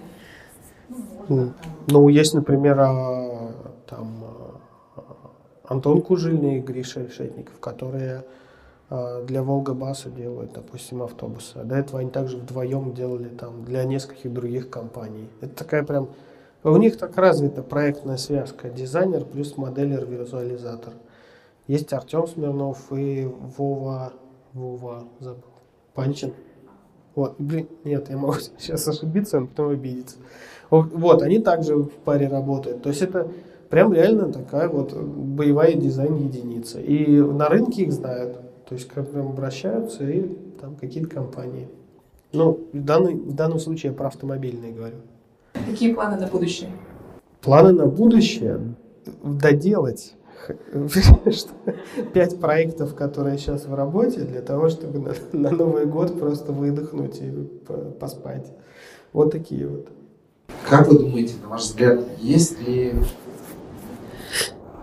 Ну, 0.88 0.96
Ну. 1.28 1.52
Ну, 1.88 2.08
есть, 2.08 2.34
например, 2.34 2.80
а, 2.80 3.52
там 3.86 4.24
а, 4.96 5.12
Антон 5.64 6.00
Кужильный 6.00 6.58
и 6.58 6.60
Гриша 6.60 7.02
Решетников, 7.02 7.60
которые 7.60 8.24
для 9.26 9.42
Волга-Баса 9.42 10.10
делают, 10.10 10.52
допустим, 10.52 11.02
автобусы. 11.02 11.56
А 11.56 11.64
до 11.64 11.76
этого 11.76 12.00
они 12.00 12.10
также 12.10 12.36
вдвоем 12.36 12.92
делали 12.92 13.28
там 13.28 13.64
для 13.64 13.84
нескольких 13.84 14.32
других 14.32 14.68
компаний. 14.68 15.28
Это 15.40 15.54
такая 15.54 15.82
прям... 15.82 16.10
У 16.62 16.76
них 16.76 16.98
так 16.98 17.16
развита 17.16 17.62
проектная 17.62 18.18
связка. 18.18 18.68
Дизайнер 18.68 19.24
плюс 19.24 19.56
моделер, 19.56 20.04
визуализатор. 20.04 20.92
Есть 21.66 21.92
Артем 21.92 22.26
Смирнов 22.26 22.92
и 22.92 23.24
Вова... 23.56 24.12
Вова, 24.52 25.04
забыл. 25.20 25.42
Панчин. 25.94 26.34
Вот, 27.14 27.36
блин, 27.38 27.68
нет, 27.84 28.10
я 28.10 28.18
могу 28.18 28.34
сейчас 28.58 28.86
ошибиться, 28.88 29.38
он 29.38 29.46
потом 29.46 29.70
обидится. 29.70 30.16
Вот, 30.68 31.22
они 31.22 31.38
также 31.38 31.76
в 31.76 31.90
паре 31.90 32.28
работают. 32.28 32.82
То 32.82 32.90
есть 32.90 33.00
это 33.00 33.28
прям 33.70 33.92
реально 33.94 34.30
такая 34.32 34.68
вот 34.68 34.92
боевая 34.92 35.72
дизайн-единица. 35.74 36.80
И 36.80 37.20
на 37.20 37.48
рынке 37.48 37.84
их 37.84 37.92
знают. 37.92 38.38
То 38.72 38.76
есть 38.76 38.88
к 38.88 38.96
нам 38.96 39.28
обращаются 39.28 40.02
и 40.08 40.34
там 40.58 40.76
какие-то 40.76 41.10
компании. 41.10 41.68
Ну, 42.32 42.66
в, 42.72 42.82
данный, 42.82 43.12
в 43.16 43.34
данном 43.34 43.58
случае 43.58 43.92
я 43.92 43.98
про 43.98 44.06
автомобильные 44.06 44.72
говорю. 44.72 44.96
Какие 45.52 45.92
планы 45.92 46.18
на 46.18 46.26
будущее? 46.26 46.70
Планы 47.42 47.72
на 47.72 47.84
будущее 47.84 48.74
доделать 49.22 50.14
пять 52.14 52.40
проектов, 52.40 52.94
которые 52.94 53.36
сейчас 53.36 53.66
в 53.66 53.74
работе, 53.74 54.22
для 54.22 54.40
того, 54.40 54.70
чтобы 54.70 55.00
на, 55.00 55.12
на 55.38 55.50
Новый 55.50 55.84
год 55.84 56.18
просто 56.18 56.52
выдохнуть 56.52 57.20
и 57.20 57.30
по- 57.66 57.74
поспать. 57.74 58.54
Вот 59.12 59.32
такие 59.32 59.68
вот. 59.68 59.88
Как 60.66 60.88
вы 60.88 60.98
думаете, 60.98 61.34
на 61.42 61.50
ваш 61.50 61.64
взгляд, 61.64 62.00
есть 62.20 62.58
ли 62.66 62.94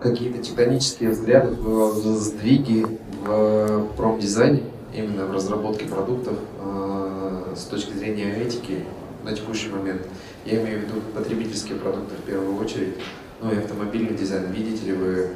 какие-то 0.02 0.42
тектонические 0.42 1.10
взгляды, 1.12 1.56
в- 1.56 1.94
сдвиги 1.96 2.86
в 3.26 3.88
промдизайне, 3.98 4.64
именно 4.94 5.26
в 5.26 5.32
разработке 5.34 5.86
продуктов 5.86 6.36
э, 6.62 7.54
с 7.56 7.64
точки 7.66 7.94
зрения 7.94 8.34
этики 8.36 8.86
на 9.24 9.34
текущий 9.34 9.70
момент? 9.70 10.02
Я 10.46 10.62
имею 10.62 10.80
в 10.80 10.84
виду 10.84 11.02
потребительские 11.14 11.78
продукты 11.78 12.16
в 12.16 12.26
первую 12.26 12.58
очередь, 12.58 12.96
ну 13.42 13.52
и 13.52 13.58
автомобильный 13.58 14.16
дизайн. 14.16 14.52
Видите 14.52 14.86
ли 14.88 14.94
вы 14.94 15.28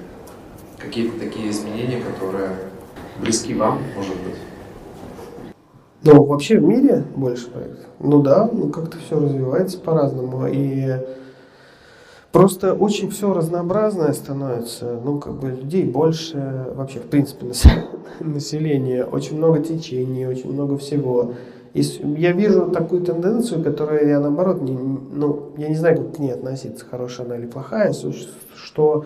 какие-то 0.78 1.20
такие 1.20 1.50
изменения, 1.52 2.02
которые 2.02 2.50
близки 3.20 3.54
вам, 3.54 3.80
может 3.96 4.16
быть? 4.16 4.36
Ну, 6.04 6.24
вообще 6.24 6.60
в 6.60 6.64
мире 6.64 7.04
больше 7.16 7.50
проектов. 7.50 7.86
Ну 8.00 8.22
да, 8.22 8.50
ну 8.52 8.70
как-то 8.70 8.98
все 8.98 9.20
развивается 9.20 9.80
по-разному. 9.80 10.48
И 10.48 10.98
просто 12.34 12.74
очень 12.74 13.12
все 13.12 13.34
разнообразное 13.34 14.12
становится. 14.12 15.00
Ну, 15.06 15.20
как 15.20 15.36
бы 15.36 15.50
людей 15.52 15.86
больше, 15.86 16.66
вообще, 16.74 17.00
в 17.00 17.04
принципе, 17.04 17.46
насе- 17.46 17.86
население, 18.20 19.06
очень 19.06 19.38
много 19.38 19.60
течений, 19.60 20.26
очень 20.26 20.52
много 20.52 20.78
всего. 20.78 21.36
И 21.74 21.82
я 21.82 22.34
вижу 22.34 22.70
такую 22.70 23.04
тенденцию, 23.04 23.64
которая 23.64 24.08
я 24.08 24.20
наоборот, 24.20 24.62
не, 24.62 24.74
ну, 24.78 25.54
я 25.58 25.70
не 25.70 25.76
знаю, 25.76 25.98
как 25.98 26.16
к 26.16 26.20
ней 26.20 26.32
относиться, 26.32 26.86
хорошая 26.90 27.28
она 27.28 27.38
или 27.38 27.46
плохая, 27.46 27.94
что 28.56 29.06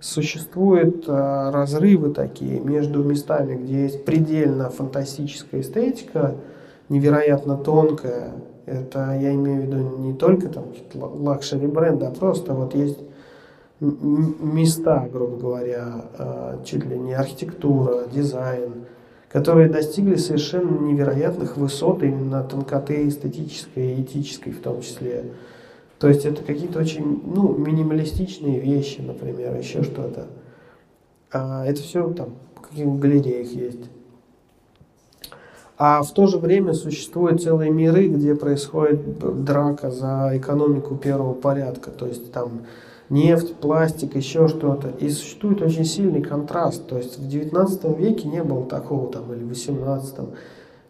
существуют 0.00 1.04
а, 1.08 1.50
разрывы 1.50 2.10
такие 2.10 2.60
между 2.60 3.02
местами, 3.02 3.56
где 3.56 3.84
есть 3.84 4.04
предельно 4.04 4.68
фантастическая 4.68 5.60
эстетика, 5.60 6.34
невероятно 6.88 7.56
тонкая. 7.56 8.32
Это 8.66 9.16
я 9.20 9.32
имею 9.34 9.62
в 9.62 9.64
виду 9.66 9.76
не 9.98 10.14
только 10.14 10.48
там 10.48 10.64
luxury 10.94 11.66
бренды, 11.66 12.06
а 12.06 12.10
просто 12.10 12.54
вот 12.54 12.74
есть 12.74 12.98
места, 13.80 15.08
грубо 15.12 15.36
говоря, 15.36 16.06
а, 16.16 16.62
чуть 16.64 16.86
ли 16.86 16.98
не 16.98 17.12
архитектура, 17.12 18.06
дизайн, 18.12 18.86
которые 19.28 19.68
достигли 19.68 20.16
совершенно 20.16 20.78
невероятных 20.78 21.56
высот 21.56 22.02
именно 22.02 22.42
тонкоты 22.44 23.08
эстетической 23.08 23.94
и 23.94 24.02
этической 24.02 24.52
в 24.52 24.60
том 24.60 24.80
числе. 24.80 25.24
То 25.98 26.08
есть 26.08 26.24
это 26.24 26.42
какие-то 26.42 26.78
очень 26.78 27.22
ну, 27.24 27.56
минималистичные 27.56 28.60
вещи, 28.60 29.00
например, 29.00 29.56
еще 29.56 29.82
что-то. 29.82 30.26
А 31.32 31.66
это 31.66 31.82
все 31.82 32.08
там 32.10 32.34
в 32.56 32.60
каких-нибудь 32.60 33.00
галереях 33.00 33.48
есть. 33.48 33.90
А 35.76 36.02
в 36.02 36.12
то 36.12 36.26
же 36.26 36.38
время 36.38 36.72
существуют 36.72 37.42
целые 37.42 37.70
миры, 37.70 38.08
где 38.08 38.34
происходит 38.34 39.44
драка 39.44 39.90
за 39.90 40.30
экономику 40.34 40.94
первого 40.94 41.34
порядка. 41.34 41.90
То 41.90 42.06
есть 42.06 42.32
там 42.32 42.62
нефть, 43.10 43.54
пластик, 43.56 44.14
еще 44.14 44.46
что-то. 44.48 44.88
И 45.00 45.08
существует 45.10 45.62
очень 45.62 45.84
сильный 45.84 46.22
контраст. 46.22 46.86
То 46.86 46.96
есть 46.96 47.18
в 47.18 47.28
19 47.28 47.98
веке 47.98 48.28
не 48.28 48.42
было 48.42 48.64
такого 48.64 49.10
там, 49.10 49.32
или 49.32 49.42
в 49.42 49.48
18 49.48 50.14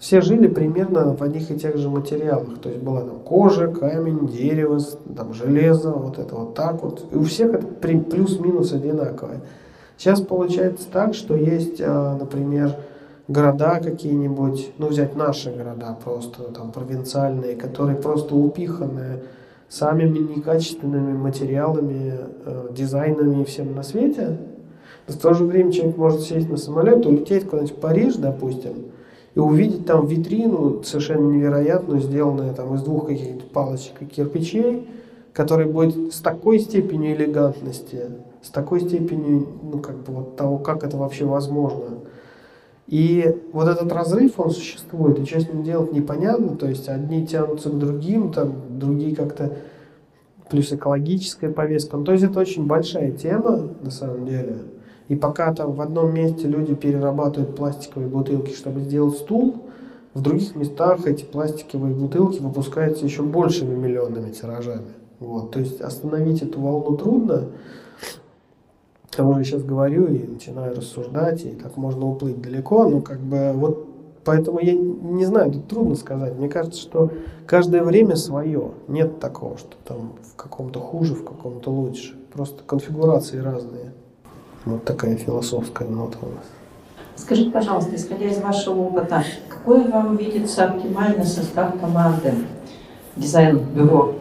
все 0.05 0.21
жили 0.21 0.49
примерно 0.49 1.17
в 1.17 1.23
одних 1.23 1.51
и 1.51 1.59
тех 1.59 1.79
же 1.79 1.89
материалах. 1.89 2.59
То 2.61 2.69
есть 2.69 2.83
была 2.83 3.01
там 3.01 3.21
кожа, 3.21 3.69
камень, 3.69 4.29
дерево, 4.29 4.79
там 5.17 5.33
железо, 5.33 5.93
вот 5.93 6.19
это 6.19 6.35
вот 6.35 6.55
так 6.55 6.83
вот. 6.83 7.07
И 7.11 7.17
у 7.17 7.23
всех 7.23 7.55
это 7.55 7.67
плюс-минус 7.67 8.73
одинаковое. 8.73 9.41
Сейчас 9.97 10.21
получается 10.21 10.89
так, 10.93 11.15
что 11.15 11.35
есть, 11.35 11.81
а, 11.81 12.19
например, 12.19 12.77
города 13.29 13.81
какие-нибудь, 13.81 14.73
ну 14.79 14.89
взять 14.89 15.17
наши 15.17 15.51
города 15.51 15.97
просто, 16.03 16.45
там 16.53 16.73
провинциальные, 16.73 17.57
которые 17.57 17.97
просто 17.97 18.35
упиханы 18.35 19.23
самыми 19.69 20.19
некачественными 20.19 21.17
материалами, 21.17 22.15
э, 22.45 22.69
дизайнами 22.73 23.43
и 23.43 23.45
всем 23.45 23.75
на 23.75 23.83
свете. 23.83 24.39
В 25.07 25.19
то 25.19 25.35
же 25.35 25.45
время 25.45 25.73
человек 25.73 25.97
может 25.97 26.21
сесть 26.23 26.49
на 26.49 26.57
самолет, 26.57 27.05
улететь 27.07 27.45
куда-нибудь 27.45 27.77
в 27.77 27.81
Париж, 27.81 28.15
допустим, 28.17 28.93
и 29.35 29.39
увидеть 29.39 29.87
там 29.87 30.07
витрину 30.07 30.83
совершенно 30.83 31.31
невероятную, 31.31 32.01
сделанную 32.01 32.55
там 32.55 32.75
из 32.75 32.83
двух 32.83 33.09
каких-то 33.09 33.45
палочек 33.47 34.01
и 34.01 34.07
кирпичей, 34.07 34.89
которая 35.33 35.67
будет 35.67 36.15
с 36.15 36.21
такой 36.21 36.61
степенью 36.61 37.17
элегантности, 37.17 38.03
с 38.43 38.51
такой 38.51 38.81
степенью, 38.81 39.49
ну, 39.63 39.79
как 39.81 39.97
бы 39.97 40.13
вот 40.13 40.37
того, 40.37 40.59
как 40.59 40.85
это 40.85 40.97
вообще 40.97 41.25
возможно. 41.25 41.99
И 42.87 43.41
вот 43.53 43.67
этот 43.67 43.91
разрыв, 43.93 44.39
он 44.39 44.51
существует, 44.51 45.19
и 45.19 45.25
что 45.25 45.41
с 45.41 45.49
ним 45.49 45.63
делать 45.63 45.93
непонятно, 45.93 46.57
то 46.57 46.69
есть 46.69 46.89
одни 46.89 47.27
тянутся 47.27 47.71
к 47.71 47.79
другим, 47.79 48.31
там, 48.31 48.79
другие 48.79 49.17
как-то, 49.17 49.57
плюс 50.51 50.71
экологическая 50.73 51.49
повестка, 51.49 51.97
ну, 51.97 52.05
то 52.05 52.13
есть 52.13 52.25
это 52.25 52.39
очень 52.39 52.67
большая 52.67 53.13
тема, 53.13 53.71
на 53.81 53.91
самом 53.91 54.27
деле. 54.27 54.59
И 55.09 55.17
пока 55.17 55.53
там 55.55 55.73
в 55.73 55.81
одном 55.81 56.15
месте 56.15 56.47
люди 56.47 56.75
перерабатывают 56.75 57.57
пластиковые 57.57 58.09
бутылки, 58.09 58.53
чтобы 58.53 58.81
сделать 58.81 59.17
стул, 59.17 59.65
в 60.15 60.23
других 60.23 60.55
местах 60.55 61.07
эти 61.07 61.25
пластиковые 61.25 61.95
бутылки 61.95 62.41
выпускаются 62.41 63.05
еще 63.05 63.23
большими 63.23 63.75
миллионными 63.75 64.31
тиражами. 64.31 64.93
Вот. 65.19 65.51
То 65.51 65.61
есть 65.61 65.81
остановить 65.81 66.43
эту 66.43 66.61
волну 66.61 66.97
трудно. 66.97 67.49
Я 69.17 69.25
уже 69.25 69.45
сейчас 69.45 69.63
говорю 69.63 70.07
и 70.07 70.27
начинаю 70.27 70.75
рассуждать, 70.75 71.45
и 71.45 71.51
так 71.51 71.77
можно 71.77 72.07
уплыть 72.07 72.41
далеко, 72.41 72.89
но 72.89 73.01
как 73.01 73.21
бы 73.21 73.53
вот 73.55 73.87
поэтому 74.25 74.59
я 74.61 74.73
не 74.75 75.25
знаю, 75.25 75.53
тут 75.53 75.69
трудно 75.69 75.95
сказать. 75.95 76.35
Мне 76.37 76.49
кажется, 76.49 76.81
что 76.81 77.11
каждое 77.47 77.83
время 77.83 78.17
свое. 78.17 78.73
Нет 78.89 79.21
такого, 79.21 79.59
что 79.59 79.77
там 79.87 80.15
в 80.23 80.37
каком-то 80.37 80.81
хуже, 80.81 81.15
в 81.15 81.25
каком-то 81.25 81.71
лучше. 81.71 82.17
Просто 82.33 82.65
конфигурации 82.65 83.39
разные. 83.39 83.93
Вот 84.65 84.85
такая 84.85 85.17
философская 85.17 85.89
нота 85.89 86.19
у 86.23 86.27
нас. 86.27 86.45
Скажите, 87.17 87.51
пожалуйста, 87.51 87.95
исходя 87.95 88.27
из 88.27 88.39
вашего 88.39 88.81
опыта, 88.81 89.23
какой 89.49 89.89
вам 89.89 90.17
видится 90.17 90.65
оптимальный 90.65 91.25
состав 91.25 91.79
команды 91.79 92.35
дизайн-бюро? 93.17 94.15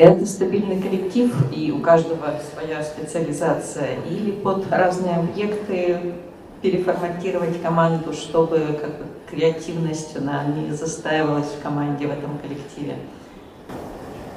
Это 0.00 0.24
стабильный 0.24 0.80
коллектив, 0.80 1.30
и 1.54 1.70
у 1.70 1.80
каждого 1.80 2.32
своя 2.54 2.82
специализация, 2.82 3.98
или 4.08 4.30
под 4.30 4.64
разные 4.72 5.16
объекты 5.16 6.14
переформатировать 6.62 7.60
команду, 7.60 8.14
чтобы 8.14 8.60
как 8.80 8.92
бы, 8.92 9.04
креативность 9.30 10.16
она 10.16 10.44
не 10.44 10.72
застаивалась 10.72 11.48
в 11.48 11.62
команде, 11.62 12.06
в 12.06 12.12
этом 12.12 12.38
коллективе? 12.38 12.94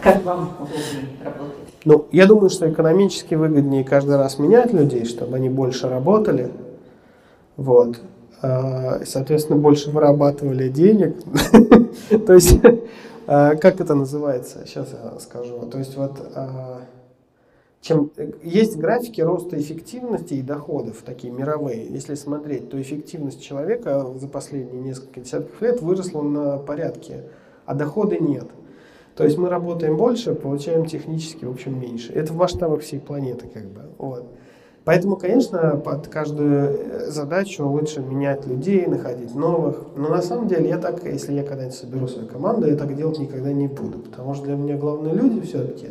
Как 0.02 0.22
вам 0.26 0.52
удобнее 0.60 1.08
работать? 1.24 1.74
Ну, 1.86 2.08
я 2.12 2.26
думаю, 2.26 2.50
что 2.50 2.70
экономически 2.70 3.36
выгоднее 3.36 3.86
каждый 3.86 4.18
раз 4.18 4.40
менять 4.40 4.74
людей, 4.74 5.06
чтобы 5.06 5.38
они 5.38 5.48
больше 5.48 5.88
работали. 5.88 6.52
Вот. 7.56 8.02
А, 8.42 9.00
Соответственно, 9.06 9.58
больше 9.58 9.92
вырабатывали 9.92 10.68
денег. 10.68 11.16
То 12.28 12.34
есть, 12.34 12.60
как 13.26 13.82
это 13.82 13.96
называется? 13.96 14.66
Сейчас 14.66 14.90
я 14.94 15.20
скажу. 15.20 15.66
То 15.68 15.78
есть, 15.80 15.96
вот 15.96 16.20
а, 16.36 16.82
чем 17.84 18.12
есть 18.42 18.78
графики 18.78 19.20
роста 19.20 19.60
эффективности 19.60 20.36
и 20.36 20.42
доходов, 20.42 21.04
такие 21.06 21.34
мировые. 21.34 21.86
Если 21.86 22.16
смотреть, 22.16 22.70
то 22.70 22.82
эффективность 22.82 23.44
человека 23.44 24.08
за 24.16 24.30
последние 24.30 24.82
несколько 24.82 25.20
десятков 25.20 25.62
лет 25.62 25.82
выросла 25.82 26.22
на 26.22 26.58
порядке, 26.58 27.26
а 27.66 27.76
доходы 27.76 28.20
нет. 28.20 28.48
То 29.16 29.26
есть 29.26 29.38
мы 29.38 29.50
работаем 29.50 29.98
больше, 29.98 30.34
получаем 30.34 30.86
технически, 30.86 31.44
в 31.44 31.52
общем, 31.52 31.80
меньше. 31.80 32.14
Это 32.14 32.32
в 32.32 32.38
масштабах 32.38 32.82
всей 32.82 33.02
планеты, 33.02 33.48
как 33.48 33.66
бы. 33.66 33.82
Вот. 33.98 34.28
Поэтому, 34.86 35.16
конечно, 35.16 35.78
под 35.78 36.08
каждую 36.08 36.52
э, 36.52 37.10
задачу 37.10 37.66
лучше 37.66 38.02
менять 38.02 38.46
людей, 38.46 38.86
находить 38.86 39.34
новых. 39.34 39.86
Но 39.96 40.10
на 40.10 40.22
самом 40.22 40.48
деле 40.48 40.68
я 40.68 40.78
так, 40.78 41.04
если 41.06 41.34
я 41.34 41.44
когда-нибудь 41.44 41.76
соберу 41.76 42.08
свою 42.08 42.28
команду, 42.28 42.68
я 42.68 42.76
так 42.76 42.94
делать 42.96 43.18
никогда 43.20 43.54
не 43.54 43.68
буду. 43.68 44.00
Потому 44.00 44.34
что 44.34 44.46
для 44.46 44.56
меня 44.56 44.78
главные 44.78 45.14
люди 45.14 45.40
все-таки. 45.42 45.88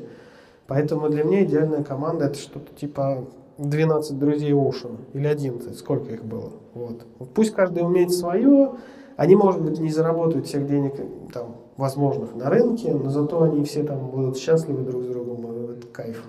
Поэтому 0.66 1.08
для 1.08 1.24
меня 1.24 1.44
идеальная 1.44 1.82
команда 1.82 2.26
это 2.26 2.38
что-то 2.38 2.74
типа 2.74 3.24
12 3.58 4.18
друзей 4.18 4.52
Ocean 4.52 4.98
или 5.14 5.26
11, 5.26 5.76
сколько 5.78 6.12
их 6.12 6.24
было. 6.24 6.52
Вот. 6.74 7.04
пусть 7.34 7.54
каждый 7.54 7.82
умеет 7.82 8.12
свое, 8.12 8.72
они, 9.16 9.36
может 9.36 9.62
быть, 9.62 9.78
не 9.78 9.90
заработают 9.90 10.46
всех 10.46 10.66
денег 10.66 10.94
там, 11.32 11.56
возможных 11.76 12.34
на 12.34 12.48
рынке, 12.48 12.92
но 12.92 13.10
зато 13.10 13.42
они 13.42 13.64
все 13.64 13.82
там 13.84 14.10
будут 14.10 14.38
счастливы 14.38 14.82
друг 14.82 15.04
с 15.04 15.06
другом, 15.06 15.52
и 15.52 15.72
это 15.78 15.86
кайф. 15.86 16.22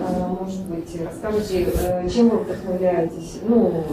А, 0.00 0.36
может 0.40 0.64
быть, 0.66 0.88
расскажите, 1.00 1.68
э, 1.74 2.08
чем 2.08 2.28
вы 2.28 2.38
вдохновляетесь? 2.38 3.40
Ну, 3.46 3.84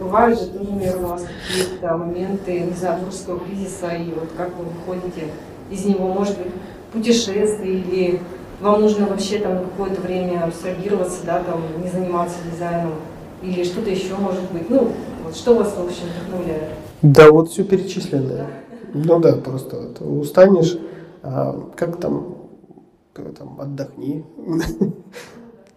бывают 0.00 0.38
же 0.38 0.46
тоже, 0.46 0.70
наверное, 0.70 1.04
у 1.04 1.08
вас 1.08 1.24
какие-то 1.48 1.96
моменты, 1.96 2.60
не 2.60 2.72
знаю, 2.72 3.00
творческого 3.00 3.40
кризиса, 3.40 3.88
и 3.88 4.12
вот 4.12 4.28
как 4.36 4.50
вы 4.56 4.64
выходите 4.64 5.26
из 5.70 5.84
него, 5.84 6.08
может 6.08 6.38
быть, 6.38 6.52
путешествие 6.92 7.80
или 7.80 8.20
вам 8.60 8.82
нужно 8.82 9.06
вообще 9.06 9.38
там 9.38 9.64
какое-то 9.64 10.00
время 10.00 10.44
абстрагироваться, 10.44 11.24
да, 11.24 11.42
там, 11.42 11.62
не 11.82 11.90
заниматься 11.90 12.36
дизайном, 12.50 12.92
или 13.42 13.64
что-то 13.64 13.90
еще 13.90 14.14
может 14.16 14.50
быть. 14.52 14.68
Ну, 14.68 14.88
вот 15.24 15.34
что 15.34 15.54
вас, 15.54 15.74
в 15.76 15.84
общем, 15.84 16.04
вдохновляет? 16.14 16.70
Да, 17.02 17.30
вот 17.30 17.50
все 17.50 17.64
перечисленное. 17.64 18.46
Ну 18.92 19.18
да, 19.20 19.32
просто 19.36 19.80
вот 19.80 20.00
устанешь, 20.00 20.78
а, 21.22 21.70
как 21.76 21.98
там, 21.98 22.36
там, 23.14 23.60
отдохни. 23.60 24.24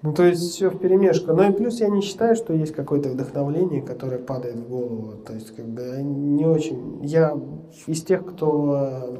Ну, 0.04 0.14
то 0.14 0.24
есть 0.24 0.42
все 0.52 0.70
в 0.70 0.78
перемешку. 0.78 1.32
Ну 1.32 1.50
и 1.50 1.54
плюс 1.54 1.80
я 1.80 1.88
не 1.88 2.02
считаю, 2.02 2.36
что 2.36 2.54
есть 2.54 2.74
какое-то 2.74 3.10
вдохновление, 3.10 3.82
которое 3.82 4.20
падает 4.20 4.58
в 4.58 4.68
голову. 4.68 5.14
То 5.26 5.34
есть, 5.34 5.56
как 5.56 5.66
бы 5.66 5.82
не 6.04 6.46
очень. 6.46 7.00
Я 7.02 7.40
из 7.88 8.04
тех, 8.04 8.26
кто 8.26 9.18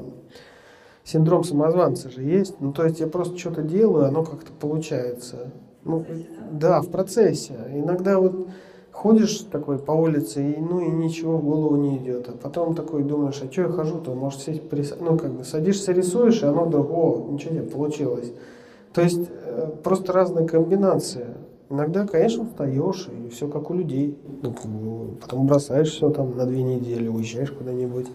синдром 1.02 1.42
самозванца 1.42 2.10
же 2.10 2.22
есть. 2.22 2.60
Ну, 2.60 2.74
то 2.74 2.84
есть 2.84 3.00
я 3.00 3.06
просто 3.06 3.38
что-то 3.38 3.62
делаю, 3.62 4.04
оно 4.04 4.24
как-то 4.24 4.52
получается. 4.52 5.52
Ну, 5.84 6.04
да, 6.52 6.82
в 6.82 6.90
процессе. 6.90 7.54
Иногда 7.72 8.18
вот 8.18 8.48
ходишь 8.92 9.38
такой 9.50 9.78
по 9.78 9.92
улице, 9.92 10.52
и, 10.52 10.56
ну 10.60 10.80
и 10.80 10.90
ничего 10.90 11.38
в 11.38 11.44
голову 11.44 11.76
не 11.76 11.96
идет. 11.96 12.28
А 12.28 12.32
потом 12.32 12.74
такой 12.74 13.04
думаешь, 13.04 13.40
а 13.42 13.50
что 13.50 13.62
я 13.62 13.68
хожу-то, 13.68 14.14
может 14.14 14.40
сесть, 14.40 14.68
прис... 14.68 14.94
ну 15.00 15.16
как 15.16 15.32
бы 15.32 15.44
садишься, 15.44 15.92
рисуешь, 15.92 16.42
и 16.42 16.46
оно 16.46 16.66
вдруг, 16.66 16.90
о, 16.90 17.26
ничего 17.30 17.54
не 17.54 17.62
получилось. 17.62 18.32
То 18.94 19.02
есть 19.02 19.28
э, 19.28 19.70
просто 19.82 20.12
разная 20.12 20.46
комбинация. 20.46 21.36
Иногда, 21.68 22.06
конечно, 22.06 22.44
устаешь, 22.44 23.08
и 23.08 23.28
все 23.28 23.48
как 23.48 23.70
у 23.70 23.74
людей. 23.74 24.16
Ну, 24.42 25.16
потом 25.20 25.46
бросаешь 25.46 25.90
все 25.90 26.10
там 26.10 26.36
на 26.36 26.46
две 26.46 26.62
недели, 26.62 27.08
уезжаешь 27.08 27.50
куда-нибудь, 27.50 28.06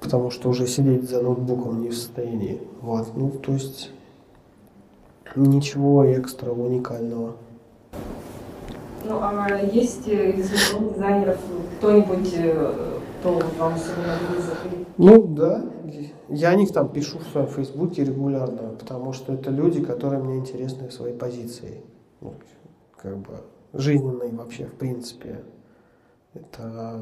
потому 0.00 0.30
что 0.30 0.48
уже 0.48 0.66
сидеть 0.66 1.08
за 1.08 1.22
ноутбуком 1.22 1.82
не 1.82 1.90
в 1.90 1.94
состоянии. 1.94 2.60
Вот. 2.80 3.08
Ну, 3.14 3.30
то 3.30 3.52
есть 3.52 3.92
ничего 5.36 6.04
экстра 6.12 6.50
уникального. 6.50 7.34
Ну, 9.04 9.18
а 9.20 9.60
есть 9.72 10.08
из 10.08 10.50
дизайнеров 10.50 11.38
кто-нибудь, 11.78 12.34
э, 12.36 12.98
кто 13.20 13.34
вам 13.58 13.74
особенно 13.74 14.18
близок? 14.30 14.58
Ну, 14.98 15.22
да. 15.22 15.64
Я 16.28 16.50
о 16.50 16.54
них 16.54 16.72
там 16.72 16.88
пишу 16.88 17.18
в 17.18 17.24
своем 17.24 17.48
фейсбуке 17.48 18.04
регулярно, 18.04 18.74
потому 18.78 19.12
что 19.12 19.32
это 19.32 19.50
люди, 19.50 19.82
которые 19.82 20.22
мне 20.22 20.38
интересны 20.38 20.90
своей 20.90 21.16
позицией. 21.16 21.82
Ну, 22.20 22.34
как 22.96 23.18
бы 23.18 23.40
жизненной 23.72 24.30
вообще, 24.32 24.66
в 24.66 24.74
принципе. 24.74 25.42
Это 26.34 27.00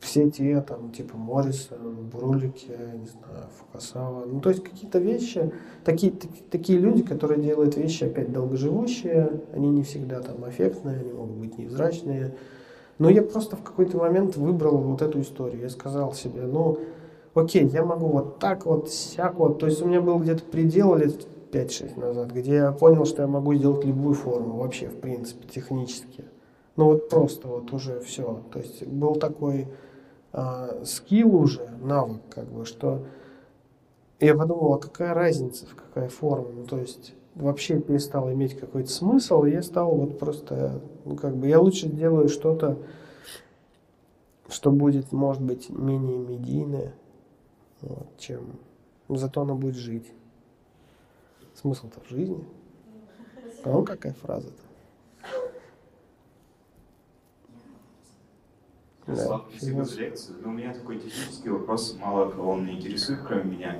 все 0.00 0.30
те, 0.30 0.60
там, 0.60 0.90
типа 0.90 1.16
Моррисон, 1.16 2.08
Брулики, 2.08 2.70
не 2.70 3.06
знаю, 3.06 3.48
Фукасава. 3.58 4.24
Ну, 4.26 4.40
то 4.40 4.50
есть 4.50 4.62
какие-то 4.62 4.98
вещи, 4.98 5.52
такие, 5.84 6.12
такие, 6.12 6.44
такие 6.50 6.78
люди, 6.78 7.02
которые 7.02 7.42
делают 7.42 7.76
вещи 7.76 8.04
опять 8.04 8.32
долгоживущие, 8.32 9.42
они 9.52 9.70
не 9.70 9.82
всегда 9.82 10.20
там 10.20 10.48
эффектные, 10.48 11.00
они 11.00 11.12
могут 11.12 11.36
быть 11.36 11.58
невзрачные. 11.58 12.34
Но 12.98 13.08
я 13.08 13.22
просто 13.22 13.56
в 13.56 13.62
какой-то 13.62 13.96
момент 13.98 14.36
выбрал 14.36 14.78
вот 14.78 15.02
эту 15.02 15.20
историю. 15.20 15.62
Я 15.62 15.68
сказал 15.68 16.12
себе, 16.14 16.42
ну, 16.42 16.78
окей, 17.38 17.66
я 17.66 17.84
могу 17.84 18.08
вот 18.08 18.38
так 18.38 18.66
вот, 18.66 18.90
сяк 18.90 19.34
вот. 19.36 19.58
То 19.58 19.66
есть 19.66 19.82
у 19.82 19.86
меня 19.86 20.00
был 20.00 20.18
где-то 20.18 20.44
предел 20.44 20.94
лет 20.96 21.26
5-6 21.52 21.98
назад, 21.98 22.30
где 22.30 22.54
я 22.54 22.72
понял, 22.72 23.04
что 23.04 23.22
я 23.22 23.28
могу 23.28 23.54
сделать 23.54 23.84
любую 23.84 24.14
форму 24.14 24.58
вообще, 24.58 24.88
в 24.88 25.00
принципе, 25.00 25.46
технически. 25.48 26.24
Ну 26.76 26.86
вот 26.86 27.08
просто 27.08 27.48
вот 27.48 27.72
уже 27.72 28.00
все. 28.00 28.40
То 28.52 28.58
есть 28.60 28.86
был 28.86 29.16
такой 29.16 29.68
э, 30.32 30.84
скилл 30.84 31.34
уже, 31.34 31.68
навык, 31.80 32.20
как 32.30 32.46
бы, 32.46 32.64
что 32.64 33.04
я 34.20 34.34
подумал, 34.34 34.74
а 34.74 34.78
какая 34.78 35.14
разница, 35.14 35.66
в 35.66 35.74
какая 35.74 36.08
форма. 36.08 36.48
Ну, 36.54 36.64
то 36.64 36.78
есть 36.78 37.14
вообще 37.34 37.80
перестал 37.80 38.30
иметь 38.32 38.58
какой-то 38.58 38.90
смысл, 38.90 39.44
и 39.44 39.52
я 39.52 39.62
стал 39.62 39.94
вот 39.94 40.18
просто, 40.18 40.80
ну, 41.04 41.16
как 41.16 41.36
бы, 41.36 41.46
я 41.48 41.60
лучше 41.60 41.88
делаю 41.88 42.28
что-то, 42.28 42.78
что 44.48 44.70
будет, 44.70 45.12
может 45.12 45.42
быть, 45.42 45.68
менее 45.70 46.18
медийное, 46.18 46.94
вот, 47.82 48.08
чем 48.18 48.58
зато 49.08 49.42
оно 49.42 49.54
будет 49.54 49.76
жить. 49.76 50.12
Смысл-то 51.54 52.00
в 52.00 52.08
жизни. 52.08 52.44
А 53.64 53.70
ну 53.70 53.84
какая 53.84 54.12
фраза-то? 54.14 54.68
Слава, 59.14 59.44
спасибо 59.50 59.84
за 59.84 60.00
лекцию. 60.00 60.36
Но 60.44 60.50
у 60.50 60.52
меня 60.52 60.74
такой 60.74 60.98
технический 60.98 61.48
вопрос, 61.48 61.96
мало 61.98 62.30
кого 62.30 62.52
он 62.52 62.66
не 62.66 62.76
интересует, 62.76 63.20
кроме 63.26 63.44
меня. 63.44 63.76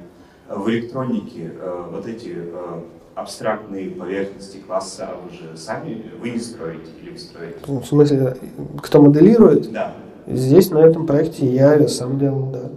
В 0.49 0.68
электронике 0.70 1.53
э, 1.55 1.88
вот 1.92 2.07
эти 2.07 2.34
э, 2.34 2.82
абстрактные 3.14 3.90
поверхности 3.90 4.57
класса 4.59 5.11
вы 5.22 5.36
же 5.36 5.57
сами, 5.57 6.11
вы 6.20 6.30
не 6.30 6.38
строите 6.38 6.90
или 7.03 7.11
вы 7.11 7.18
строите? 7.18 7.59
Ну, 7.66 7.80
в 7.80 7.86
смысле, 7.86 8.36
кто 8.82 9.03
моделирует? 9.03 9.70
Да. 9.70 9.94
Здесь, 10.26 10.70
на 10.70 10.78
этом 10.78 11.07
проекте, 11.07 11.46
я 11.46 11.86
сам 11.88 12.18
делал, 12.18 12.51
да. 12.51 12.70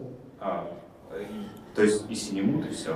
А, 1.72 1.76
то 1.76 1.84
есть 1.84 2.10
и 2.10 2.16
Синемут, 2.16 2.66
и 2.66 2.70
все? 2.74 2.96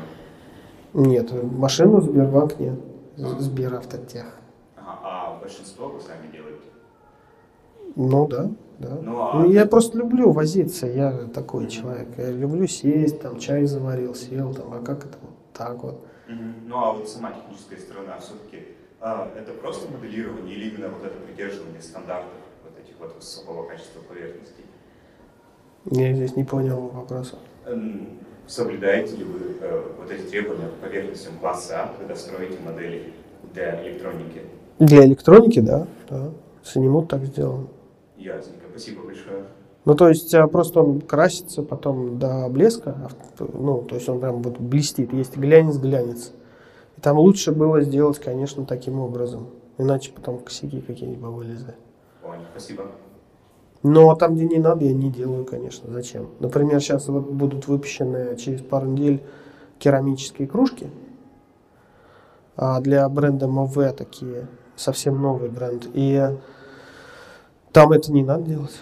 Нет, 0.93 1.31
машину 1.51 2.01
Сбербанк 2.01 2.59
нет. 2.59 2.79
Сберавтотех. 3.17 4.25
Ага, 4.75 4.99
а 5.03 5.39
большинство 5.39 5.87
вы 5.87 6.01
сами 6.01 6.31
делаете? 6.31 6.65
Ну 7.95 8.27
да, 8.27 8.49
да. 8.79 8.97
Ну, 9.01 9.21
а... 9.21 9.39
ну, 9.39 9.49
я 9.49 9.65
просто 9.65 9.97
люблю 9.97 10.31
возиться, 10.31 10.87
я 10.87 11.11
такой 11.33 11.67
человек. 11.67 12.09
Я 12.17 12.31
люблю 12.31 12.67
сесть, 12.67 13.21
там 13.21 13.39
чай 13.39 13.65
заварил, 13.65 14.15
сел, 14.15 14.53
там, 14.53 14.73
а 14.73 14.79
как 14.79 15.05
это 15.05 15.17
вот 15.21 15.31
так 15.53 15.81
вот. 15.83 16.05
Угу. 16.27 16.43
Ну 16.67 16.77
а 16.77 16.93
вот 16.93 17.07
сама 17.07 17.31
техническая 17.31 17.77
сторона 17.77 18.17
все-таки 18.19 18.67
а, 18.99 19.31
это 19.37 19.53
просто 19.53 19.91
моделирование 19.91 20.55
или 20.55 20.69
именно 20.69 20.89
вот 20.89 21.05
это 21.05 21.17
придерживание 21.19 21.81
стандартов 21.81 22.33
вот 22.63 22.73
этих 22.83 22.99
вот 22.99 23.15
высокого 23.15 23.67
качества 23.67 24.01
поверхностей? 24.09 24.65
Я 25.85 26.13
здесь 26.13 26.35
не 26.35 26.43
понял 26.43 26.87
вопроса. 26.87 27.37
Соблюдаете 28.47 29.15
ли 29.15 29.23
вы 29.23 29.39
э, 29.59 29.83
вот 29.99 30.11
эти 30.11 30.21
требования 30.21 30.67
к 30.67 30.73
поверхностям 30.81 31.37
класса 31.39 31.83
А, 31.83 31.93
когда 31.97 32.15
строите 32.15 32.57
модели 32.63 33.13
для 33.53 33.83
электроники? 33.83 34.41
Для 34.79 35.05
электроники, 35.05 35.59
да. 35.59 35.87
да. 36.09 36.31
Санимут 36.63 37.09
так 37.09 37.23
сделан. 37.25 37.67
Ясненько, 38.17 38.65
спасибо 38.69 39.03
большое. 39.03 39.45
Ну, 39.85 39.95
то 39.95 40.09
есть 40.09 40.33
а, 40.35 40.47
просто 40.47 40.81
он 40.81 41.01
красится 41.01 41.63
потом 41.63 42.19
до 42.19 42.47
блеска, 42.49 43.09
ну, 43.39 43.81
то 43.81 43.95
есть 43.95 44.07
он 44.09 44.19
прям 44.19 44.41
вот 44.41 44.59
блестит, 44.59 45.13
есть 45.13 45.37
глянец-глянец. 45.37 46.31
И 46.97 47.01
там 47.01 47.17
лучше 47.17 47.51
было 47.51 47.81
сделать, 47.81 48.19
конечно, 48.19 48.65
таким 48.65 48.99
образом. 48.99 49.47
Иначе 49.77 50.11
потом 50.11 50.39
косяки 50.39 50.81
какие-нибудь 50.81 51.31
вылезли. 51.31 51.75
Понял, 52.21 52.41
спасибо. 52.51 52.85
Но 53.87 54.15
там, 54.15 54.33
где 54.33 54.45
не 54.45 54.57
надо, 54.57 54.83
я 54.83 54.93
не 54.93 55.11
делаю, 55.11 55.45
конечно. 55.45 55.93
Зачем? 55.93 56.29
Например, 56.39 56.81
сейчас 56.81 57.05
будут 57.05 57.67
выпущены 57.67 58.35
через 58.35 58.61
пару 58.61 58.87
недель 58.87 59.21
керамические 59.77 60.47
кружки. 60.47 60.87
А 62.57 62.81
для 62.81 63.07
бренда 63.07 63.45
МВ 63.45 63.93
такие, 63.95 64.47
совсем 64.75 65.21
новый 65.21 65.49
бренд. 65.49 65.87
И 65.93 66.19
Там 67.73 67.91
это 67.91 68.11
не 68.11 68.23
надо 68.23 68.43
делать. 68.45 68.75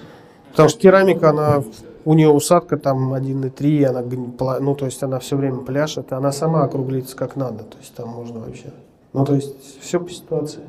Потому 0.51 0.69
что 0.69 0.79
керамика, 0.79 1.31
она 1.31 1.63
у 2.05 2.13
нее 2.13 2.29
усадка 2.29 2.77
там 2.77 3.13
1,3, 3.13 3.83
она, 3.83 4.59
ну, 4.61 4.73
то 4.73 4.85
есть 4.85 5.03
она 5.03 5.19
все 5.19 5.35
время 5.35 5.57
пляшет, 5.57 6.13
и 6.13 6.15
она 6.15 6.31
сама 6.31 6.63
округлится 6.63 7.17
как 7.17 7.35
надо. 7.35 7.65
То 7.65 7.77
есть 7.79 7.93
там 7.93 8.07
можно 8.07 8.39
вообще. 8.39 8.71
Ну, 9.11 9.25
то 9.25 9.35
есть 9.35 9.81
все 9.81 9.99
по 9.99 10.09
ситуации. 10.09 10.61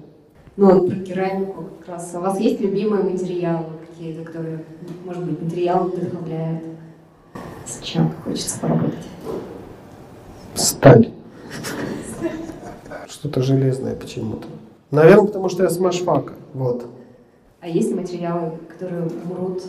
Ну, 0.56 0.80
вот 0.80 0.88
про 0.88 0.96
керамику 0.96 1.66
как 1.78 1.94
раз. 1.94 2.12
А 2.14 2.18
у 2.18 2.22
вас 2.22 2.40
есть 2.40 2.60
любимые 2.60 3.04
материалы 3.04 3.66
какие-то, 3.94 4.24
которые, 4.24 4.64
может 5.04 5.24
быть, 5.24 5.40
материалы 5.40 5.90
вдохновляют? 5.90 6.64
С 7.66 7.80
чем 7.80 8.12
хочется 8.24 8.60
поработать? 8.60 9.06
Сталь. 10.54 11.12
Что-то 13.08 13.42
железное 13.42 13.94
почему-то. 13.94 14.46
Наверное, 14.90 15.26
потому 15.26 15.48
что 15.48 15.62
я 15.62 15.70
с 15.70 15.78
машфака. 15.78 16.34
Вот. 16.52 16.86
А 17.60 17.68
есть 17.68 17.88
ли 17.88 17.94
материалы, 17.94 18.58
которые 18.68 19.04
умрут? 19.24 19.62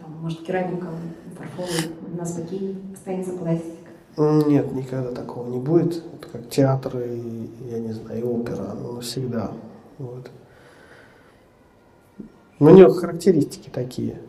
Там, 0.00 0.12
может, 0.20 0.42
керамика, 0.44 0.88
фарфор, 1.36 1.68
у 2.12 2.16
нас 2.16 2.32
покинет, 2.32 2.76
останется 2.92 3.32
пластик? 3.32 3.74
Нет, 4.16 4.72
никогда 4.72 5.12
такого 5.12 5.48
не 5.48 5.58
будет. 5.58 6.02
Это 6.14 6.28
как 6.32 6.50
театр 6.50 6.98
и, 6.98 7.50
я 7.70 7.78
не 7.78 7.92
знаю, 7.92 8.20
и 8.20 8.22
опера. 8.22 8.74
Ну, 8.74 8.92
навсегда. 8.92 9.52
Вот. 9.98 10.30
У 12.60 12.68
него 12.70 12.90
характеристики 12.90 13.70
такие. 13.70 14.20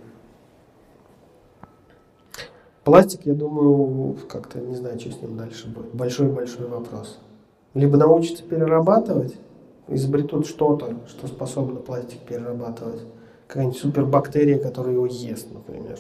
Пластик, 2.84 3.26
я 3.26 3.34
думаю, 3.34 4.18
как-то 4.30 4.60
не 4.60 4.76
знаю, 4.76 5.00
что 5.00 5.12
с 5.12 5.22
ним 5.22 5.36
дальше 5.36 5.68
будет. 5.68 5.94
Большой-большой 5.94 6.68
вопрос. 6.68 7.20
Либо 7.74 7.98
научатся 7.98 8.44
перерабатывать, 8.44 9.36
изобретут 9.88 10.48
что-то, 10.48 10.96
что 11.08 11.28
способно 11.28 11.80
пластик 11.80 12.20
перерабатывать. 12.20 13.02
Какая-нибудь 13.48 13.80
супербактерия, 13.80 14.60
которая 14.60 14.94
его 14.94 15.08
ест, 15.08 15.52
например. 15.52 16.00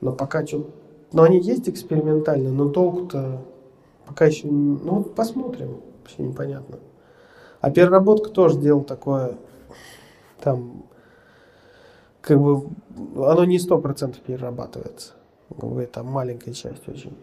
Но 0.00 0.12
пока 0.12 0.44
что... 0.44 0.68
Но 1.12 1.22
они 1.22 1.38
есть 1.38 1.68
экспериментально, 1.68 2.50
но 2.50 2.68
толку-то 2.68 3.42
пока 4.06 4.26
еще... 4.26 4.48
Ну, 4.48 5.04
посмотрим. 5.04 5.80
Вообще 6.00 6.22
непонятно. 6.22 6.80
А 7.60 7.70
переработка 7.70 8.30
тоже 8.30 8.58
дело 8.58 8.82
такое... 8.82 9.36
Там... 10.40 10.84
Как 12.24 12.40
бы... 12.40 12.66
Оно 13.16 13.44
не 13.44 13.58
сто 13.58 13.78
процентов 13.78 14.22
перерабатывается. 14.22 15.12
Бы 15.50 15.86
Там 15.86 16.06
маленькая 16.06 16.54
часть 16.54 16.88
очень. 16.88 17.16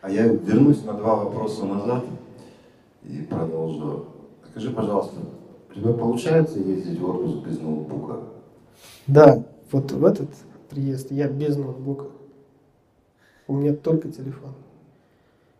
А 0.00 0.10
я 0.10 0.26
вернусь 0.26 0.84
на 0.84 0.94
два 0.94 1.14
вопроса 1.16 1.64
назад 1.64 2.04
и 3.04 3.22
продолжу. 3.22 4.06
Скажи, 4.50 4.70
пожалуйста, 4.70 5.20
у 5.70 5.74
тебя 5.74 5.92
получается 5.92 6.58
ездить 6.58 6.98
в 6.98 7.08
отпуск 7.08 7.46
без 7.46 7.60
ноутбука? 7.60 8.20
Да, 9.06 9.44
вот 9.70 9.92
в 9.92 10.04
этот 10.04 10.28
приезд 10.68 11.10
я 11.10 11.28
без 11.28 11.56
ноутбука. 11.56 12.06
У 13.46 13.54
меня 13.54 13.74
только 13.74 14.10
телефон. 14.10 14.54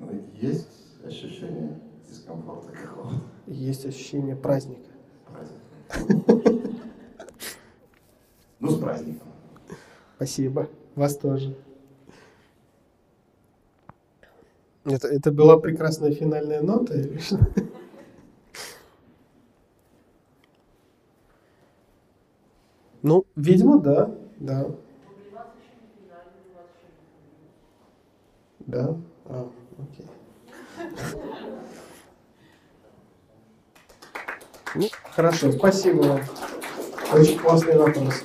Ну, 0.01 0.11
Есть 0.41 0.69
ощущение 1.07 1.79
дискомфорта 2.09 2.73
какого-то? 2.73 3.17
Есть 3.47 3.87
ощущение 3.87 4.35
праздника. 4.35 4.91
Праздника. 5.31 6.64
Ну, 8.61 8.71
с 8.71 8.79
праздником. 8.79 9.29
Спасибо. 10.17 10.69
Вас 10.95 11.17
тоже. 11.17 11.57
Это, 14.85 15.09
это 15.09 15.33
была 15.33 15.59
прекрасная 15.59 16.13
финальная 16.13 16.61
нота 16.61 16.95
или 16.95 17.19
что? 17.19 17.39
Ну, 23.03 23.27
видимо, 23.37 23.81
да. 23.81 24.11
Да. 24.39 24.67
Да? 28.61 28.97
А, 29.27 29.51
окей. 29.79 30.07
Ну, 34.75 34.89
хорошо, 35.11 35.53
спасибо 35.53 36.03
вам. 36.03 36.21
Очень 37.13 37.39
классный 37.39 37.77
вопрос. 37.77 38.23